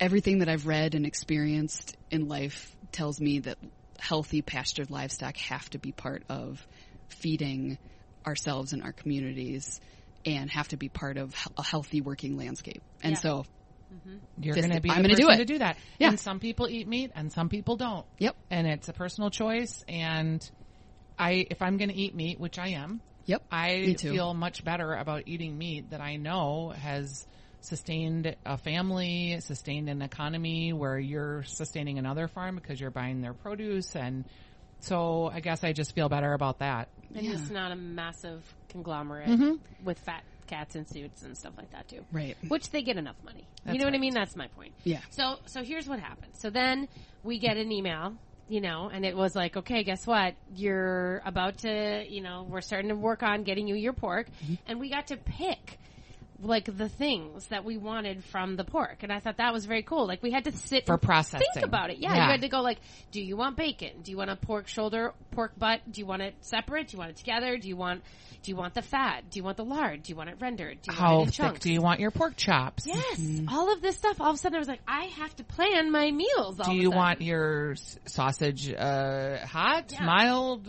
everything 0.00 0.38
that 0.38 0.48
I've 0.48 0.66
read 0.66 0.94
and 0.94 1.06
experienced 1.06 1.96
in 2.10 2.28
life 2.28 2.74
tells 2.92 3.20
me 3.20 3.40
that 3.40 3.58
healthy 3.98 4.42
pastured 4.42 4.90
livestock 4.90 5.36
have 5.36 5.68
to 5.70 5.78
be 5.78 5.92
part 5.92 6.24
of 6.28 6.66
feeding 7.08 7.78
ourselves 8.26 8.72
and 8.72 8.82
our 8.82 8.92
communities 8.92 9.80
and 10.24 10.50
have 10.50 10.68
to 10.68 10.76
be 10.76 10.88
part 10.88 11.16
of 11.16 11.34
a 11.56 11.62
healthy 11.62 12.00
working 12.00 12.36
landscape. 12.36 12.82
And 13.02 13.12
Yeah. 13.12 13.18
so, 13.18 13.44
mm-hmm. 13.92 14.16
You're 14.40 14.54
going 14.54 14.70
to 14.70 14.80
be 14.80 14.90
I'm 14.90 15.02
gonna 15.02 15.14
do 15.14 15.28
it. 15.30 15.36
to 15.38 15.44
do 15.44 15.58
that. 15.58 15.76
Yeah. 15.98 16.08
And 16.08 16.20
some 16.20 16.40
people 16.40 16.68
eat 16.68 16.86
meat 16.88 17.10
and 17.14 17.32
some 17.32 17.48
people 17.48 17.76
don't. 17.76 18.06
yep, 18.18 18.36
And 18.50 18.66
it's 18.66 18.88
a 18.88 18.92
personal 18.92 19.30
choice. 19.30 19.82
And 19.88 20.48
I, 21.18 21.46
if 21.50 21.60
I'm 21.62 21.76
going 21.76 21.90
to 21.90 21.96
eat 21.96 22.14
meat, 22.14 22.40
which 22.40 22.58
I 22.58 22.68
am, 22.68 23.00
yep, 23.26 23.42
I 23.50 23.94
feel 23.98 24.34
much 24.34 24.64
better 24.64 24.94
about 24.94 25.24
eating 25.26 25.56
meat 25.58 25.90
that 25.90 26.00
I 26.00 26.16
know 26.16 26.70
has 26.70 27.26
sustained 27.60 28.34
a 28.44 28.58
family, 28.58 29.38
sustained 29.40 29.88
an 29.88 30.02
economy 30.02 30.72
where 30.72 30.98
you're 30.98 31.44
sustaining 31.44 31.98
another 31.98 32.26
farm 32.28 32.56
because 32.56 32.80
you're 32.80 32.90
buying 32.90 33.20
their 33.20 33.34
produce. 33.34 33.94
And 33.94 34.24
so 34.80 35.30
I 35.32 35.38
guess 35.40 35.62
I 35.62 35.72
just 35.72 35.94
feel 35.94 36.08
better 36.08 36.32
about 36.32 36.58
that. 36.58 36.88
And 37.14 37.24
Yeah. 37.24 37.32
it's 37.34 37.50
not 37.50 37.70
a 37.70 37.76
massive 37.76 38.42
conglomerate 38.72 39.28
Mm-hmm. 39.28 39.84
with 39.84 39.98
fat 40.00 40.24
cats 40.48 40.74
and 40.74 40.86
suits 40.88 41.22
and 41.22 41.36
stuff 41.38 41.52
like 41.56 41.70
that 41.72 41.86
too. 41.88 42.04
right, 42.12 42.36
Which 42.48 42.70
they 42.70 42.82
get 42.82 42.96
enough 42.96 43.16
money. 43.24 43.46
That's 43.64 43.74
you 43.74 43.78
know 43.80 43.86
what 43.86 43.94
I 43.94 43.98
mean? 43.98 44.12
That's 44.14 44.34
my 44.36 44.48
point. 44.48 44.72
yeah, 44.84 45.00
So 45.10 45.36
so 45.46 45.62
here's 45.62 45.86
what 45.88 46.00
happened. 46.00 46.32
So 46.34 46.50
then 46.50 46.88
we 47.22 47.38
get 47.38 47.56
an 47.56 47.70
email, 47.70 48.14
you 48.48 48.60
know, 48.60 48.90
and 48.92 49.04
it 49.06 49.16
was 49.16 49.34
like, 49.36 49.56
okay, 49.56 49.84
guess 49.84 50.06
what? 50.06 50.34
You're 50.54 51.22
about 51.24 51.58
to, 51.58 52.04
you 52.08 52.20
know, 52.22 52.44
we're 52.48 52.60
starting 52.60 52.88
to 52.88 52.96
work 52.96 53.22
on 53.22 53.44
getting 53.44 53.66
you 53.68 53.76
your 53.76 53.92
pork, 53.92 54.26
Mm-hmm. 54.44 54.54
and 54.66 54.80
we 54.80 54.90
got 54.90 55.06
to 55.08 55.16
pick 55.16 55.78
like 56.42 56.64
the 56.76 56.88
things 56.88 57.46
that 57.48 57.64
we 57.64 57.76
wanted 57.76 58.24
from 58.24 58.56
the 58.56 58.64
pork, 58.64 58.98
and 59.02 59.12
I 59.12 59.20
thought 59.20 59.36
that 59.38 59.52
was 59.52 59.64
very 59.64 59.82
cool. 59.82 60.06
Like 60.06 60.22
we 60.22 60.30
had 60.32 60.44
to 60.44 60.52
sit 60.52 60.86
For 60.86 60.98
processing. 60.98 61.46
think 61.54 61.64
about 61.66 61.90
it. 61.90 61.98
Yeah, 61.98 62.14
Yeah. 62.14 62.24
you 62.26 62.30
had 62.32 62.40
to 62.42 62.48
go 62.48 62.60
like, 62.60 62.78
do 63.12 63.20
you 63.22 63.36
want 63.36 63.56
bacon? 63.56 64.02
Do 64.02 64.10
you 64.10 64.16
want 64.16 64.30
a 64.30 64.36
pork 64.36 64.68
shoulder, 64.68 65.12
pork 65.30 65.52
butt? 65.58 65.80
Do 65.90 66.00
you 66.00 66.06
want 66.06 66.22
it 66.22 66.34
separate? 66.40 66.88
Do 66.88 66.94
you 66.96 66.98
want 66.98 67.10
it 67.10 67.16
together? 67.16 67.56
Do 67.56 67.68
you 67.68 67.76
want 67.76 68.02
do 68.42 68.50
you 68.50 68.56
want 68.56 68.74
the 68.74 68.82
fat? 68.82 69.30
Do 69.30 69.38
you 69.38 69.44
want 69.44 69.56
the 69.56 69.64
lard? 69.64 70.02
Do 70.02 70.10
you 70.10 70.16
want 70.16 70.28
it 70.28 70.36
rendered? 70.40 70.82
Do 70.82 70.90
you 70.92 70.98
How 70.98 71.18
want 71.18 71.20
it 71.20 71.22
in 71.22 71.26
thick 71.28 71.36
chunks? 71.36 71.60
do 71.60 71.72
you 71.72 71.80
want 71.80 72.00
your 72.00 72.10
pork 72.10 72.34
chops? 72.34 72.88
Yes, 72.88 73.20
all 73.48 73.72
of 73.72 73.80
this 73.80 73.96
stuff. 73.96 74.20
All 74.20 74.30
of 74.30 74.34
a 74.34 74.38
sudden, 74.38 74.56
I 74.56 74.58
was 74.58 74.66
like, 74.66 74.80
I 74.88 75.04
have 75.04 75.36
to 75.36 75.44
plan 75.44 75.92
my 75.92 76.10
meals. 76.10 76.58
All 76.58 76.64
Do 76.66 76.72
you 76.74 76.90
want 76.90 77.20
your 77.22 77.76
sausage 78.06 78.72
uh, 78.72 79.46
hot, 79.46 79.92
Yeah. 79.92 80.04
mild, 80.04 80.66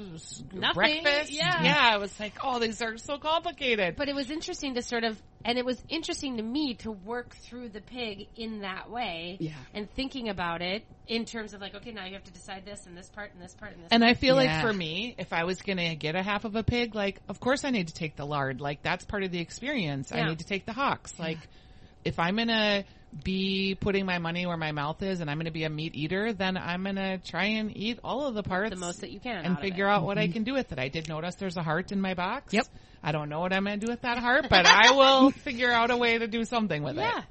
Nothing, 0.53 0.73
breakfast? 0.75 1.31
yeah. 1.31 1.63
yeah. 1.63 1.79
I 1.93 1.97
was 1.97 2.17
like, 2.19 2.33
oh, 2.43 2.59
these 2.59 2.79
are 2.83 2.97
so 2.97 3.17
complicated. 3.17 3.95
But 3.95 4.07
it 4.07 4.13
was 4.13 4.29
interesting 4.29 4.75
to 4.75 4.83
sort 4.83 5.03
of, 5.03 5.19
and 5.45 5.57
it 5.57 5.65
was 5.65 5.81
interesting 5.89 6.37
to 6.37 6.43
me 6.43 6.75
to 6.75 6.91
work 6.91 7.35
through 7.35 7.69
the 7.69 7.81
pig 7.81 8.27
in 8.35 8.61
that 8.61 8.89
way, 8.89 9.37
Yeah. 9.39 9.51
and 9.73 9.89
thinking 9.91 10.29
about 10.29 10.61
it 10.61 10.85
in 11.07 11.25
terms 11.25 11.53
of 11.53 11.61
like, 11.61 11.75
okay, 11.75 11.91
now 11.91 12.05
you 12.05 12.13
have 12.13 12.23
to 12.23 12.31
decide 12.31 12.65
this 12.65 12.85
and 12.85 12.97
this 12.97 13.09
part 13.09 13.33
and 13.33 13.41
this 13.43 13.53
part 13.53 13.73
and 13.73 13.81
this. 13.83 13.89
And 13.91 14.03
I 14.03 14.13
feel 14.13 14.41
Yeah. 14.41 14.55
like 14.55 14.61
for 14.65 14.73
me, 14.73 15.15
if 15.17 15.33
I 15.33 15.43
was 15.43 15.61
going 15.61 15.77
to 15.77 15.95
get 15.95 16.15
a 16.15 16.23
half 16.23 16.45
of 16.45 16.55
a 16.55 16.63
pig, 16.63 16.95
like, 16.95 17.19
of 17.27 17.39
course 17.39 17.65
I 17.65 17.69
need 17.71 17.87
to 17.89 17.93
take 17.93 18.15
the 18.15 18.25
lard. 18.25 18.61
Like, 18.61 18.81
that's 18.81 19.03
part 19.05 19.23
of 19.23 19.31
the 19.31 19.39
experience. 19.39 20.11
I 20.11 20.23
need 20.27 20.39
to 20.39 20.45
take 20.45 20.65
the 20.65 20.73
hocks. 20.73 21.19
Like, 21.19 21.39
if 22.05 22.19
I'm 22.19 22.35
going 22.35 22.47
to 22.49 22.83
be 23.23 23.75
putting 23.79 24.05
my 24.05 24.17
money 24.17 24.45
where 24.45 24.57
my 24.57 24.71
mouth 24.71 25.01
is 25.01 25.19
and 25.19 25.29
I'm 25.29 25.37
going 25.37 25.45
to 25.45 25.51
be 25.51 25.63
a 25.63 25.69
meat 25.69 25.95
eater, 25.95 26.33
then 26.33 26.57
I'm 26.57 26.83
going 26.83 26.95
to 26.95 27.17
try 27.17 27.45
and 27.45 27.75
eat 27.75 27.99
all 28.03 28.25
of 28.27 28.35
the 28.35 28.43
parts. 28.43 28.69
the 28.69 28.75
most 28.75 29.01
that 29.01 29.11
you 29.11 29.19
can 29.19 29.45
and 29.45 29.55
out 29.55 29.61
figure 29.61 29.87
of 29.87 29.91
it. 29.91 29.95
out 29.95 30.03
what 30.03 30.17
I 30.17 30.25
mm-hmm. 30.25 30.33
can 30.33 30.43
do 30.43 30.53
with 30.53 30.71
it. 30.71 30.79
I 30.79 30.87
did 30.87 31.07
notice 31.07 31.35
there's 31.35 31.57
a 31.57 31.63
heart 31.63 31.91
in 31.91 32.01
my 32.01 32.13
box. 32.13 32.53
Yep. 32.53 32.67
I 33.03 33.11
don't 33.11 33.29
know 33.29 33.41
what 33.41 33.53
I'm 33.53 33.65
going 33.65 33.79
to 33.79 33.85
do 33.85 33.91
with 33.91 34.01
that 34.01 34.17
heart, 34.17 34.45
but 34.49 34.65
I 34.65 34.91
will 34.91 35.31
figure 35.43 35.71
out 35.71 35.91
a 35.91 35.97
way 35.97 36.17
to 36.17 36.27
do 36.27 36.45
something 36.45 36.83
with 36.83 36.95
Yeah, 36.95 37.19
it. 37.19 37.25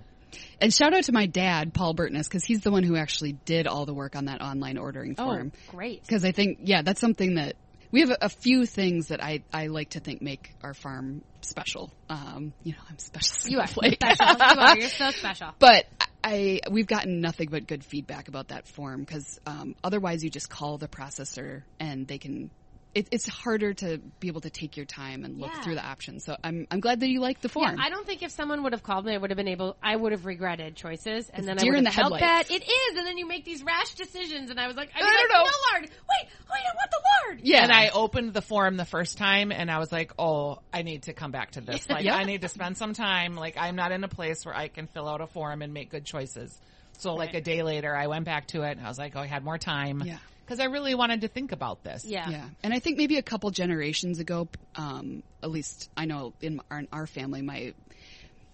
And 0.60 0.72
shout 0.72 0.94
out 0.94 1.04
to 1.04 1.12
my 1.12 1.26
dad, 1.26 1.74
Paul 1.74 1.94
Burtness, 1.94 2.28
because 2.28 2.44
he's 2.44 2.60
the 2.60 2.70
one 2.70 2.84
who 2.84 2.96
actually 2.96 3.32
did 3.32 3.66
all 3.66 3.84
the 3.84 3.94
work 3.94 4.16
on 4.16 4.26
that 4.26 4.40
online 4.40 4.78
ordering 4.78 5.14
form. 5.14 5.28
Oh, 5.28 5.34
form. 5.34 5.52
great. 5.68 6.02
Because 6.02 6.24
I 6.24 6.32
think, 6.32 6.60
yeah, 6.62 6.82
that's 6.82 7.00
something 7.00 7.34
that 7.34 7.56
we 7.92 8.00
have 8.00 8.10
a, 8.10 8.18
a 8.22 8.28
few 8.28 8.66
things 8.66 9.08
that 9.08 9.22
I, 9.22 9.44
I 9.52 9.68
like 9.68 9.90
to 9.90 10.00
think 10.00 10.22
make 10.22 10.54
our 10.62 10.74
farm 10.74 11.22
special. 11.42 11.92
Um, 12.08 12.52
you 12.64 12.72
know, 12.72 12.78
I'm 12.88 12.98
special. 12.98 13.50
You 13.50 13.60
are 13.60 13.66
special. 13.68 13.86
you 13.90 14.60
are. 14.60 14.78
You're 14.78 14.88
so 14.88 15.10
special. 15.10 15.50
But 15.58 15.84
I, 16.24 16.60
we've 16.70 16.86
gotten 16.86 17.20
nothing 17.20 17.48
but 17.50 17.66
good 17.66 17.84
feedback 17.84 18.28
about 18.28 18.48
that 18.48 18.66
form 18.66 19.00
because 19.00 19.38
um, 19.46 19.74
otherwise 19.84 20.24
you 20.24 20.30
just 20.30 20.48
call 20.48 20.78
the 20.78 20.88
processor 20.88 21.62
and 21.78 22.06
they 22.08 22.18
can. 22.18 22.50
It, 22.94 23.08
it's 23.10 23.26
harder 23.26 23.72
to 23.74 23.98
be 24.20 24.28
able 24.28 24.42
to 24.42 24.50
take 24.50 24.76
your 24.76 24.84
time 24.84 25.24
and 25.24 25.38
look 25.40 25.50
Yeah. 25.54 25.62
through 25.62 25.74
the 25.76 25.84
options. 25.86 26.24
So 26.26 26.36
I'm 26.44 26.66
I'm 26.70 26.80
glad 26.80 27.00
that 27.00 27.08
you 27.08 27.20
like 27.20 27.40
the 27.40 27.48
form. 27.48 27.76
Yeah, 27.78 27.84
I 27.84 27.88
don't 27.88 28.06
think 28.06 28.22
if 28.22 28.30
someone 28.32 28.62
would 28.64 28.72
have 28.72 28.82
called 28.82 29.06
me, 29.06 29.14
I 29.14 29.16
would 29.16 29.30
have 29.30 29.36
been 29.38 29.48
able. 29.48 29.76
I 29.82 29.96
would 29.96 30.12
have 30.12 30.26
regretted 30.26 30.76
choices, 30.76 31.30
and 31.32 31.48
then 31.48 31.58
I 31.58 31.64
would 31.64 31.74
in 31.74 31.84
have 31.86 31.94
the 31.94 32.00
felt 32.02 32.20
bad. 32.20 32.50
It 32.50 32.62
is, 32.62 32.98
and 32.98 33.06
then 33.06 33.16
you 33.16 33.26
make 33.26 33.46
these 33.46 33.62
rash 33.62 33.94
decisions, 33.94 34.50
and 34.50 34.60
I 34.60 34.66
was 34.66 34.76
like, 34.76 34.90
I, 34.94 35.00
I 35.00 35.04
was 35.04 35.10
don't 35.10 35.30
like, 35.30 35.38
know. 35.38 35.44
No 35.44 35.56
lard. 35.72 35.82
Wait, 35.82 36.30
wait, 36.50 36.60
I 36.60 36.74
want 36.74 36.90
the 36.90 37.28
lard. 37.28 37.40
yeah, 37.44 37.62
And 37.62 37.72
I 37.72 37.88
opened 37.88 38.34
the 38.34 38.42
form 38.42 38.76
the 38.76 38.84
first 38.84 39.16
time 39.16 39.52
and 39.52 39.70
I 39.70 39.78
was 39.78 39.90
like, 39.90 40.12
oh, 40.18 40.58
I 40.72 40.82
need 40.82 41.04
to 41.04 41.12
come 41.14 41.30
back 41.30 41.52
to 41.52 41.60
this. 41.62 41.88
Like, 41.88 42.04
Yeah. 42.04 42.16
I 42.16 42.24
need 42.24 42.42
to 42.42 42.48
spend 42.48 42.76
some 42.76 42.92
time. 42.92 43.36
Like, 43.36 43.56
I'm 43.56 43.74
not 43.76 43.92
in 43.92 44.04
a 44.04 44.08
place 44.08 44.44
where 44.44 44.54
I 44.54 44.68
can 44.68 44.86
fill 44.86 45.08
out 45.08 45.20
a 45.20 45.26
form 45.26 45.62
and 45.62 45.72
make 45.72 45.90
good 45.90 46.04
choices. 46.04 46.56
So, 46.98 47.14
like, 47.14 47.32
a 47.34 47.40
day 47.40 47.62
later, 47.62 47.96
I 47.96 48.06
went 48.08 48.26
back 48.26 48.48
to 48.48 48.62
it 48.62 48.72
and 48.76 48.84
I 48.84 48.88
was 48.88 48.98
like, 48.98 49.16
oh, 49.16 49.20
I 49.20 49.26
had 49.26 49.42
more 49.44 49.56
time. 49.58 50.02
Yeah. 50.04 50.18
Because 50.52 50.60
I 50.60 50.70
really 50.70 50.94
wanted 50.94 51.22
to 51.22 51.28
think 51.28 51.52
about 51.52 51.82
this. 51.82 52.04
Yeah. 52.04 52.28
Yeah, 52.28 52.44
and 52.62 52.74
I 52.74 52.78
think 52.78 52.98
maybe 52.98 53.16
a 53.16 53.22
couple 53.22 53.50
generations 53.52 54.18
ago, 54.18 54.48
um, 54.76 55.22
at 55.42 55.50
least 55.50 55.88
I 55.96 56.04
know 56.04 56.34
in 56.42 56.60
our, 56.70 56.80
in 56.80 56.88
our 56.92 57.06
family, 57.06 57.40
my 57.40 57.72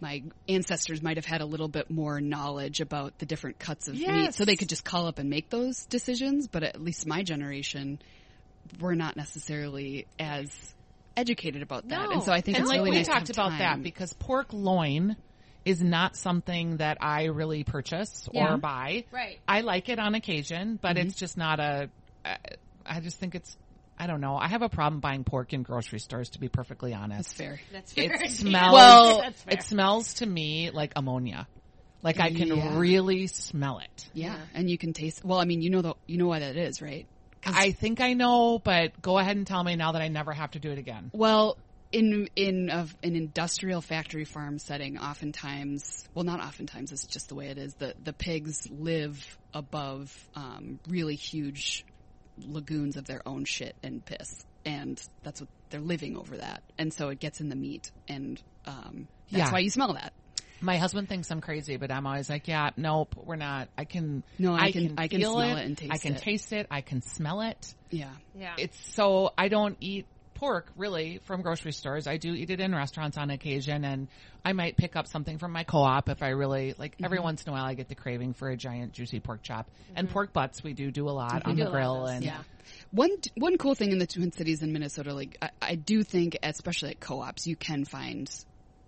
my 0.00 0.22
ancestors 0.48 1.02
might 1.02 1.16
have 1.16 1.24
had 1.26 1.40
a 1.40 1.44
little 1.44 1.66
bit 1.66 1.90
more 1.90 2.20
knowledge 2.20 2.80
about 2.80 3.18
the 3.18 3.26
different 3.26 3.58
cuts 3.58 3.88
of 3.88 3.94
meat, 3.96 4.32
so 4.32 4.44
they 4.44 4.54
could 4.54 4.68
just 4.68 4.84
call 4.84 5.08
up 5.08 5.18
and 5.18 5.28
make 5.28 5.50
those 5.50 5.86
decisions. 5.86 6.46
But 6.46 6.62
at 6.62 6.80
least 6.80 7.04
my 7.04 7.24
generation, 7.24 7.98
we're 8.78 8.94
not 8.94 9.16
necessarily 9.16 10.06
as 10.20 10.46
educated 11.16 11.62
about 11.62 11.88
that, 11.88 12.10
No. 12.10 12.10
and 12.12 12.22
so 12.22 12.30
I 12.32 12.42
think 12.42 12.58
And 12.58 12.62
it's 12.62 12.70
like 12.70 12.78
really 12.78 12.90
we 12.90 12.96
nice 12.98 13.06
to 13.06 13.12
talked 13.12 13.26
have 13.26 13.36
about 13.36 13.48
time. 13.50 13.58
that 13.58 13.82
because 13.82 14.12
pork 14.12 14.52
loin 14.52 15.16
is 15.64 15.82
not 15.82 16.16
something 16.16 16.78
that 16.78 16.98
I 17.00 17.24
really 17.24 17.64
purchase 17.64 18.28
Yeah. 18.32 18.54
or 18.54 18.56
buy. 18.56 19.04
Right. 19.10 19.38
I 19.46 19.60
like 19.62 19.88
it 19.88 19.98
on 19.98 20.14
occasion, 20.14 20.78
but 20.80 20.96
Mm-hmm. 20.96 21.08
it's 21.08 21.16
just 21.16 21.36
not 21.36 21.60
a. 21.60 21.90
I 22.86 23.00
just 23.00 23.18
think 23.18 23.34
it's. 23.34 23.56
I 23.98 24.06
don't 24.06 24.20
know. 24.20 24.36
I 24.36 24.46
have 24.48 24.62
a 24.62 24.68
problem 24.68 25.00
buying 25.00 25.24
pork 25.24 25.52
in 25.52 25.62
grocery 25.62 25.98
stores. 25.98 26.30
To 26.30 26.38
be 26.40 26.48
perfectly 26.48 26.94
honest, 26.94 27.30
That's 27.30 27.32
fair. 27.34 27.60
That's 27.72 27.92
fair. 27.92 28.12
it 28.22 28.30
smells. 28.30 28.72
Well, 28.72 29.20
That's 29.22 29.42
fair. 29.42 29.54
it 29.54 29.62
smells 29.64 30.14
to 30.14 30.26
me 30.26 30.70
like 30.70 30.92
ammonia. 30.96 31.48
Like 32.02 32.20
I 32.20 32.30
can 32.32 32.48
Yeah. 32.48 32.78
really 32.78 33.26
smell 33.26 33.80
it. 33.80 34.08
Yeah. 34.14 34.28
Yeah. 34.34 34.36
and 34.54 34.70
you 34.70 34.78
can 34.78 34.92
taste. 34.92 35.24
Well, 35.24 35.40
I 35.40 35.44
mean, 35.46 35.62
you 35.62 35.70
know 35.70 35.82
the 35.82 35.94
you 36.06 36.16
know 36.16 36.28
why 36.28 36.38
that 36.38 36.56
is, 36.56 36.80
right? 36.80 37.06
'Cause- 37.42 37.54
I 37.56 37.72
think 37.72 38.00
I 38.00 38.14
know, 38.14 38.58
but 38.58 39.00
go 39.02 39.18
ahead 39.18 39.36
and 39.36 39.46
tell 39.46 39.62
me 39.62 39.74
now 39.76 39.92
that 39.92 40.02
I 40.02 40.08
never 40.08 40.32
have 40.32 40.52
to 40.52 40.58
do 40.60 40.70
it 40.70 40.78
again. 40.78 41.10
Well, 41.12 41.56
in 41.92 42.28
in 42.36 42.70
a, 42.70 42.86
an 43.02 43.16
industrial 43.16 43.80
factory 43.80 44.24
farm 44.24 44.58
setting, 44.58 44.98
oftentimes, 44.98 46.06
well, 46.14 46.24
not 46.24 46.40
oftentimes, 46.40 46.92
it's 46.92 47.06
just 47.06 47.28
the 47.28 47.34
way 47.34 47.46
it 47.48 47.58
is. 47.58 47.74
The 47.74 47.94
the 48.02 48.12
pigs 48.12 48.68
live 48.70 49.38
above 49.54 50.28
um, 50.34 50.78
really 50.88 51.14
huge 51.16 51.84
lagoons 52.38 52.96
of 52.96 53.06
their 53.06 53.26
own 53.26 53.44
shit 53.44 53.74
and 53.82 54.04
piss, 54.04 54.44
and 54.64 55.00
that's 55.22 55.40
what 55.40 55.48
they're 55.70 55.80
living 55.80 56.16
over 56.16 56.36
that, 56.36 56.62
and 56.78 56.92
so 56.92 57.08
it 57.08 57.20
gets 57.20 57.40
in 57.40 57.48
the 57.48 57.56
meat, 57.56 57.90
and 58.08 58.40
um, 58.66 59.08
that's 59.30 59.48
Yeah. 59.48 59.52
why 59.52 59.60
you 59.60 59.70
smell 59.70 59.94
that. 59.94 60.12
My 60.60 60.76
husband 60.76 61.08
thinks 61.08 61.30
I'm 61.30 61.40
crazy, 61.40 61.76
but 61.76 61.92
I'm 61.92 62.04
always 62.04 62.28
like, 62.28 62.48
yeah, 62.48 62.70
nope, 62.76 63.14
we're 63.16 63.36
not. 63.36 63.68
I 63.78 63.84
can. 63.84 64.24
No, 64.40 64.54
I 64.54 64.72
can- 64.72 64.94
I 64.98 65.06
can 65.06 65.20
feel 65.20 65.34
smell 65.34 65.56
it 65.56 65.64
and 65.64 65.78
taste 65.78 65.90
it. 65.90 65.94
I 65.94 65.98
can 65.98 66.14
it. 66.16 66.22
taste 66.22 66.52
it. 66.52 66.66
I 66.68 66.80
can 66.80 67.02
smell 67.02 67.40
it. 67.42 67.74
Yeah, 67.90 68.10
Yeah. 68.36 68.54
It's 68.58 68.76
so 68.94 69.32
I 69.38 69.46
don't 69.48 69.76
eat 69.80 70.06
pork 70.38 70.70
really 70.76 71.20
from 71.24 71.42
grocery 71.42 71.72
stores. 71.72 72.06
I 72.06 72.16
do 72.16 72.32
eat 72.32 72.50
it 72.50 72.60
in 72.60 72.74
restaurants 72.74 73.18
on 73.18 73.30
occasion, 73.30 73.84
and 73.84 74.08
I 74.44 74.52
might 74.52 74.76
pick 74.76 74.94
up 74.94 75.08
something 75.08 75.38
from 75.38 75.52
my 75.52 75.64
co-op 75.64 76.08
if 76.08 76.22
I 76.22 76.28
really 76.28 76.74
like. 76.78 76.92
Mm-hmm. 76.92 77.04
Every 77.04 77.20
once 77.20 77.42
in 77.44 77.50
a 77.50 77.52
while, 77.52 77.64
I 77.64 77.74
get 77.74 77.88
the 77.88 77.94
craving 77.94 78.34
for 78.34 78.48
a 78.48 78.56
giant 78.56 78.92
juicy 78.92 79.20
pork 79.20 79.42
chop 79.42 79.68
and 79.96 80.08
pork 80.08 80.32
butts. 80.32 80.62
We 80.62 80.72
do 80.72 80.90
do 80.90 81.08
a 81.08 81.10
lot 81.10 81.44
We 81.44 81.52
on 81.52 81.56
the 81.56 81.62
a 81.62 81.64
lot 81.64 81.68
of 81.68 81.72
grill, 81.72 82.06
and 82.06 82.24
yeah. 82.24 82.38
One 82.90 83.10
one 83.36 83.58
cool 83.58 83.74
thing 83.74 83.92
in 83.92 83.98
the 83.98 84.06
Twin 84.06 84.32
Cities 84.32 84.62
in 84.62 84.72
Minnesota, 84.72 85.12
like 85.12 85.36
I, 85.42 85.50
I 85.60 85.74
do 85.74 86.02
think, 86.02 86.38
especially 86.42 86.90
at 86.90 87.00
co-ops, 87.00 87.46
you 87.46 87.56
can 87.56 87.84
find 87.84 88.30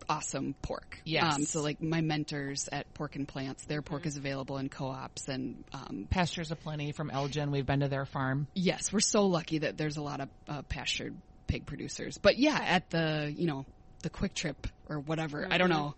awesome 0.08 0.54
pork. 0.60 1.00
Yes. 1.04 1.34
Um, 1.34 1.44
so 1.44 1.62
like 1.62 1.80
my 1.80 2.00
mentors 2.00 2.68
at 2.70 2.92
Pork 2.94 3.16
and 3.16 3.26
Plants, 3.26 3.64
their 3.66 3.80
pork 3.80 4.06
is 4.06 4.16
available 4.16 4.58
in 4.58 4.68
co-ops, 4.68 5.28
and 5.28 5.64
um, 5.72 6.06
pastures 6.10 6.50
aplenty 6.50 6.92
from 6.92 7.10
Elgin. 7.10 7.50
We've 7.50 7.66
been 7.66 7.80
to 7.80 7.88
their 7.88 8.06
farm. 8.06 8.46
yes, 8.54 8.92
we're 8.92 9.00
so 9.00 9.26
lucky 9.26 9.58
that 9.58 9.76
there's 9.76 9.96
a 9.96 10.02
lot 10.02 10.20
of 10.20 10.28
uh, 10.48 10.62
pastured 10.62 11.16
pig 11.50 11.66
producers. 11.66 12.16
But 12.18 12.38
yeah, 12.38 12.58
at 12.58 12.90
the 12.90 13.32
you 13.36 13.46
know 13.46 13.66
the 14.02 14.10
Kwik 14.10 14.34
Trip 14.34 14.66
or 14.88 15.00
whatever, 15.00 15.46
I 15.50 15.58
don't 15.58 15.68
know. 15.70 15.94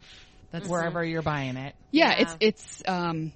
That's 0.50 0.68
Wherever 0.68 1.02
you're 1.04 1.22
buying 1.22 1.56
it, 1.56 1.74
Yeah, 1.90 2.08
Yeah. 2.10 2.20
it's 2.20 2.36
it's 2.40 2.82
um, 2.86 3.32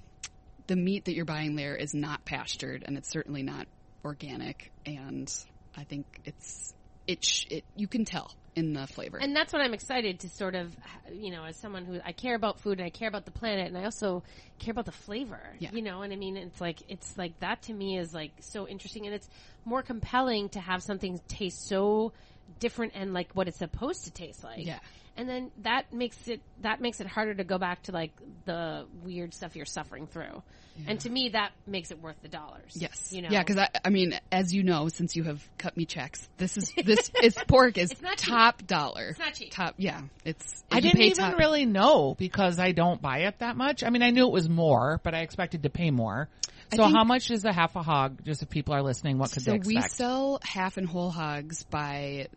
the 0.67 0.75
meat 0.75 1.05
that 1.05 1.13
you're 1.13 1.25
buying 1.25 1.55
there 1.55 1.75
is 1.75 1.93
not 1.93 2.25
pastured, 2.25 2.83
and 2.85 2.97
it's 2.97 3.09
certainly 3.09 3.41
not 3.43 3.67
organic. 4.05 4.71
And 4.85 5.31
I 5.75 5.83
think 5.83 6.05
it's 6.25 6.73
it 7.07 7.23
sh- 7.23 7.45
it 7.49 7.63
you 7.75 7.87
can 7.87 8.05
tell 8.05 8.31
in 8.57 8.73
the 8.73 8.87
flavor. 8.87 9.19
and 9.19 9.35
that's 9.35 9.53
what 9.53 9.61
I'm 9.61 9.75
excited 9.75 10.21
to 10.21 10.29
sort 10.29 10.55
of, 10.55 10.75
you 11.13 11.31
know, 11.31 11.43
as 11.43 11.55
someone 11.57 11.85
who 11.85 11.99
I 12.03 12.11
care 12.11 12.33
about 12.33 12.59
food 12.59 12.79
and 12.79 12.85
I 12.85 12.89
care 12.89 13.07
about 13.07 13.25
the 13.25 13.31
planet 13.31 13.67
and 13.67 13.77
I 13.77 13.83
also 13.83 14.23
care 14.57 14.71
about 14.71 14.85
the 14.85 14.91
flavor. 14.91 15.39
Yeah. 15.59 15.69
You 15.71 15.83
know, 15.83 16.01
and 16.01 16.11
I 16.11 16.15
mean, 16.15 16.35
it's 16.35 16.59
like 16.59 16.81
it's 16.89 17.15
like 17.17 17.39
that 17.39 17.61
to 17.63 17.73
me 17.73 17.99
is 17.99 18.13
like 18.15 18.31
so 18.39 18.67
interesting 18.67 19.05
and 19.05 19.13
it's 19.13 19.29
more 19.63 19.83
compelling 19.83 20.49
to 20.49 20.59
have 20.59 20.81
something 20.81 21.19
taste 21.27 21.67
so 21.67 22.13
different 22.59 22.93
and 22.95 23.13
like 23.13 23.31
what 23.33 23.47
it's 23.47 23.59
supposed 23.59 24.05
to 24.05 24.11
taste 24.11 24.43
like. 24.43 24.65
Yeah. 24.65 24.79
And 25.17 25.27
then 25.27 25.51
that 25.63 25.91
makes 25.91 26.27
it 26.27 26.41
that 26.61 26.79
makes 26.79 27.01
it 27.01 27.07
harder 27.07 27.33
to 27.33 27.43
go 27.43 27.57
back 27.57 27.83
to 27.83 27.91
like 27.91 28.11
the 28.45 28.85
weird 29.03 29.33
stuff 29.33 29.55
you're 29.55 29.65
suffering 29.65 30.07
through. 30.07 30.43
And 30.85 30.99
to 30.99 31.09
me, 31.09 31.29
that 31.29 31.53
makes 31.65 31.89
it 31.89 31.99
worth 31.99 32.21
the 32.21 32.27
dollars. 32.27 32.71
yes, 32.75 33.11
You 33.11 33.23
know. 33.23 33.29
yeah, 33.31 33.41
because 33.41 33.57
I 33.57 33.69
I 33.83 33.89
mean, 33.89 34.13
as 34.31 34.53
you 34.53 34.61
know, 34.61 34.89
since 34.89 35.15
you 35.15 35.23
have 35.23 35.43
cut 35.57 35.75
me 35.75 35.85
checks, 35.85 36.29
this 36.37 36.55
is 36.55 36.71
this 36.85 37.09
is 37.23 37.33
pork 37.47 37.79
is 37.79 37.91
It's 37.91 38.01
not 38.03 38.17
cheap. 38.17 38.29
top 38.29 38.67
dollar. 38.67 39.07
It's 39.09 39.17
not 39.19 39.33
cheap. 39.33 39.51
Top, 39.51 39.73
yeah, 39.77 40.01
it's. 40.23 40.63
I 40.71 40.79
didn't 40.79 41.01
even 41.01 41.17
top- 41.31 41.39
really 41.39 41.65
know 41.65 42.13
because 42.13 42.59
I 42.59 42.73
don't 42.73 43.01
buy 43.01 43.21
it 43.21 43.39
that 43.39 43.57
much. 43.57 43.83
I 43.83 43.89
mean, 43.89 44.03
I 44.03 44.11
knew 44.11 44.27
it 44.27 44.31
was 44.31 44.47
more, 44.47 45.01
but 45.03 45.15
I 45.15 45.21
expected 45.21 45.63
to 45.63 45.71
pay 45.71 45.89
more. 45.89 46.29
So, 46.71 46.83
think- 46.83 46.95
how 46.95 47.05
much 47.05 47.31
is 47.31 47.43
a 47.43 47.51
half 47.53 47.75
a 47.75 47.81
hog? 47.81 48.23
Just 48.23 48.43
if 48.43 48.49
people 48.51 48.75
are 48.75 48.83
listening, 48.83 49.17
what 49.17 49.31
could 49.31 49.43
they? 49.45 49.53
So 49.53 49.57
they 49.57 49.75
we 49.75 49.81
sell 49.81 50.39
half 50.43 50.77
and 50.77 50.87
whole 50.87 51.09
hogs 51.09 51.63
by 51.63 52.27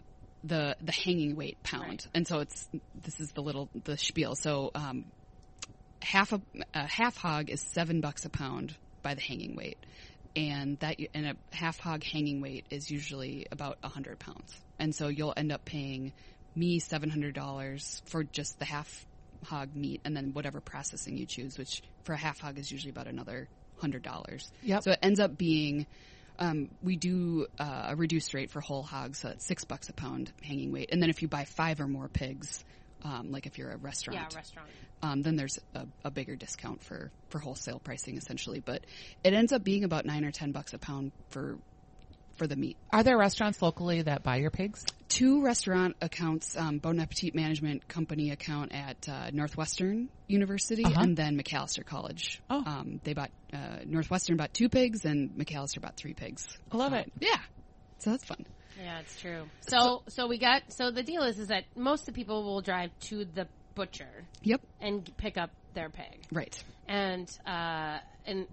the 0.44 0.76
the 0.80 0.92
hanging 0.92 1.36
weight 1.36 1.62
pound, 1.62 1.84
Right. 1.88 2.06
and 2.14 2.26
so 2.26 2.38
it's 2.40 2.68
this 3.02 3.20
is 3.20 3.30
the 3.32 3.42
little 3.42 3.68
the 3.84 3.96
spiel. 3.96 4.34
So 4.34 4.70
um, 4.74 5.04
half 6.02 6.32
a, 6.32 6.40
a 6.74 6.86
half 6.86 7.16
hog 7.16 7.50
is 7.50 7.60
seven 7.60 8.00
bucks 8.00 8.24
a 8.24 8.30
pound 8.30 8.74
by 9.02 9.14
the 9.14 9.20
hanging 9.20 9.56
weight, 9.56 9.78
and 10.36 10.78
that 10.80 10.96
and 11.14 11.26
a 11.26 11.36
half 11.54 11.78
hog 11.78 12.02
hanging 12.04 12.40
weight 12.40 12.64
is 12.70 12.90
usually 12.90 13.46
about 13.50 13.78
a 13.82 13.88
hundred 13.88 14.18
pounds, 14.18 14.54
and 14.78 14.94
so 14.94 15.08
you'll 15.08 15.34
end 15.36 15.52
up 15.52 15.64
paying 15.64 16.12
me 16.54 16.78
seven 16.78 17.10
hundred 17.10 17.34
dollars 17.34 18.02
for 18.06 18.24
just 18.24 18.58
the 18.58 18.64
half 18.64 19.06
hog 19.44 19.74
meat, 19.74 20.00
and 20.04 20.16
then 20.16 20.32
whatever 20.32 20.60
processing 20.60 21.16
you 21.16 21.26
choose, 21.26 21.58
which 21.58 21.82
for 22.04 22.12
a 22.12 22.18
half 22.18 22.40
hog 22.40 22.58
is 22.58 22.70
usually 22.70 22.90
about 22.90 23.06
another 23.06 23.48
hundred 23.78 24.02
dollars. 24.02 24.50
Yep. 24.62 24.82
So 24.82 24.90
it 24.92 24.98
ends 25.02 25.20
up 25.20 25.36
being 25.38 25.86
um, 26.40 26.70
we 26.82 26.96
do 26.96 27.46
uh, 27.58 27.88
a 27.90 27.96
reduced 27.96 28.34
rate 28.34 28.50
for 28.50 28.60
whole 28.60 28.82
hogs, 28.82 29.18
so 29.20 29.28
it's 29.28 29.46
six 29.46 29.64
bucks 29.64 29.88
a 29.88 29.92
pound 29.92 30.32
hanging 30.42 30.72
weight. 30.72 30.88
And 30.92 31.02
then 31.02 31.10
if 31.10 31.22
you 31.22 31.28
buy 31.28 31.44
five 31.44 31.80
or 31.80 31.86
more 31.86 32.08
pigs, 32.08 32.64
um, 33.02 33.30
like 33.30 33.46
if 33.46 33.58
you're 33.58 33.70
a 33.70 33.76
restaurant, 33.76 34.18
Yeah, 34.32 34.36
restaurant. 34.36 34.68
um, 35.02 35.22
then 35.22 35.36
there's 35.36 35.58
a, 35.74 35.86
a 36.04 36.10
bigger 36.10 36.36
discount 36.36 36.82
for, 36.82 37.10
for 37.28 37.38
wholesale 37.38 37.78
pricing 37.78 38.16
essentially. 38.16 38.60
But 38.60 38.84
it 39.22 39.32
ends 39.34 39.52
up 39.52 39.62
being 39.64 39.84
about 39.84 40.04
nine 40.06 40.24
or 40.24 40.30
ten 40.32 40.52
bucks 40.52 40.72
a 40.74 40.78
pound 40.78 41.12
for 41.30 41.58
for 42.36 42.46
the 42.46 42.56
meat. 42.56 42.78
Are 42.90 43.02
there 43.02 43.18
restaurants 43.18 43.60
locally 43.60 44.00
that 44.02 44.22
buy 44.22 44.36
your 44.36 44.50
pigs? 44.50 44.84
Two 45.10 45.42
restaurant 45.42 45.96
accounts, 46.00 46.56
um, 46.56 46.78
Bon 46.78 46.98
Appetit 47.00 47.34
Management 47.34 47.88
Company 47.88 48.30
account 48.30 48.70
at 48.72 49.08
uh, 49.08 49.30
Northwestern 49.32 50.08
University, 50.28 50.84
Uh-huh. 50.84 51.00
and 51.02 51.16
then 51.16 51.36
Macalester 51.36 51.84
College. 51.84 52.40
Oh. 52.48 52.62
Um, 52.64 53.00
they 53.02 53.12
bought 53.12 53.32
uh, 53.52 53.80
Northwestern 53.84 54.36
bought 54.36 54.54
two 54.54 54.68
pigs, 54.68 55.04
and 55.04 55.30
McAllister 55.32 55.80
bought 55.80 55.96
three 55.96 56.14
pigs. 56.14 56.46
I 56.70 56.76
love 56.76 56.92
it. 56.92 57.10
Yeah, 57.20 57.36
so 57.98 58.10
that's 58.10 58.24
fun. 58.24 58.46
Yeah, 58.80 59.00
it's 59.00 59.20
true. 59.20 59.42
So, 59.68 60.04
so 60.08 60.28
we 60.28 60.38
got. 60.38 60.62
So 60.72 60.92
the 60.92 61.02
deal 61.02 61.24
is, 61.24 61.40
is 61.40 61.48
that 61.48 61.64
most 61.74 62.02
of 62.02 62.06
the 62.06 62.12
people 62.12 62.44
will 62.44 62.60
drive 62.60 62.90
to 63.08 63.24
the 63.24 63.48
butcher 63.74 64.24
Yep, 64.42 64.60
and 64.80 65.10
pick 65.16 65.36
up 65.36 65.50
their 65.74 65.90
pig, 65.90 66.22
right. 66.30 66.62
and 66.86 67.28
uh, 67.46 67.98
and 68.26 68.46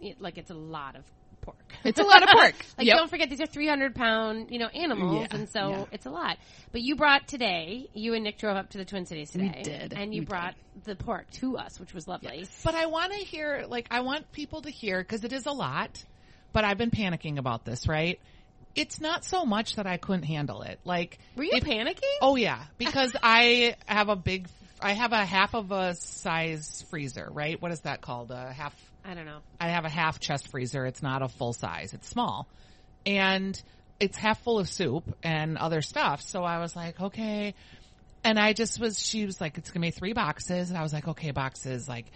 it, 0.00 0.20
like 0.20 0.38
it's 0.38 0.50
a 0.50 0.54
lot 0.54 0.96
of 0.96 1.04
pork. 1.40 1.56
It's 1.84 1.98
a 1.98 2.02
lot 2.04 2.22
of 2.22 2.28
pork. 2.28 2.54
like 2.78 2.86
yep. 2.86 2.98
don't 2.98 3.08
forget 3.10 3.30
these 3.30 3.40
are 3.40 3.46
three 3.46 3.66
hundred 3.68 3.94
pound 3.94 4.50
you 4.50 4.58
know 4.58 4.66
animals, 4.68 5.26
Yeah, 5.30 5.36
and 5.36 5.48
so 5.48 5.70
yeah. 5.70 5.84
it's 5.92 6.06
a 6.06 6.10
lot. 6.10 6.36
But 6.72 6.82
you 6.82 6.96
brought 6.96 7.26
today. 7.28 7.88
You 7.94 8.14
and 8.14 8.24
Nick 8.24 8.38
drove 8.38 8.56
up 8.56 8.70
to 8.70 8.78
the 8.78 8.84
Twin 8.84 9.06
Cities 9.06 9.32
We 9.34 9.48
today, 9.48 9.62
did. 9.62 9.92
and 9.94 10.14
you 10.14 10.22
We 10.22 10.26
brought 10.26 10.54
the 10.84 10.94
pork 10.96 11.30
to 11.32 11.56
us, 11.58 11.78
which 11.80 11.92
was 11.94 12.06
lovely. 12.06 12.46
But 12.64 12.74
I 12.74 12.86
want 12.86 13.12
to 13.12 13.18
hear, 13.18 13.64
like, 13.68 13.86
I 13.90 14.00
want 14.00 14.30
people 14.32 14.62
to 14.62 14.70
hear 14.70 14.98
because 15.00 15.24
it 15.24 15.32
is 15.32 15.46
a 15.46 15.52
lot. 15.52 16.04
But 16.52 16.64
I've 16.64 16.78
been 16.78 16.90
panicking 16.90 17.38
about 17.38 17.64
this, 17.64 17.86
right? 17.86 18.18
It's 18.74 19.00
not 19.00 19.24
so 19.24 19.44
much 19.44 19.76
that 19.76 19.86
I 19.86 19.96
couldn't 19.96 20.22
handle 20.24 20.62
it. 20.62 20.78
Like, 20.84 21.18
Were 21.36 21.44
you 21.44 21.60
panicking? 21.60 22.00
oh 22.22 22.36
yeah, 22.36 22.62
because 22.78 23.14
I 23.22 23.74
have 23.86 24.08
a 24.08 24.16
big, 24.16 24.48
I 24.80 24.92
have 24.92 25.12
a 25.12 25.24
half 25.24 25.54
of 25.54 25.72
a 25.72 25.94
size 25.96 26.84
freezer, 26.90 27.28
right? 27.32 27.60
What 27.60 27.72
is 27.72 27.80
that 27.80 28.00
called? 28.00 28.30
A 28.30 28.52
half 28.52 28.74
I 29.04 29.14
don't 29.14 29.26
know. 29.26 29.38
I 29.60 29.68
have 29.68 29.84
a 29.84 29.88
half 29.90 30.20
chest 30.20 30.48
freezer. 30.48 30.86
It's 30.86 31.02
not 31.02 31.22
a 31.22 31.28
full 31.28 31.52
size. 31.52 31.94
It's 31.94 32.08
small. 32.08 32.48
And 33.06 33.60
it's 33.98 34.16
half 34.16 34.42
full 34.42 34.58
of 34.58 34.68
soup 34.68 35.04
and 35.22 35.58
other 35.58 35.82
stuff. 35.82 36.22
So 36.22 36.42
I 36.42 36.58
was 36.58 36.74
like, 36.76 37.00
okay. 37.00 37.54
And 38.24 38.38
I 38.38 38.52
just 38.52 38.78
was, 38.78 38.98
she 38.98 39.24
was 39.24 39.40
like, 39.40 39.58
it's 39.58 39.70
going 39.70 39.82
to 39.82 39.86
be 39.86 39.90
three 39.90 40.12
boxes. 40.12 40.68
And 40.68 40.78
I 40.78 40.82
was 40.82 40.92
like, 40.92 41.08
okay, 41.08 41.30
boxes. 41.30 41.88
Like, 41.88 42.06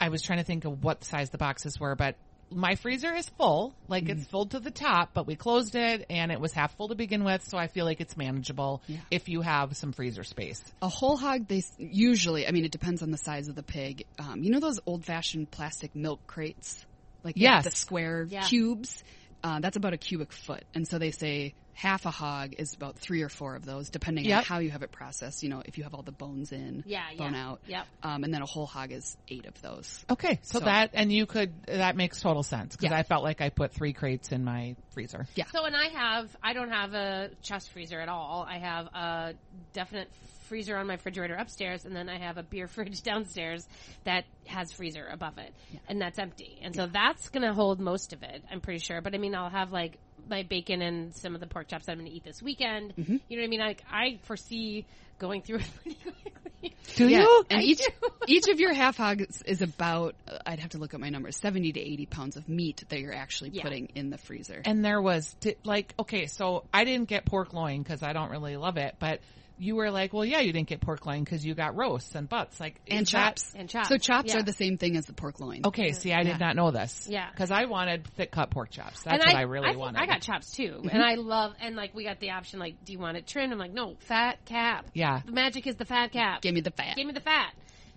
I 0.00 0.08
was 0.08 0.22
trying 0.22 0.38
to 0.38 0.44
think 0.44 0.64
of 0.64 0.82
what 0.82 1.04
size 1.04 1.30
the 1.30 1.38
boxes 1.38 1.78
were, 1.78 1.94
but 1.94 2.16
my 2.50 2.74
freezer 2.74 3.14
is 3.14 3.28
full. 3.38 3.74
Like, 3.88 4.08
it's 4.08 4.26
full 4.26 4.46
to 4.46 4.60
the 4.60 4.70
top, 4.70 5.10
but 5.14 5.26
we 5.26 5.36
closed 5.36 5.74
it 5.76 6.06
and 6.10 6.32
it 6.32 6.40
was 6.40 6.52
half 6.52 6.76
full 6.76 6.88
to 6.88 6.94
begin 6.94 7.22
with. 7.24 7.44
So 7.48 7.56
I 7.58 7.68
feel 7.68 7.84
like 7.84 8.00
it's 8.00 8.16
manageable 8.16 8.82
Yeah. 8.88 8.98
if 9.10 9.28
you 9.28 9.40
have 9.42 9.76
some 9.76 9.92
freezer 9.92 10.24
space. 10.24 10.62
A 10.82 10.88
whole 10.88 11.16
hog, 11.16 11.46
they 11.48 11.62
usually, 11.78 12.46
I 12.46 12.50
mean, 12.50 12.64
it 12.64 12.72
depends 12.72 13.02
on 13.02 13.10
the 13.10 13.18
size 13.18 13.48
of 13.48 13.54
the 13.54 13.62
pig. 13.62 14.04
Um, 14.18 14.42
you 14.42 14.50
know 14.50 14.60
those 14.60 14.80
old 14.86 15.04
fashioned 15.04 15.50
plastic 15.50 15.94
milk 15.94 16.20
crates? 16.26 16.84
Like 17.22 17.34
the- 17.34 17.42
Yes. 17.42 17.64
the 17.64 17.70
square 17.70 18.26
Yeah. 18.28 18.42
cubes? 18.42 19.02
Uh, 19.42 19.60
that's 19.60 19.76
about 19.76 19.92
a 19.92 19.96
cubic 19.98 20.32
foot. 20.32 20.64
And 20.74 20.86
so 20.86 20.98
they 20.98 21.12
say 21.12 21.54
half 21.80 22.04
a 22.04 22.10
hog 22.10 22.54
is 22.58 22.74
about 22.74 22.98
three 22.98 23.22
or 23.22 23.30
four 23.30 23.56
of 23.56 23.64
those, 23.64 23.88
depending 23.88 24.30
on 24.30 24.44
how 24.44 24.58
you 24.58 24.70
have 24.70 24.82
it 24.82 24.92
processed. 24.92 25.42
You 25.42 25.48
know, 25.48 25.62
if 25.64 25.78
you 25.78 25.84
have 25.84 25.94
all 25.94 26.02
the 26.02 26.12
bones 26.12 26.52
in, 26.52 26.84
Yeah, 26.86 27.04
bone 27.16 27.32
yeah. 27.32 27.48
out. 27.48 27.60
Yep. 27.66 27.86
Um, 28.02 28.24
and 28.24 28.34
then 28.34 28.42
a 28.42 28.46
whole 28.46 28.66
hog 28.66 28.92
is 28.92 29.16
eight 29.28 29.46
of 29.46 29.60
those. 29.62 30.04
Okay. 30.10 30.40
So, 30.42 30.58
So- 30.58 30.66
that, 30.66 30.90
and 30.92 31.10
you 31.10 31.24
could, 31.24 31.54
that 31.66 31.96
makes 31.96 32.20
total 32.20 32.42
sense 32.42 32.76
because 32.76 32.90
Yeah. 32.90 32.98
I 32.98 33.02
felt 33.02 33.24
like 33.24 33.40
I 33.40 33.48
put 33.48 33.72
three 33.72 33.94
crates 33.94 34.30
in 34.30 34.44
my 34.44 34.76
freezer. 34.90 35.26
Yeah. 35.36 35.46
So, 35.52 35.64
and 35.64 35.74
I 35.74 35.88
have, 35.88 36.36
I 36.42 36.52
don't 36.52 36.70
have 36.70 36.92
a 36.92 37.30
chest 37.42 37.70
freezer 37.72 37.98
at 37.98 38.10
all. 38.10 38.44
I 38.46 38.58
have 38.58 38.86
a 38.88 39.34
definite 39.72 40.10
freezer 40.48 40.76
on 40.76 40.86
my 40.88 40.94
refrigerator 40.94 41.34
upstairs, 41.36 41.84
and 41.86 41.94
then 41.96 42.08
I 42.10 42.18
have 42.18 42.36
a 42.36 42.42
beer 42.42 42.66
fridge 42.74 43.02
downstairs 43.02 43.66
that 44.04 44.24
has 44.46 44.70
freezer 44.72 45.06
above 45.06 45.38
it, 45.38 45.54
and 45.88 45.98
that's 46.00 46.18
empty. 46.18 46.58
And 46.62 46.74
so 46.74 46.86
that's 46.88 47.28
going 47.30 47.46
to 47.46 47.54
hold 47.54 47.80
most 47.80 48.12
of 48.12 48.22
it, 48.22 48.42
I'm 48.50 48.60
pretty 48.60 48.80
sure. 48.80 49.00
But 49.00 49.14
I 49.14 49.18
mean, 49.18 49.34
I'll 49.34 49.48
have 49.48 49.72
like 49.72 49.98
my 50.28 50.42
bacon 50.42 50.82
and 50.82 51.14
some 51.14 51.34
of 51.34 51.40
the 51.40 51.46
pork 51.46 51.68
chops 51.68 51.86
that 51.86 51.92
I'm 51.92 51.98
going 51.98 52.10
to 52.10 52.16
eat 52.16 52.24
this 52.24 52.42
weekend. 52.42 52.94
Mm-hmm. 52.96 53.16
You 53.28 53.36
know 53.36 53.42
what 53.42 53.46
I 53.46 53.48
mean? 53.48 53.60
Like, 53.60 53.84
I 53.90 54.18
foresee 54.24 54.86
going 55.18 55.42
through 55.42 55.58
it 55.58 55.68
pretty 55.82 55.98
quickly. 56.02 56.74
Do 56.96 57.08
Yeah, 57.08 57.20
you? 57.20 57.44
and 57.50 57.60
I 57.60 57.62
each 57.62 57.78
do. 57.78 58.08
each 58.26 58.48
of 58.48 58.60
your 58.60 58.74
half 58.74 58.96
hogs 58.96 59.42
is 59.42 59.62
about 59.62 60.14
I'd 60.44 60.58
have 60.58 60.70
to 60.70 60.78
look 60.78 60.92
at 60.92 61.00
my 61.00 61.08
numbers 61.08 61.36
seventy 61.36 61.72
to 61.72 61.80
eighty 61.80 62.04
pounds 62.06 62.36
of 62.36 62.48
meat 62.48 62.84
that 62.90 63.00
you're 63.00 63.14
actually 63.14 63.50
Yeah. 63.50 63.62
putting 63.62 63.86
in 63.94 64.10
the 64.10 64.18
freezer. 64.18 64.60
and 64.64 64.84
there 64.84 65.00
was 65.00 65.32
di- 65.40 65.56
like 65.64 65.94
okay 65.98 66.26
so 66.26 66.64
i 66.74 66.84
didn't 66.84 67.08
get 67.08 67.24
pork 67.24 67.54
loin 67.54 67.82
because 67.82 68.02
i 68.02 68.12
don't 68.12 68.30
really 68.30 68.56
love 68.58 68.76
it 68.76 68.96
but 68.98 69.20
you 69.60 69.76
were 69.76 69.90
like, 69.90 70.12
well, 70.12 70.24
yeah, 70.24 70.40
you 70.40 70.52
didn't 70.52 70.68
get 70.68 70.80
pork 70.80 71.04
loin 71.04 71.22
because 71.22 71.44
you 71.44 71.54
got 71.54 71.76
roasts 71.76 72.14
and 72.14 72.28
butts, 72.28 72.58
like 72.58 72.80
and 72.88 73.02
is 73.02 73.10
that- 73.10 73.36
chops. 73.36 73.52
And 73.54 73.68
chops. 73.68 73.88
So 73.88 73.98
chops 73.98 74.32
Yeah. 74.32 74.40
are 74.40 74.42
the 74.42 74.54
same 74.54 74.78
thing 74.78 74.96
as 74.96 75.04
the 75.06 75.12
pork 75.12 75.38
loin. 75.38 75.60
Okay, 75.66 75.92
see, 75.92 76.12
I 76.12 76.22
did 76.22 76.30
Yeah. 76.30 76.36
not 76.38 76.56
know 76.56 76.70
this. 76.70 77.06
Yeah. 77.10 77.28
because 77.30 77.50
I 77.50 77.66
wanted 77.66 78.06
thick 78.16 78.30
cut 78.30 78.50
pork 78.50 78.70
chops. 78.70 79.02
That's 79.02 79.22
and 79.22 79.32
what 79.32 79.36
I, 79.36 79.40
I, 79.40 79.42
really 79.42 79.68
think 79.68 79.78
wanted. 79.78 80.00
I 80.00 80.06
got 80.06 80.22
chops 80.22 80.50
too, 80.52 80.78
mm-hmm. 80.78 80.88
and 80.88 81.02
I 81.02 81.14
love 81.16 81.54
and 81.60 81.76
like 81.76 81.94
we 81.94 82.04
got 82.04 82.20
the 82.20 82.30
option 82.30 82.58
like, 82.58 82.84
do 82.84 82.92
you 82.92 82.98
want 82.98 83.16
it 83.16 83.26
trimmed? 83.26 83.52
I'm 83.52 83.58
like, 83.58 83.72
no, 83.72 83.96
fat 84.00 84.44
cap. 84.46 84.86
Yeah. 84.94 85.20
the 85.24 85.32
magic 85.32 85.66
is 85.66 85.76
the 85.76 85.84
fat 85.84 86.12
cap. 86.12 86.40
Give 86.40 86.54
me 86.54 86.62
the 86.62 86.70
fat. 86.70 86.96
Give 86.96 87.06
me 87.06 87.12
the 87.12 87.20
fat. 87.20 87.52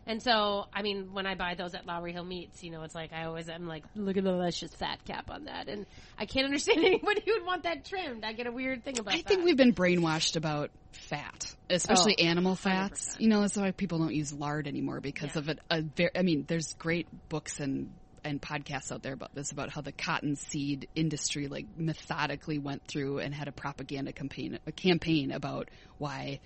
And 0.06 0.22
so, 0.22 0.66
I 0.74 0.82
mean, 0.82 1.14
when 1.14 1.26
I 1.26 1.36
buy 1.36 1.56
those 1.56 1.74
at 1.76 1.86
Lowry 1.86 2.12
Hill 2.12 2.26
Meats, 2.26 2.62
you 2.64 2.72
know, 2.72 2.84
it's 2.84 2.94
like 2.96 3.14
I 3.14 3.24
always 3.26 3.48
am 3.48 3.68
like, 3.68 3.84
look 3.96 4.18
at 4.18 4.24
the 4.24 4.32
luscious 4.32 4.74
fat 4.76 5.04
cap 5.06 5.30
on 5.32 5.46
that, 5.46 5.70
and 5.70 5.86
I 6.18 6.26
can't 6.26 6.46
understand 6.46 6.80
anybody 6.86 7.22
who 7.26 7.34
would 7.34 7.46
want 7.46 7.64
that 7.64 7.86
trimmed. 7.86 8.24
I 8.26 8.34
get 8.34 8.48
a 8.48 8.52
weird 8.52 8.84
thing 8.84 9.00
about 9.00 9.14
I 9.14 9.18
that. 9.18 9.28
think 9.28 9.46
we've 9.46 9.56
been 9.58 9.74
brainwashed 9.74 10.36
about 10.36 10.72
fat, 10.92 11.54
especially 11.70 12.16
Oh, 12.20 12.24
animal 12.26 12.56
fats. 12.56 13.16
100%. 13.16 13.22
You 13.22 13.30
know, 13.30 13.42
that's 13.42 13.56
why 13.58 13.72
people 13.72 14.00
don't 14.00 14.14
use 14.14 14.34
lard 14.34 14.68
anymore 14.68 15.00
because 15.00 15.32
Yeah. 15.36 15.40
of 15.40 15.50
it. 15.50 15.60
A 15.70 15.82
ver- 15.82 16.12
I 16.16 16.22
mean, 16.22 16.46
there's 16.48 16.74
great 16.74 17.08
books 17.30 17.60
and 17.60 17.94
and 18.26 18.42
podcasts 18.42 18.90
out 18.90 19.04
there 19.04 19.12
about 19.12 19.36
this 19.36 19.52
about 19.52 19.70
how 19.70 19.82
the 19.82 19.92
cottonseed 19.92 20.88
industry 20.96 21.48
like 21.50 21.66
methodically 21.76 22.58
went 22.58 22.82
through 22.88 23.20
and 23.20 23.34
had 23.34 23.50
a 23.50 23.52
propaganda 23.52 24.14
campaign 24.14 24.58
a 24.66 24.72
campaign 24.72 25.30
about 25.32 25.68
why 25.98 26.40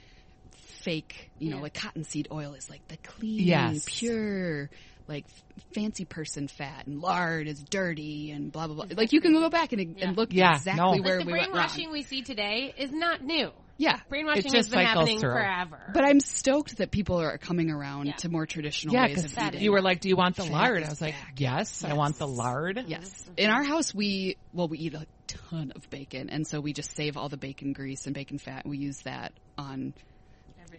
fake, 0.88 1.32
you 1.38 1.50
know, 1.50 1.58
Yeah. 1.58 1.64
like 1.64 1.74
cottonseed 1.74 2.30
oil 2.32 2.54
is 2.54 2.70
like 2.70 2.88
the 2.88 2.96
clean, 2.98 3.42
Yes. 3.46 3.84
pure, 3.86 4.70
like 5.10 5.26
f- 5.26 5.44
fancy 5.74 6.06
person 6.06 6.48
fat, 6.48 6.88
and 6.88 7.02
lard 7.02 7.46
is 7.48 7.62
dirty, 7.62 8.32
and 8.32 8.54
blah 8.54 8.68
blah 8.68 8.86
blah. 8.86 8.96
Like 8.96 9.12
you 9.12 9.20
can 9.20 9.34
go 9.34 9.50
back 9.50 9.74
and, 9.74 9.98
Yeah. 9.98 10.08
and 10.08 10.18
look 10.18 10.32
Yeah, 10.32 10.56
exactly 10.56 10.82
no. 10.82 10.92
Like, 10.92 11.04
where 11.04 11.20
the 11.20 11.26
we 11.26 11.32
went 11.34 11.44
wrong. 11.48 11.52
brainwashing 11.56 11.92
we 11.92 12.04
see 12.04 12.22
today 12.22 12.74
is 12.78 12.92
not 12.94 13.22
new. 13.22 13.52
Yeah, 13.80 14.00
Brainwashing 14.10 14.46
It 14.48 14.54
has 14.56 14.70
been 14.70 14.80
happening 14.86 15.20
through. 15.20 15.30
forever. 15.34 15.92
but 15.94 16.04
I'm 16.04 16.20
stoked 16.20 16.78
that 16.78 16.90
people 16.90 17.18
are 17.22 17.38
coming 17.38 17.70
around 17.70 18.08
Yeah. 18.08 18.14
to 18.24 18.30
more 18.30 18.46
traditional 18.48 18.96
Yeah, 18.96 19.04
ways 19.08 19.10
because 19.18 19.26
of 19.26 19.32
fat 19.34 19.48
eating. 19.54 19.66
you 19.66 19.72
were 19.74 19.82
like, 19.84 20.00
"Do 20.00 20.08
you 20.10 20.16
want 20.16 20.36
the 20.38 20.46
lard?" 20.46 20.82
I 20.84 20.90
was 20.90 21.00
like, 21.02 21.14
back. 21.14 21.34
"Yes, 21.38 21.84
I 21.84 21.94
want 21.94 22.18
the 22.18 22.28
lard." 22.28 22.86
Yes. 22.88 23.30
In 23.38 23.50
our 23.52 23.62
house, 23.64 23.94
we, 23.94 24.38
well, 24.54 24.68
we 24.68 24.80
eat 24.80 24.94
a 24.96 25.06
ton 25.28 25.74
of 25.76 25.88
bacon. 25.92 26.30
And 26.32 26.48
so 26.48 26.60
we 26.60 26.74
just 26.74 26.96
save 26.96 27.18
all 27.18 27.30
the 27.30 27.38
bacon 27.38 27.74
grease 27.74 28.06
and 28.08 28.16
bacon 28.16 28.40
fat. 28.40 28.64
And 28.64 28.72
we 28.72 28.78
use 28.80 29.02
that 29.04 29.32
on 29.60 29.94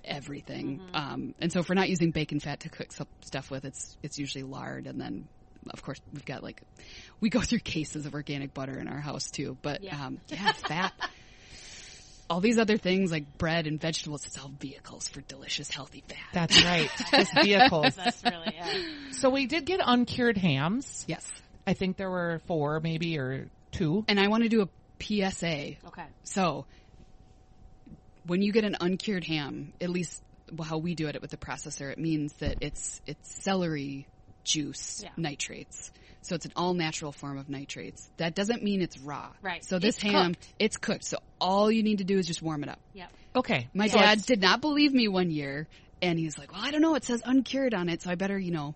everything. 0.04 0.80
Um, 0.94 1.34
and 1.40 1.52
so 1.52 1.60
if 1.60 1.68
we're 1.68 1.74
not 1.74 1.88
using 1.88 2.10
bacon 2.10 2.40
fat 2.40 2.60
to 2.60 2.68
cook 2.68 2.88
stuff 3.22 3.50
with, 3.50 3.64
it's, 3.64 3.96
it's 4.02 4.18
usually 4.18 4.44
lard. 4.44 4.86
And 4.86 5.00
then, 5.00 5.28
of 5.70 5.82
course, 5.82 6.00
we've 6.12 6.24
got 6.24 6.42
like, 6.42 6.62
we 7.20 7.30
go 7.30 7.40
through 7.40 7.60
cases 7.60 8.06
of 8.06 8.14
organic 8.14 8.54
butter 8.54 8.78
in 8.78 8.88
our 8.88 9.00
house 9.00 9.30
too. 9.30 9.56
But, 9.62 9.82
Yeah. 9.82 10.06
um, 10.06 10.18
yeah, 10.28 10.52
fat. 10.52 10.92
All 12.30 12.40
these 12.40 12.58
other 12.58 12.76
things 12.76 13.10
like 13.10 13.38
bread 13.38 13.66
and 13.66 13.80
vegetables, 13.80 14.26
it's 14.26 14.38
all 14.38 14.52
vehicles 14.60 15.08
for 15.08 15.22
delicious, 15.22 15.70
healthy 15.70 16.04
fat. 16.06 16.18
That's 16.34 16.62
right. 16.62 16.90
Just 17.10 17.32
vehicles. 17.42 17.94
That's 17.96 18.22
really 18.22 18.52
yeah. 18.54 18.82
So 19.12 19.30
we 19.30 19.46
did 19.46 19.64
get 19.64 19.80
uncured 19.82 20.36
hams. 20.36 21.04
yes. 21.08 21.26
I 21.66 21.72
think 21.74 21.96
there 21.96 22.10
were 22.10 22.40
four, 22.46 22.80
maybe 22.80 23.18
or 23.18 23.48
two. 23.72 24.04
And 24.08 24.18
I 24.20 24.28
want 24.28 24.42
to 24.42 24.48
do 24.50 24.62
a 24.62 24.68
PSA 25.02 25.76
Okay. 25.86 26.04
So, 26.24 26.66
when 28.28 28.42
you 28.42 28.52
get 28.52 28.64
an 28.64 28.76
uncured 28.80 29.24
ham, 29.24 29.72
at 29.80 29.90
least 29.90 30.22
how 30.64 30.78
we 30.78 30.94
do 30.94 31.08
it 31.08 31.20
with 31.20 31.30
the 31.30 31.36
processor, 31.36 31.90
it 31.90 31.98
means 31.98 32.32
that 32.34 32.58
it's 32.62 33.00
it's 33.06 33.42
celery 33.42 34.06
juice 34.44 35.00
Yeah. 35.02 35.10
nitrates. 35.16 35.90
So 36.22 36.34
it's 36.34 36.44
an 36.46 36.52
all 36.56 36.74
natural 36.74 37.12
form 37.12 37.38
of 37.38 37.48
nitrates. 37.48 38.08
That 38.18 38.34
doesn't 38.34 38.62
mean 38.62 38.82
it's 38.82 38.98
raw. 38.98 39.30
Right. 39.42 39.64
So 39.64 39.78
this 39.78 39.96
It's 39.96 40.02
ham, 40.02 40.34
cooked. 40.34 40.54
it's 40.58 40.76
cooked. 40.76 41.04
So 41.04 41.18
all 41.40 41.70
you 41.70 41.82
need 41.82 41.98
to 41.98 42.04
do 42.04 42.18
is 42.18 42.26
just 42.26 42.42
warm 42.42 42.62
it 42.62 42.68
up. 42.68 42.78
Yep. 42.94 43.10
Okay. 43.36 43.68
My 43.74 43.88
So 43.88 43.98
dad 43.98 44.22
did 44.24 44.40
not 44.40 44.60
believe 44.60 44.92
me 44.92 45.08
one 45.08 45.30
year, 45.30 45.66
and 46.02 46.18
he's 46.18 46.38
like, 46.38 46.52
"Well, 46.52 46.60
I 46.62 46.70
don't 46.70 46.82
know. 46.82 46.94
It 46.96 47.04
says 47.04 47.22
uncured 47.24 47.72
on 47.74 47.88
it, 47.88 48.02
so 48.02 48.10
I 48.10 48.14
better, 48.14 48.38
you 48.38 48.50
know, 48.50 48.74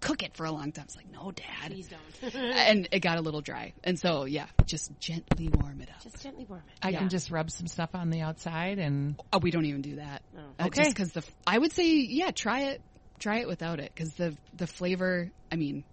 cook 0.00 0.22
it 0.22 0.36
for 0.36 0.44
a 0.46 0.52
long 0.52 0.72
time." 0.72 0.84
I 0.84 0.86
was 0.86 0.96
like, 0.96 1.10
"No, 1.10 1.30
Dad." 1.30 1.70
Please 1.72 1.88
don't. 1.88 2.34
And 2.34 2.88
it 2.92 3.00
got 3.00 3.18
a 3.18 3.20
little 3.20 3.40
dry, 3.40 3.72
and 3.84 3.98
so 3.98 4.24
yeah, 4.24 4.46
just 4.66 4.90
gently 5.00 5.48
warm 5.48 5.80
it 5.80 5.88
up. 5.90 6.02
Just 6.02 6.22
gently 6.22 6.44
warm 6.48 6.62
it. 6.68 6.78
I 6.82 6.90
Yeah. 6.90 6.98
can 7.00 7.08
just 7.08 7.30
rub 7.30 7.50
some 7.50 7.66
stuff 7.66 7.90
on 7.94 8.10
the 8.10 8.20
outside 8.22 8.78
and 8.78 9.20
Oh, 9.32 9.38
we 9.38 9.50
don't 9.50 9.64
even 9.66 9.82
do 9.82 9.96
that. 9.96 10.22
Oh. 10.36 10.40
Uh, 10.58 10.66
Okay. 10.66 10.82
Just 10.84 10.96
because 10.96 11.12
the, 11.12 11.24
I 11.46 11.58
would 11.58 11.72
say, 11.72 11.86
yeah, 12.08 12.30
try 12.30 12.60
it, 12.70 12.80
try 13.18 13.40
it 13.40 13.48
without 13.48 13.80
it, 13.80 13.92
because 13.94 14.12
the 14.14 14.36
the 14.54 14.66
flavor. 14.66 15.30
I 15.52 15.56
mean, 15.56 15.84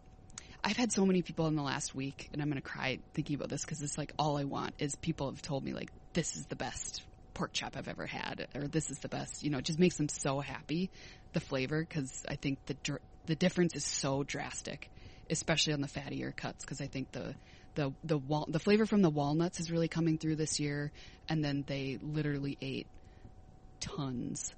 I've 0.63 0.77
had 0.77 0.91
so 0.91 1.05
many 1.05 1.21
people 1.21 1.47
in 1.47 1.55
the 1.55 1.61
last 1.63 1.93
week, 1.93 2.29
and 2.33 2.41
I'm 2.41 2.47
gonna 2.49 2.61
cry 2.61 2.99
thinking 3.13 3.35
about 3.35 3.49
this 3.49 3.61
because 3.65 3.81
it's 3.81 3.97
like 3.97 4.13
all 4.17 4.37
I 4.37 4.45
want 4.45 4.75
is 4.79 4.95
people 4.95 5.29
have 5.29 5.41
told 5.41 5.63
me 5.63 5.73
like 5.73 5.91
this 6.13 6.35
is 6.35 6.45
the 6.47 6.55
best 6.55 7.03
pork 7.33 7.51
chop 7.53 7.75
I've 7.75 7.87
ever 7.87 8.05
had, 8.05 8.47
or 8.55 8.67
this 8.67 8.89
is 8.91 8.99
the 8.99 9.09
best. 9.09 9.43
You 9.43 9.49
know, 9.49 9.57
it 9.57 9.65
just 9.65 9.79
makes 9.79 9.97
them 9.97 10.07
so 10.09 10.39
happy, 10.39 10.89
the 11.33 11.39
flavor, 11.39 11.81
because 11.81 12.23
I 12.29 12.35
think 12.35 12.63
the 12.65 12.75
dr- 12.75 13.01
the 13.25 13.35
difference 13.35 13.75
is 13.75 13.85
so 13.85 14.23
drastic, 14.23 14.89
especially 15.29 15.73
on 15.73 15.81
the 15.81 15.87
fattier 15.87 16.35
cuts, 16.35 16.63
because 16.63 16.81
I 16.81 16.87
think 16.87 17.11
the 17.11 17.35
the 17.75 17.93
the 18.03 18.17
wal- 18.17 18.47
the 18.47 18.59
flavor 18.59 18.85
from 18.85 19.01
the 19.01 19.09
walnuts 19.09 19.59
is 19.59 19.71
really 19.71 19.87
coming 19.87 20.17
through 20.17 20.35
this 20.35 20.59
year, 20.59 20.91
and 21.29 21.43
then 21.43 21.63
they 21.67 21.97
literally 22.01 22.57
ate 22.61 22.87
tons, 23.79 24.53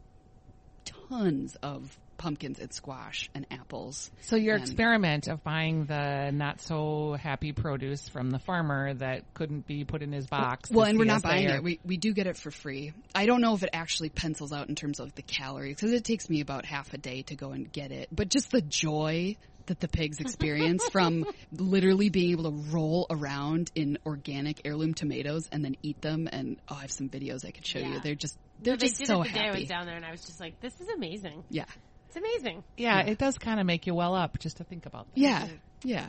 tons 0.85 1.55
of 1.63 1.97
pumpkins 2.25 2.57
and 2.57 2.73
squash 2.73 3.29
and 3.35 3.45
apples. 3.51 4.09
So 4.21 4.35
your 4.35 4.55
And- 4.55 4.63
experiment 4.63 5.27
of 5.27 5.43
buying 5.43 5.85
the 5.85 6.31
not 6.31 6.59
so 6.59 7.13
happy 7.21 7.51
produce 7.51 8.09
from 8.09 8.31
the 8.31 8.39
farmer 8.39 8.95
that 8.95 9.31
couldn't 9.35 9.67
be 9.67 9.85
put 9.85 10.01
in 10.01 10.11
his 10.11 10.25
box. 10.25 10.71
Well, 10.71 10.85
the 10.85 10.89
and 10.89 10.97
we're 10.97 11.05
not 11.05 11.21
buying 11.21 11.51
or- 11.51 11.57
it. 11.57 11.63
We 11.63 11.79
we 11.85 11.97
do 11.97 12.13
get 12.13 12.25
it 12.25 12.35
for 12.35 12.49
free. 12.49 12.93
I 13.13 13.27
don't 13.27 13.41
know 13.41 13.53
if 13.53 13.61
it 13.61 13.69
actually 13.73 14.09
pencils 14.09 14.51
out 14.51 14.69
in 14.69 14.73
terms 14.75 14.99
of 14.99 15.13
the 15.13 15.21
calories 15.21 15.75
because 15.75 15.91
it 15.91 16.03
takes 16.03 16.27
me 16.27 16.41
about 16.41 16.65
half 16.65 16.91
a 16.95 16.97
day 16.97 17.21
to 17.23 17.35
go 17.35 17.51
and 17.51 17.71
get 17.71 17.91
it. 17.91 18.09
But 18.11 18.29
just 18.29 18.49
the 18.49 18.61
joy 18.61 19.35
that 19.67 19.79
the 19.79 19.87
pigs 19.87 20.19
experience 20.19 20.87
from 20.89 21.25
literally 21.51 22.09
being 22.09 22.31
able 22.31 22.45
to 22.45 22.71
roll 22.71 23.05
around 23.11 23.71
in 23.75 23.99
organic 24.03 24.61
heirloom 24.65 24.95
tomatoes 24.95 25.47
and 25.51 25.63
then 25.63 25.75
eat 25.83 26.01
them. 26.01 26.27
And 26.31 26.57
oh, 26.69 26.75
I 26.75 26.81
have 26.81 26.91
some 26.91 27.07
videos 27.07 27.45
I 27.45 27.51
could 27.51 27.65
show 27.67 27.79
you. 27.79 27.99
They're 27.99 28.15
just 28.15 28.35
they're 28.61 28.73
No, 28.73 28.77
they 28.77 28.87
just 28.87 28.99
did 28.99 29.07
so 29.07 29.21
it 29.21 29.27
the 29.27 29.33
day 29.39 29.47
I 29.47 29.51
was 29.59 29.67
down 29.67 29.85
there, 29.85 29.95
and 29.97 30.05
I 30.05 30.11
was 30.11 30.21
just 30.25 30.39
like, 30.39 30.61
"This 30.61 30.73
is 30.79 30.87
amazing. 30.87 31.43
Yeah, 31.49 31.65
It's 32.15 32.43
amazing." 32.43 32.63
yeah, 32.77 33.01
it 33.01 33.17
does 33.17 33.37
kind 33.37 33.59
of 33.59 33.65
make 33.65 33.87
you 33.87 33.93
well 33.95 34.15
up 34.15 34.39
just 34.39 34.57
to 34.57 34.63
think 34.63 34.85
about 34.85 35.07
that. 35.13 35.19
yeah, 35.19 35.47
yeah. 35.83 36.07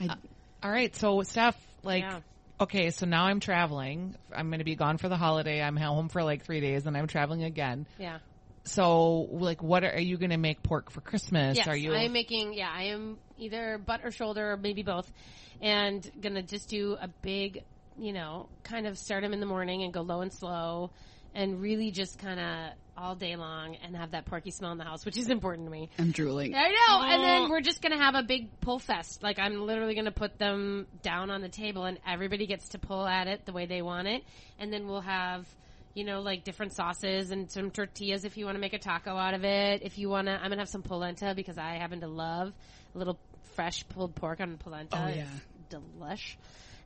I, 0.00 0.06
uh, 0.06 0.14
All 0.62 0.70
right, 0.70 0.94
so 0.94 1.22
Steph, 1.22 1.56
like, 1.82 2.02
Yeah. 2.02 2.20
okay, 2.60 2.90
so 2.90 3.06
now 3.06 3.24
I'm 3.24 3.40
traveling. 3.40 4.14
I'm 4.34 4.48
going 4.48 4.58
to 4.58 4.64
be 4.64 4.74
gone 4.76 4.98
for 4.98 5.08
the 5.08 5.16
holiday. 5.16 5.62
I'm 5.62 5.76
home 5.76 6.08
for 6.08 6.22
like 6.22 6.44
three 6.44 6.60
days, 6.60 6.86
and 6.86 6.96
I'm 6.96 7.06
traveling 7.06 7.44
again. 7.44 7.86
Yeah. 7.98 8.18
So, 8.64 9.28
like, 9.30 9.62
what 9.62 9.84
are, 9.84 9.92
are 9.92 10.00
you 10.00 10.16
going 10.18 10.30
to 10.30 10.36
make 10.38 10.62
pork 10.62 10.90
for 10.90 11.00
Christmas? 11.00 11.56
Yes, 11.56 11.68
are 11.68 11.76
you? 11.76 11.94
I 11.94 12.02
am 12.02 12.12
making. 12.12 12.52
Yeah, 12.52 12.70
I 12.70 12.84
am 12.84 13.16
either 13.38 13.78
butt 13.78 14.00
or 14.04 14.10
shoulder, 14.10 14.52
or 14.52 14.56
maybe 14.56 14.82
both, 14.82 15.10
and 15.62 16.08
gonna 16.20 16.42
just 16.42 16.68
do 16.68 16.96
a 17.00 17.08
big, 17.08 17.62
you 17.96 18.12
know, 18.12 18.48
kind 18.64 18.86
of 18.86 18.98
start 18.98 19.22
them 19.22 19.32
in 19.32 19.40
the 19.40 19.46
morning 19.46 19.82
and 19.84 19.92
go 19.92 20.00
low 20.02 20.20
and 20.20 20.32
slow, 20.32 20.90
and 21.36 21.60
really 21.60 21.90
just 21.90 22.18
kind 22.18 22.40
of 22.40 22.72
all 22.96 23.14
day 23.14 23.36
long 23.36 23.76
and 23.84 23.94
have 23.94 24.12
that 24.12 24.24
porky 24.24 24.50
smell 24.50 24.72
in 24.72 24.78
the 24.78 24.84
house, 24.84 25.04
which 25.04 25.18
is 25.18 25.28
important 25.28 25.66
to 25.66 25.70
me. 25.70 25.90
I'm 25.98 26.10
drooling. 26.10 26.54
I 26.54 26.68
know. 26.68 27.02
And 27.02 27.22
then 27.22 27.42
oh. 27.42 27.50
we're 27.50 27.60
just 27.60 27.82
gonna 27.82 28.02
have 28.02 28.14
a 28.14 28.22
big 28.22 28.48
pull 28.60 28.78
fest. 28.78 29.22
Like 29.22 29.38
I'm 29.38 29.66
literally 29.66 29.94
gonna 29.94 30.10
put 30.10 30.38
them 30.38 30.86
down 31.02 31.30
on 31.30 31.42
the 31.42 31.50
table, 31.50 31.84
and 31.84 31.98
everybody 32.06 32.46
gets 32.46 32.70
to 32.70 32.78
pull 32.78 33.06
at 33.06 33.28
it 33.28 33.44
the 33.44 33.52
way 33.52 33.66
they 33.66 33.82
want 33.82 34.08
it. 34.08 34.24
And 34.58 34.72
then 34.72 34.88
we'll 34.88 35.02
have, 35.02 35.46
you 35.92 36.04
know, 36.04 36.22
like 36.22 36.42
different 36.42 36.72
sauces 36.72 37.30
and 37.30 37.50
some 37.50 37.70
tortillas 37.70 38.24
if 38.24 38.38
you 38.38 38.46
want 38.46 38.56
to 38.56 38.60
make 38.60 38.72
a 38.72 38.78
taco 38.78 39.14
out 39.14 39.34
of 39.34 39.44
it. 39.44 39.82
If 39.82 39.98
you 39.98 40.08
want 40.08 40.28
to, 40.28 40.32
I'm 40.32 40.48
gonna 40.48 40.62
have 40.62 40.70
some 40.70 40.82
polenta 40.82 41.34
because 41.36 41.58
I 41.58 41.74
happen 41.74 42.00
to 42.00 42.08
love 42.08 42.54
a 42.94 42.98
little 42.98 43.18
fresh 43.54 43.86
pulled 43.90 44.14
pork 44.14 44.40
on 44.40 44.56
polenta. 44.56 44.98
Oh, 44.98 45.06
It's 45.08 45.18
yeah. 45.18 45.78
delish. 46.00 46.36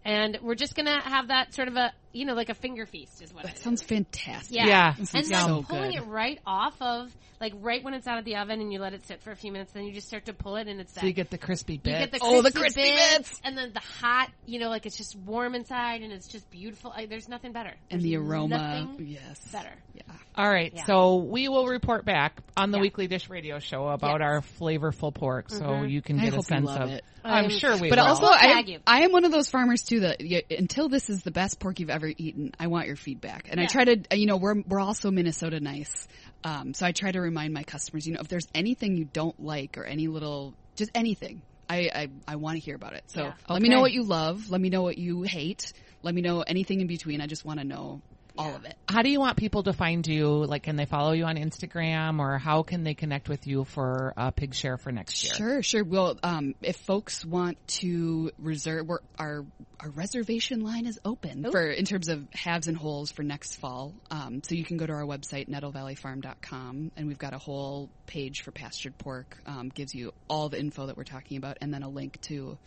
And 0.04 0.38
we're 0.42 0.54
just 0.54 0.74
gonna 0.74 1.00
have 1.00 1.28
that 1.28 1.54
sort 1.54 1.68
of 1.68 1.76
a, 1.76 1.92
you 2.12 2.24
know, 2.24 2.34
like 2.34 2.48
a 2.48 2.54
finger 2.54 2.86
feast 2.86 3.22
is 3.22 3.32
what 3.32 3.44
That 3.44 3.52
it 3.52 3.56
is. 3.58 3.62
sounds 3.62 3.82
fantastic. 3.82 4.56
Yeah. 4.56 4.66
Yeah. 4.66 4.94
This 4.98 5.14
And 5.14 5.24
then 5.26 5.46
so 5.46 5.62
pulling 5.62 5.92
good. 5.92 6.02
it 6.02 6.06
right 6.06 6.38
off 6.46 6.74
of, 6.80 7.14
like 7.40 7.52
right 7.60 7.82
when 7.82 7.94
it's 7.94 8.06
out 8.06 8.18
of 8.18 8.24
the 8.24 8.36
oven 8.36 8.60
and 8.60 8.72
you 8.72 8.78
let 8.80 8.92
it 8.92 9.06
sit 9.06 9.22
for 9.22 9.30
a 9.30 9.36
few 9.36 9.50
minutes, 9.52 9.72
then 9.72 9.84
you 9.84 9.92
just 9.92 10.08
start 10.08 10.26
to 10.26 10.32
pull 10.32 10.56
it 10.56 10.66
and 10.68 10.80
it's 10.80 10.92
so 10.92 11.00
that. 11.00 11.06
you 11.06 11.12
get 11.12 11.30
the 11.30 11.38
crispy 11.38 11.78
bits. 11.78 12.00
you 12.00 12.06
get 12.06 12.12
the 12.12 12.18
Oh, 12.22 12.42
the 12.42 12.50
crispy 12.52 12.60
crispy 12.82 12.82
bits, 12.82 13.28
bits! 13.30 13.40
and 13.44 13.56
then 13.56 13.72
the 13.72 13.80
hot, 13.80 14.30
you 14.44 14.58
know, 14.58 14.68
like 14.68 14.86
it's 14.86 14.96
just 14.96 15.16
warm 15.16 15.54
inside 15.54 16.02
and 16.02 16.12
it's 16.12 16.28
just 16.28 16.50
beautiful. 16.50 16.90
Like, 16.94 17.08
there's 17.08 17.28
nothing 17.28 17.52
better. 17.52 17.72
And 17.90 18.00
There's 18.00 18.02
the 18.02 18.16
aroma. 18.16 18.88
Yes. 18.98 19.40
better. 19.52 19.72
Yeah. 19.94 20.02
All 20.36 20.48
right, 20.48 20.72
Yeah. 20.74 20.84
so 20.86 21.16
we 21.16 21.48
will 21.48 21.66
report 21.66 22.04
back 22.04 22.38
on 22.56 22.70
the 22.70 22.78
Yeah. 22.78 22.82
Weekly 22.82 23.06
Dish 23.08 23.28
Radio 23.30 23.58
Show 23.58 23.88
about 23.88 24.20
Yes. 24.20 24.28
our 24.28 24.40
flavorful 24.40 25.12
pork, 25.14 25.50
so 25.50 25.60
Mhm. 25.64 25.90
you 25.90 26.02
can 26.02 26.18
get 26.18 26.34
a 26.34 26.42
sense 26.42 26.68
of 26.70 26.90
it. 26.90 27.04
I'm 27.24 27.46
Um, 27.46 27.50
sure 27.50 27.76
we 27.76 27.90
But 27.90 27.98
will. 27.98 28.06
also, 28.06 28.22
We'll 28.22 28.32
I, 28.32 28.62
you. 28.66 28.78
I 28.86 29.02
am 29.02 29.12
one 29.12 29.24
of 29.26 29.32
those 29.32 29.50
farmers 29.50 29.82
too 29.82 30.00
that 30.00 30.22
you, 30.22 30.40
until 30.50 30.88
this 30.88 31.10
is 31.10 31.22
the 31.22 31.30
best 31.30 31.58
pork 31.60 31.78
you've 31.80 31.90
ever 31.90 31.99
eaten, 32.08 32.52
I 32.58 32.68
want 32.68 32.86
your 32.86 32.96
feedback. 32.96 33.48
And 33.50 33.60
I 33.60 33.66
try 33.66 33.84
to, 33.84 34.02
you 34.16 34.26
know, 34.26 34.36
we're 34.36 34.62
we're 34.66 34.80
also 34.80 35.10
Minnesota 35.10 35.60
nice, 35.60 36.06
um, 36.44 36.74
so 36.74 36.86
I 36.86 36.92
try 36.92 37.10
to 37.12 37.20
remind 37.20 37.52
my 37.52 37.64
customers, 37.64 38.06
you 38.06 38.14
know, 38.14 38.20
if 38.20 38.28
there's 38.28 38.46
anything 38.54 38.96
you 38.96 39.04
don't 39.04 39.38
like 39.38 39.78
or 39.78 39.84
any 39.84 40.08
little, 40.08 40.54
just 40.76 40.90
anything, 40.94 41.42
I 41.68 41.90
I, 41.94 42.08
I 42.26 42.36
want 42.36 42.56
to 42.56 42.60
hear 42.60 42.74
about 42.76 42.94
it. 42.94 43.02
So 43.08 43.22
Yeah. 43.22 43.32
let 43.48 43.62
me 43.62 43.68
know 43.68 43.80
what 43.80 43.92
you 43.92 44.04
love. 44.04 44.50
Let 44.50 44.60
me 44.60 44.68
know 44.70 44.82
what 44.82 44.98
you 44.98 45.22
hate. 45.22 45.72
Let 46.02 46.14
me 46.14 46.22
know 46.22 46.40
anything 46.40 46.80
in 46.80 46.86
between. 46.86 47.20
I 47.20 47.26
just 47.26 47.44
want 47.44 47.60
to 47.60 47.66
know 47.66 48.00
all 48.40 48.56
of 48.56 48.64
it. 48.64 48.76
How 48.88 49.02
do 49.02 49.10
you 49.10 49.20
want 49.20 49.36
people 49.36 49.62
to 49.64 49.72
find 49.72 50.06
you? 50.06 50.28
Like, 50.28 50.64
can 50.64 50.76
they 50.76 50.86
follow 50.86 51.12
you 51.12 51.24
on 51.24 51.36
Instagram 51.36 52.18
or 52.18 52.38
how 52.38 52.62
can 52.62 52.84
they 52.84 52.94
connect 52.94 53.28
with 53.28 53.46
you 53.46 53.64
for 53.64 54.14
uh, 54.16 54.30
Pig 54.30 54.54
Share 54.54 54.78
for 54.78 54.90
next 54.90 55.22
year? 55.24 55.34
Sure, 55.34 55.62
sure. 55.62 55.84
Well, 55.84 56.18
um, 56.22 56.54
if 56.62 56.76
folks 56.76 57.24
want 57.24 57.58
to 57.80 58.32
reserve, 58.38 58.86
we're, 58.86 58.98
our 59.18 59.44
our 59.78 59.90
reservation 59.90 60.60
line 60.60 60.86
is 60.86 61.00
open 61.04 61.46
Ooh. 61.46 61.50
for 61.50 61.70
in 61.70 61.84
terms 61.84 62.08
of 62.08 62.26
halves 62.32 62.68
and 62.68 62.76
wholes 62.76 63.10
for 63.10 63.22
next 63.22 63.56
fall. 63.56 63.94
Um, 64.10 64.42
so 64.42 64.54
you 64.54 64.64
can 64.64 64.76
go 64.76 64.86
to 64.86 64.92
our 64.92 65.04
website 65.04 65.48
nettlevalleyfarm.com, 65.48 66.92
and 66.96 67.06
we've 67.06 67.18
got 67.18 67.32
a 67.32 67.38
whole 67.38 67.88
page 68.06 68.42
for 68.42 68.50
pastured 68.50 68.96
pork. 68.98 69.38
Um, 69.46 69.70
gives 69.70 69.94
you 69.94 70.12
all 70.28 70.48
the 70.48 70.58
info 70.58 70.86
that 70.86 70.96
we're 70.96 71.04
talking 71.04 71.36
about, 71.36 71.58
and 71.60 71.72
then 71.72 71.82
a 71.82 71.88
link 71.88 72.20
to 72.22 72.58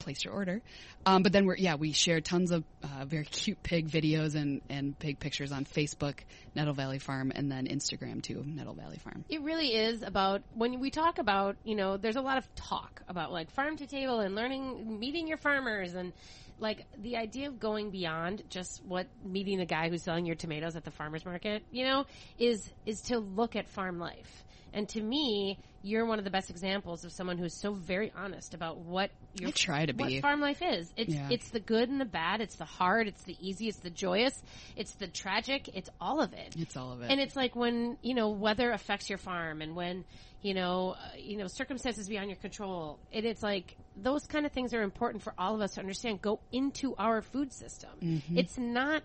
place 0.00 0.24
your 0.24 0.34
order. 0.34 0.60
Um, 1.06 1.22
but 1.22 1.32
then 1.32 1.46
we're 1.46 1.56
yeah 1.56 1.76
we 1.76 1.92
share 1.92 2.20
tons 2.20 2.50
of 2.50 2.64
uh, 2.82 3.04
very 3.04 3.24
cute 3.24 3.62
pig 3.62 3.88
videos 3.88 4.34
and 4.34 4.60
and 4.68 4.98
pig 4.98 5.20
pictures 5.20 5.52
on 5.52 5.64
Facebook, 5.64 6.16
Nettle 6.54 6.74
Valley 6.74 6.98
Farm, 6.98 7.32
and 7.34 7.50
then 7.50 7.66
Instagram 7.66 8.22
too, 8.22 8.42
Nettle 8.44 8.74
Valley 8.74 8.98
Farm. 8.98 9.24
It 9.28 9.42
really 9.42 9.74
is 9.74 10.02
about 10.02 10.42
when 10.54 10.80
we 10.80 10.90
talk 10.90 11.18
about, 11.18 11.56
you 11.64 11.76
know, 11.76 11.96
there's 11.96 12.16
a 12.16 12.22
lot 12.22 12.38
of 12.38 12.54
talk 12.54 13.02
about 13.08 13.32
like 13.32 13.50
farm 13.52 13.76
to 13.76 13.86
table 13.86 14.20
and 14.20 14.34
learning, 14.34 14.98
meeting 14.98 15.28
your 15.28 15.36
farmers 15.36 15.94
and 15.94 16.12
like 16.60 16.86
the 16.98 17.16
idea 17.16 17.48
of 17.48 17.58
going 17.58 17.90
beyond 17.90 18.42
just 18.50 18.84
what 18.84 19.06
meeting 19.24 19.58
the 19.58 19.66
guy 19.66 19.88
who's 19.88 20.02
selling 20.02 20.26
your 20.26 20.36
tomatoes 20.36 20.76
at 20.76 20.84
the 20.84 20.90
farmer's 20.90 21.24
market, 21.24 21.62
you 21.70 21.84
know, 21.84 22.04
is, 22.38 22.70
is 22.86 23.00
to 23.02 23.18
look 23.18 23.56
at 23.56 23.66
farm 23.68 23.98
life. 23.98 24.44
And 24.72 24.88
to 24.90 25.00
me, 25.02 25.58
you're 25.82 26.06
one 26.06 26.18
of 26.20 26.24
the 26.24 26.30
best 26.30 26.48
examples 26.48 27.04
of 27.04 27.10
someone 27.10 27.38
who's 27.38 27.54
so 27.60 27.72
very 27.72 28.12
honest 28.14 28.54
about 28.54 28.78
what 28.78 29.10
your 29.34 29.48
I 29.48 29.52
try 29.52 29.84
to 29.86 29.92
what 29.92 30.06
be. 30.08 30.20
farm 30.20 30.40
life 30.40 30.62
is. 30.62 30.92
It's 30.96 31.12
Yeah. 31.12 31.28
it's 31.28 31.48
the 31.50 31.58
good 31.58 31.88
and 31.88 32.00
the 32.00 32.04
bad. 32.04 32.40
It's 32.40 32.54
the 32.54 32.66
hard. 32.66 33.08
It's 33.08 33.22
the 33.24 33.36
easy. 33.40 33.66
It's 33.66 33.78
the 33.80 33.90
joyous. 33.90 34.40
It's 34.76 34.92
the 34.92 35.08
tragic. 35.08 35.70
It's 35.74 35.90
all 36.00 36.20
of 36.20 36.34
it. 36.34 36.54
It's 36.56 36.76
all 36.76 36.92
of 36.92 37.02
it. 37.02 37.10
And 37.10 37.20
it's 37.20 37.34
like 37.34 37.56
when 37.56 37.96
you 38.02 38.14
know 38.14 38.28
weather 38.30 38.70
affects 38.70 39.08
your 39.08 39.18
farm, 39.18 39.60
and 39.60 39.74
when 39.74 40.04
you 40.42 40.54
know 40.54 40.94
uh, 40.96 41.16
you 41.18 41.36
know 41.38 41.48
circumstances 41.48 42.08
beyond 42.08 42.28
your 42.28 42.36
control. 42.38 43.00
And 43.12 43.24
it's 43.26 43.42
like 43.42 43.76
those 44.02 44.26
kind 44.26 44.46
of 44.46 44.52
things 44.52 44.74
are 44.74 44.82
important 44.82 45.22
for 45.22 45.34
all 45.38 45.54
of 45.54 45.60
us 45.60 45.74
to 45.74 45.80
understand. 45.80 46.22
Go 46.22 46.40
into 46.52 46.94
our 46.96 47.22
food 47.22 47.52
system. 47.52 47.90
Mm-hmm. 48.02 48.38
It's 48.38 48.58
not 48.58 49.02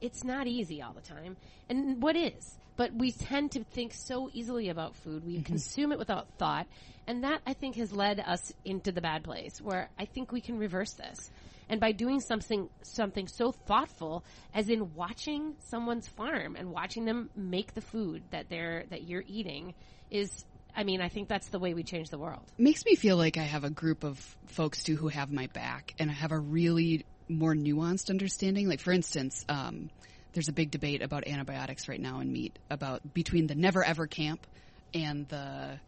it's 0.00 0.24
not 0.24 0.46
easy 0.46 0.82
all 0.82 0.92
the 0.92 1.00
time. 1.00 1.36
And 1.68 2.02
what 2.02 2.16
is? 2.16 2.58
But 2.76 2.92
we 2.94 3.12
tend 3.12 3.52
to 3.52 3.64
think 3.64 3.94
so 3.94 4.28
easily 4.32 4.68
about 4.68 4.96
food. 4.96 5.24
We 5.24 5.40
consume 5.42 5.92
it 5.92 5.98
without 5.98 6.28
thought. 6.38 6.66
And 7.06 7.24
that 7.24 7.40
I 7.46 7.54
think 7.54 7.76
has 7.76 7.92
led 7.92 8.20
us 8.20 8.52
into 8.64 8.92
the 8.92 9.00
bad 9.00 9.24
place 9.24 9.60
where 9.60 9.88
I 9.98 10.04
think 10.04 10.32
we 10.32 10.40
can 10.40 10.58
reverse 10.58 10.92
this. 10.92 11.30
And 11.68 11.80
by 11.80 11.92
doing 11.92 12.20
something 12.20 12.68
something 12.82 13.26
so 13.26 13.52
thoughtful 13.52 14.24
as 14.54 14.68
in 14.68 14.94
watching 14.94 15.56
someone's 15.68 16.06
farm 16.06 16.56
and 16.56 16.70
watching 16.70 17.04
them 17.04 17.30
make 17.34 17.74
the 17.74 17.80
food 17.80 18.22
that 18.30 18.48
they're 18.48 18.84
that 18.90 19.04
you're 19.04 19.24
eating 19.26 19.74
is 20.10 20.44
I 20.76 20.84
mean, 20.84 21.00
I 21.00 21.08
think 21.08 21.28
that's 21.28 21.48
the 21.48 21.58
way 21.58 21.72
we 21.72 21.82
change 21.82 22.10
the 22.10 22.18
world. 22.18 22.42
makes 22.58 22.84
me 22.84 22.96
feel 22.96 23.16
like 23.16 23.38
I 23.38 23.42
have 23.42 23.64
a 23.64 23.70
group 23.70 24.04
of 24.04 24.18
folks 24.46 24.82
too 24.82 24.94
who 24.96 25.08
have 25.08 25.32
my 25.32 25.46
back 25.48 25.94
and 25.98 26.10
I 26.10 26.14
have 26.14 26.32
a 26.32 26.38
really 26.38 27.06
more 27.28 27.54
nuanced 27.54 28.10
understanding. 28.10 28.68
Like 28.68 28.80
for 28.80 28.92
instance, 28.92 29.44
um, 29.48 29.88
there's 30.34 30.48
a 30.48 30.52
big 30.52 30.70
debate 30.70 31.00
about 31.00 31.26
antibiotics 31.26 31.88
right 31.88 32.00
now 32.00 32.20
in 32.20 32.30
meat 32.30 32.58
about 32.68 33.14
between 33.14 33.46
the 33.46 33.54
never 33.54 33.82
ever 33.82 34.06
camp 34.06 34.46
and 34.92 35.26
the 35.28 35.80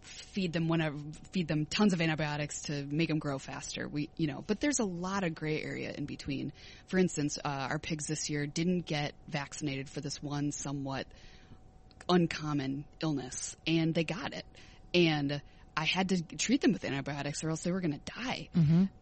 feed 0.00 0.52
them 0.52 0.66
whenever 0.66 0.98
feed 1.30 1.46
them 1.46 1.64
tons 1.64 1.92
of 1.92 2.00
antibiotics 2.00 2.62
to 2.62 2.84
make 2.90 3.08
them 3.08 3.20
grow 3.20 3.38
faster. 3.38 3.86
We 3.86 4.10
you 4.16 4.26
know, 4.26 4.42
but 4.44 4.58
there's 4.58 4.80
a 4.80 4.84
lot 4.84 5.22
of 5.22 5.36
gray 5.36 5.62
area 5.62 5.92
in 5.96 6.04
between. 6.04 6.52
For 6.88 6.98
instance, 6.98 7.38
uh, 7.44 7.48
our 7.48 7.78
pigs 7.78 8.06
this 8.08 8.28
year 8.28 8.46
didn't 8.46 8.86
get 8.86 9.12
vaccinated 9.28 9.88
for 9.88 10.00
this 10.00 10.20
one 10.20 10.50
somewhat 10.50 11.06
uncommon 12.08 12.84
illness 13.00 13.56
and 13.66 13.94
they 13.94 14.04
got 14.04 14.32
it. 14.34 14.44
And 14.94 15.40
I 15.76 15.84
had 15.84 16.10
to 16.10 16.22
treat 16.36 16.60
them 16.60 16.72
with 16.72 16.84
antibiotics 16.84 17.42
or 17.42 17.50
else 17.50 17.62
they 17.62 17.72
were 17.72 17.80
going 17.80 17.98
to 17.98 18.12
die. 18.22 18.48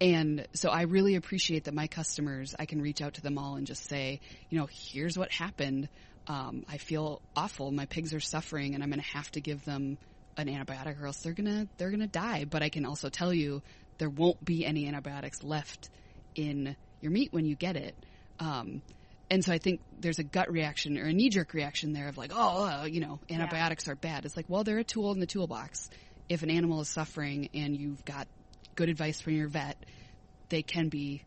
And 0.00 0.46
so 0.54 0.70
I 0.70 0.82
really 0.82 1.16
appreciate 1.16 1.64
that 1.64 1.74
my 1.74 1.88
customers, 1.88 2.54
I 2.58 2.66
can 2.66 2.80
reach 2.80 3.00
out 3.02 3.14
to 3.14 3.22
them 3.22 3.38
all 3.38 3.56
and 3.56 3.66
just 3.66 3.88
say, 3.88 4.20
you 4.50 4.58
know, 4.58 4.68
here's 4.70 5.18
what 5.18 5.32
happened. 5.32 5.88
Um, 6.28 6.64
I 6.68 6.76
feel 6.78 7.22
awful. 7.34 7.72
My 7.72 7.86
pigs 7.86 8.14
are 8.14 8.20
suffering 8.20 8.74
and 8.74 8.84
I'm 8.84 8.90
going 8.90 9.00
to 9.00 9.16
have 9.16 9.30
to 9.32 9.40
give 9.40 9.64
them 9.64 9.98
an 10.36 10.46
antibiotic 10.46 11.00
or 11.02 11.06
else 11.06 11.18
they're 11.18 11.32
going 11.32 11.48
to, 11.48 11.68
they're 11.76 11.90
going 11.90 12.00
to 12.00 12.06
die. 12.06 12.44
But 12.44 12.62
I 12.62 12.68
can 12.68 12.86
also 12.86 13.08
tell 13.08 13.34
you 13.34 13.62
there 13.98 14.10
won't 14.10 14.42
be 14.44 14.64
any 14.64 14.86
antibiotics 14.86 15.42
left 15.42 15.90
in 16.36 16.76
your 17.00 17.10
meat 17.10 17.32
when 17.32 17.46
you 17.46 17.56
get 17.56 17.74
it. 17.76 17.96
Um, 18.38 18.80
and 19.30 19.44
so 19.44 19.52
I 19.52 19.58
think 19.58 19.80
there's 19.96 20.18
a 20.18 20.24
gut 20.24 20.50
reaction 20.50 20.98
or 20.98 21.04
a 21.04 21.12
knee 21.12 21.30
jerk 21.30 21.54
reaction 21.54 21.92
there 21.92 22.08
of 22.08 22.18
like, 22.18 22.32
oh, 22.34 22.64
uh, 22.64 22.84
you 22.84 23.00
know, 23.00 23.20
antibiotics 23.30 23.86
are 23.88 23.94
bad. 23.94 24.24
It's 24.24 24.36
like, 24.36 24.46
well, 24.48 24.64
they're 24.64 24.78
a 24.78 24.84
tool 24.84 25.12
in 25.12 25.20
the 25.20 25.26
toolbox. 25.26 25.88
If 26.28 26.42
an 26.42 26.50
animal 26.50 26.80
is 26.80 26.88
suffering 26.88 27.48
and 27.54 27.76
you've 27.76 28.04
got 28.04 28.26
good 28.74 28.88
advice 28.88 29.20
from 29.20 29.34
your 29.34 29.48
vet, 29.48 29.76
they 30.48 30.62
can 30.62 30.88
be 30.88 31.22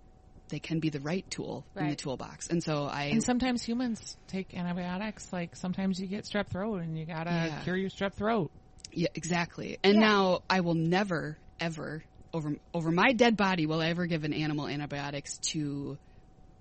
they 0.49 0.59
can 0.59 0.79
be 0.79 0.89
the 0.89 0.99
right 0.99 1.25
tool 1.31 1.65
in 1.79 1.89
the 1.89 1.95
toolbox. 1.95 2.49
And 2.49 2.61
so 2.61 2.83
I 2.85 3.05
And 3.05 3.23
sometimes 3.23 3.63
humans 3.63 4.17
take 4.27 4.53
antibiotics. 4.53 5.31
Like 5.31 5.55
sometimes 5.55 5.99
you 5.99 6.07
get 6.07 6.25
strep 6.25 6.49
throat 6.49 6.81
and 6.81 6.97
you 6.97 7.05
gotta 7.05 7.31
Yeah. 7.31 7.61
cure 7.63 7.77
your 7.77 7.89
strep 7.89 8.13
throat. 8.13 8.51
Yeah, 8.91 9.07
exactly. 9.15 9.79
And 9.83 9.95
Yeah. 9.95 10.01
now 10.01 10.41
I 10.49 10.59
will 10.59 10.75
never, 10.75 11.39
ever 11.59 12.03
over 12.33 12.55
over 12.73 12.91
my 12.91 13.13
dead 13.13 13.37
body 13.37 13.65
will 13.65 13.81
I 13.81 13.89
ever 13.89 14.05
give 14.07 14.23
an 14.25 14.33
animal 14.33 14.67
antibiotics 14.67 15.37
to 15.51 15.97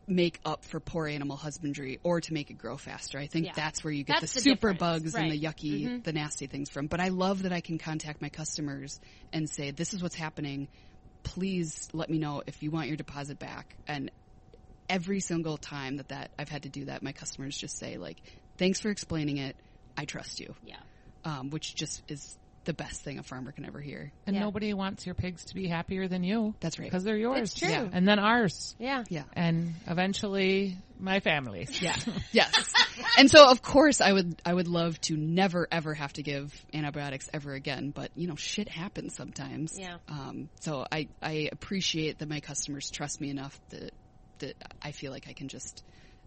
make 0.07 0.41
up 0.45 0.65
for 0.65 0.81
poor 0.81 1.07
animal 1.07 1.37
husbandry 1.37 2.01
or 2.03 2.21
to 2.21 2.33
make 2.35 2.51
it 2.51 2.59
grow 2.59 2.77
faster. 2.77 3.19
I 3.19 3.27
think 3.29 3.47
Yeah. 3.47 3.53
that's 3.55 3.85
where 3.85 3.93
you 3.93 4.03
get 4.05 4.21
That's 4.21 4.33
the, 4.35 4.41
the 4.41 4.45
super 4.51 4.75
bugs 4.75 5.15
and 5.15 5.31
the 5.31 5.38
right. 5.41 5.57
yucky, 5.57 5.85
Mhm. 5.87 6.05
the 6.05 6.12
nasty 6.12 6.47
things 6.47 6.71
from. 6.71 6.88
But 6.88 7.01
I 7.01 7.09
love 7.09 7.45
that 7.45 7.53
I 7.53 7.61
can 7.61 7.79
contact 7.79 8.21
my 8.21 8.29
customers 8.29 9.01
and 9.33 9.49
say, 9.49 9.71
"This 9.71 9.95
is 9.95 10.03
what's 10.03 10.17
happening. 10.17 10.69
Please 11.23 11.88
let 11.93 12.11
me 12.11 12.19
know 12.19 12.43
if 12.47 12.62
you 12.62 12.71
want 12.71 12.88
your 12.88 12.97
deposit 12.97 13.38
back." 13.38 13.77
And 13.87 14.11
every 14.88 15.21
single 15.21 15.57
time 15.57 15.99
that 15.99 16.09
that 16.09 16.31
I've 16.38 16.49
had 16.49 16.65
to 16.65 16.69
do 16.69 16.87
that, 16.87 17.03
my 17.03 17.12
customers 17.12 17.57
just 17.57 17.79
say 17.79 17.97
like, 17.97 18.19
"Thanks 18.59 18.81
for 18.81 18.91
explaining 18.91 19.37
it. 19.38 19.57
I 19.97 20.05
trust 20.05 20.41
you." 20.41 20.55
Yeah. 20.65 20.77
um, 21.25 21.51
which 21.51 21.77
just 21.77 22.03
is 22.09 22.37
the 22.64 22.72
best 22.72 23.03
thing 23.03 23.18
a 23.18 23.22
farmer 23.22 23.51
can 23.53 23.64
ever 23.64 23.81
hear. 23.81 24.12
And 24.27 24.37
Yeah. 24.37 24.42
nobody 24.42 24.72
wants 24.72 25.05
your 25.05 25.14
pigs 25.14 25.44
to 25.46 25.55
be 25.55 25.66
happier 25.66 26.07
than 26.09 26.22
you. 26.22 26.55
That's 26.61 26.79
right. 26.79 26.85
Because 26.85 27.03
they're 27.05 27.16
yours. 27.16 27.51
It's 27.51 27.55
true. 27.61 27.68
Yeah. 27.68 27.88
And 27.92 28.07
then 28.07 28.18
ours. 28.18 28.77
Yeah. 28.79 29.05
Yeah. 29.09 29.25
And 29.35 29.75
eventually 29.87 30.77
my 30.98 31.18
family. 31.20 31.66
Yeah. 31.81 31.96
yes. 32.33 32.53
And 33.18 33.29
so 33.31 33.51
of 33.51 33.62
course 33.62 34.01
I 34.01 34.12
would 34.12 34.40
I 34.44 34.55
would 34.55 34.68
love 34.68 35.01
to 35.03 35.16
never 35.16 35.66
ever 35.72 35.94
have 35.94 36.12
to 36.14 36.22
give 36.22 36.55
antibiotics 36.72 37.29
ever 37.33 37.53
again, 37.55 37.90
but 37.90 38.11
you 38.14 38.29
know, 38.29 38.37
shit 38.37 38.68
happens 38.68 39.16
sometimes. 39.16 39.75
Yeah. 39.79 39.96
Um 40.09 40.48
so 40.61 40.87
I 40.90 41.09
I 41.20 41.48
appreciate 41.51 42.18
that 42.18 42.29
my 42.29 42.40
customers 42.40 42.90
trust 42.90 43.20
me 43.20 43.31
enough 43.31 43.59
that 43.70 43.92
that 44.38 44.55
I 44.81 44.92
feel 44.92 45.11
like 45.11 45.27
I 45.29 45.33
can 45.33 45.48
just 45.48 45.83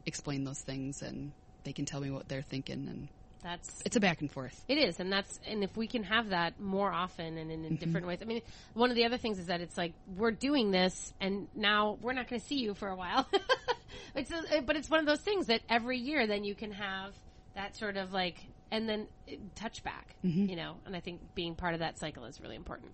explain 0.06 0.44
those 0.44 0.60
things 0.60 1.02
and 1.02 1.32
they 1.64 1.74
can 1.74 1.86
tell 1.86 2.02
me 2.02 2.12
what 2.12 2.28
they're 2.28 2.42
thinking 2.44 2.88
and 2.90 3.08
That's 3.44 3.82
it's 3.86 3.96
a 3.96 4.00
back 4.00 4.22
and 4.22 4.32
forth. 4.32 4.64
It 4.68 4.78
is, 4.78 5.00
and 5.00 5.12
that's 5.12 5.40
and 5.48 5.64
if 5.64 5.76
we 5.78 5.88
can 5.88 6.04
have 6.04 6.30
that 6.30 6.60
more 6.60 6.92
often 6.92 7.38
and 7.38 7.52
in, 7.52 7.66
in 7.66 7.76
different 7.76 8.08
ways. 8.08 8.20
I 8.22 8.26
mean, 8.26 8.42
one 8.74 8.90
of 8.90 8.96
the 8.96 9.06
other 9.06 9.18
things 9.18 9.40
is 9.40 9.48
that 9.48 9.62
it's 9.62 9.78
like 9.78 9.94
we're 10.16 10.32
doing 10.32 10.72
this, 10.72 11.14
and 11.20 11.48
now 11.56 11.98
we're 12.02 12.14
not 12.14 12.28
going 12.28 12.42
to 12.42 12.48
see 12.48 12.56
you 12.56 12.74
for 12.74 12.88
a 12.88 12.96
while. 12.96 13.28
it's 14.16 14.32
a, 14.32 14.62
but 14.62 14.76
it's 14.76 14.90
one 14.90 15.00
of 15.00 15.06
those 15.06 15.22
things 15.22 15.48
that 15.48 15.62
every 15.70 16.00
year 16.00 16.26
then 16.28 16.44
you 16.44 16.56
can 16.56 16.72
have 16.72 17.14
that 17.56 17.76
sort 17.76 17.98
of 17.98 18.14
like 18.14 18.38
and 18.72 18.90
then 18.90 19.08
uh, 19.32 19.36
touch 19.56 19.84
back, 19.84 20.16
you 20.22 20.56
know. 20.56 20.76
And 20.86 20.96
I 20.96 21.00
think 21.00 21.22
being 21.36 21.56
part 21.56 21.74
of 21.74 21.80
that 21.82 21.98
cycle 21.98 22.26
is 22.26 22.42
really 22.42 22.56
important. 22.56 22.92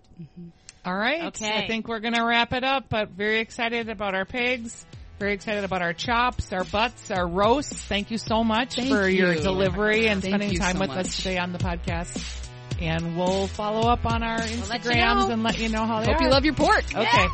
All 0.84 0.96
right. 0.96 1.24
Okay. 1.24 1.50
I 1.50 1.66
think 1.66 1.88
we're 1.88 2.00
going 2.00 2.14
to 2.14 2.24
wrap 2.24 2.52
it 2.52 2.64
up, 2.64 2.86
but 2.88 3.10
very 3.10 3.40
excited 3.40 3.88
about 3.88 4.14
our 4.14 4.24
pigs. 4.24 4.84
Very 5.18 5.34
excited 5.34 5.62
about 5.64 5.82
our 5.82 5.92
chops, 5.92 6.52
our 6.52 6.64
butts, 6.64 7.10
our 7.10 7.26
roasts. 7.26 7.80
Thank 7.84 8.10
you 8.10 8.18
so 8.18 8.42
much 8.42 8.74
Thank 8.76 8.88
for 8.88 9.08
your 9.08 9.34
delivery 9.34 10.08
and 10.08 10.20
Thank 10.20 10.34
spending 10.34 10.58
time 10.58 10.74
so 10.76 10.80
with 10.80 10.88
much. 10.90 11.06
us 11.06 11.16
today 11.16 11.38
on 11.38 11.52
the 11.52 11.58
podcast. 11.58 12.48
And 12.80 13.16
we'll 13.16 13.46
follow 13.46 13.88
up 13.88 14.04
on 14.04 14.24
our 14.24 14.38
let 14.38 14.50
you 14.50 14.56
Instagrams 14.62 15.28
know. 15.28 15.32
and 15.32 15.42
let 15.44 15.58
you 15.60 15.68
know 15.68 15.86
how 15.86 16.00
they 16.00 16.06
Hope 16.10 16.20
are. 16.20 16.24
you 16.24 16.30
love 16.30 16.44
your 16.44 16.54
pork. 16.54 16.84
Okay. 16.92 17.28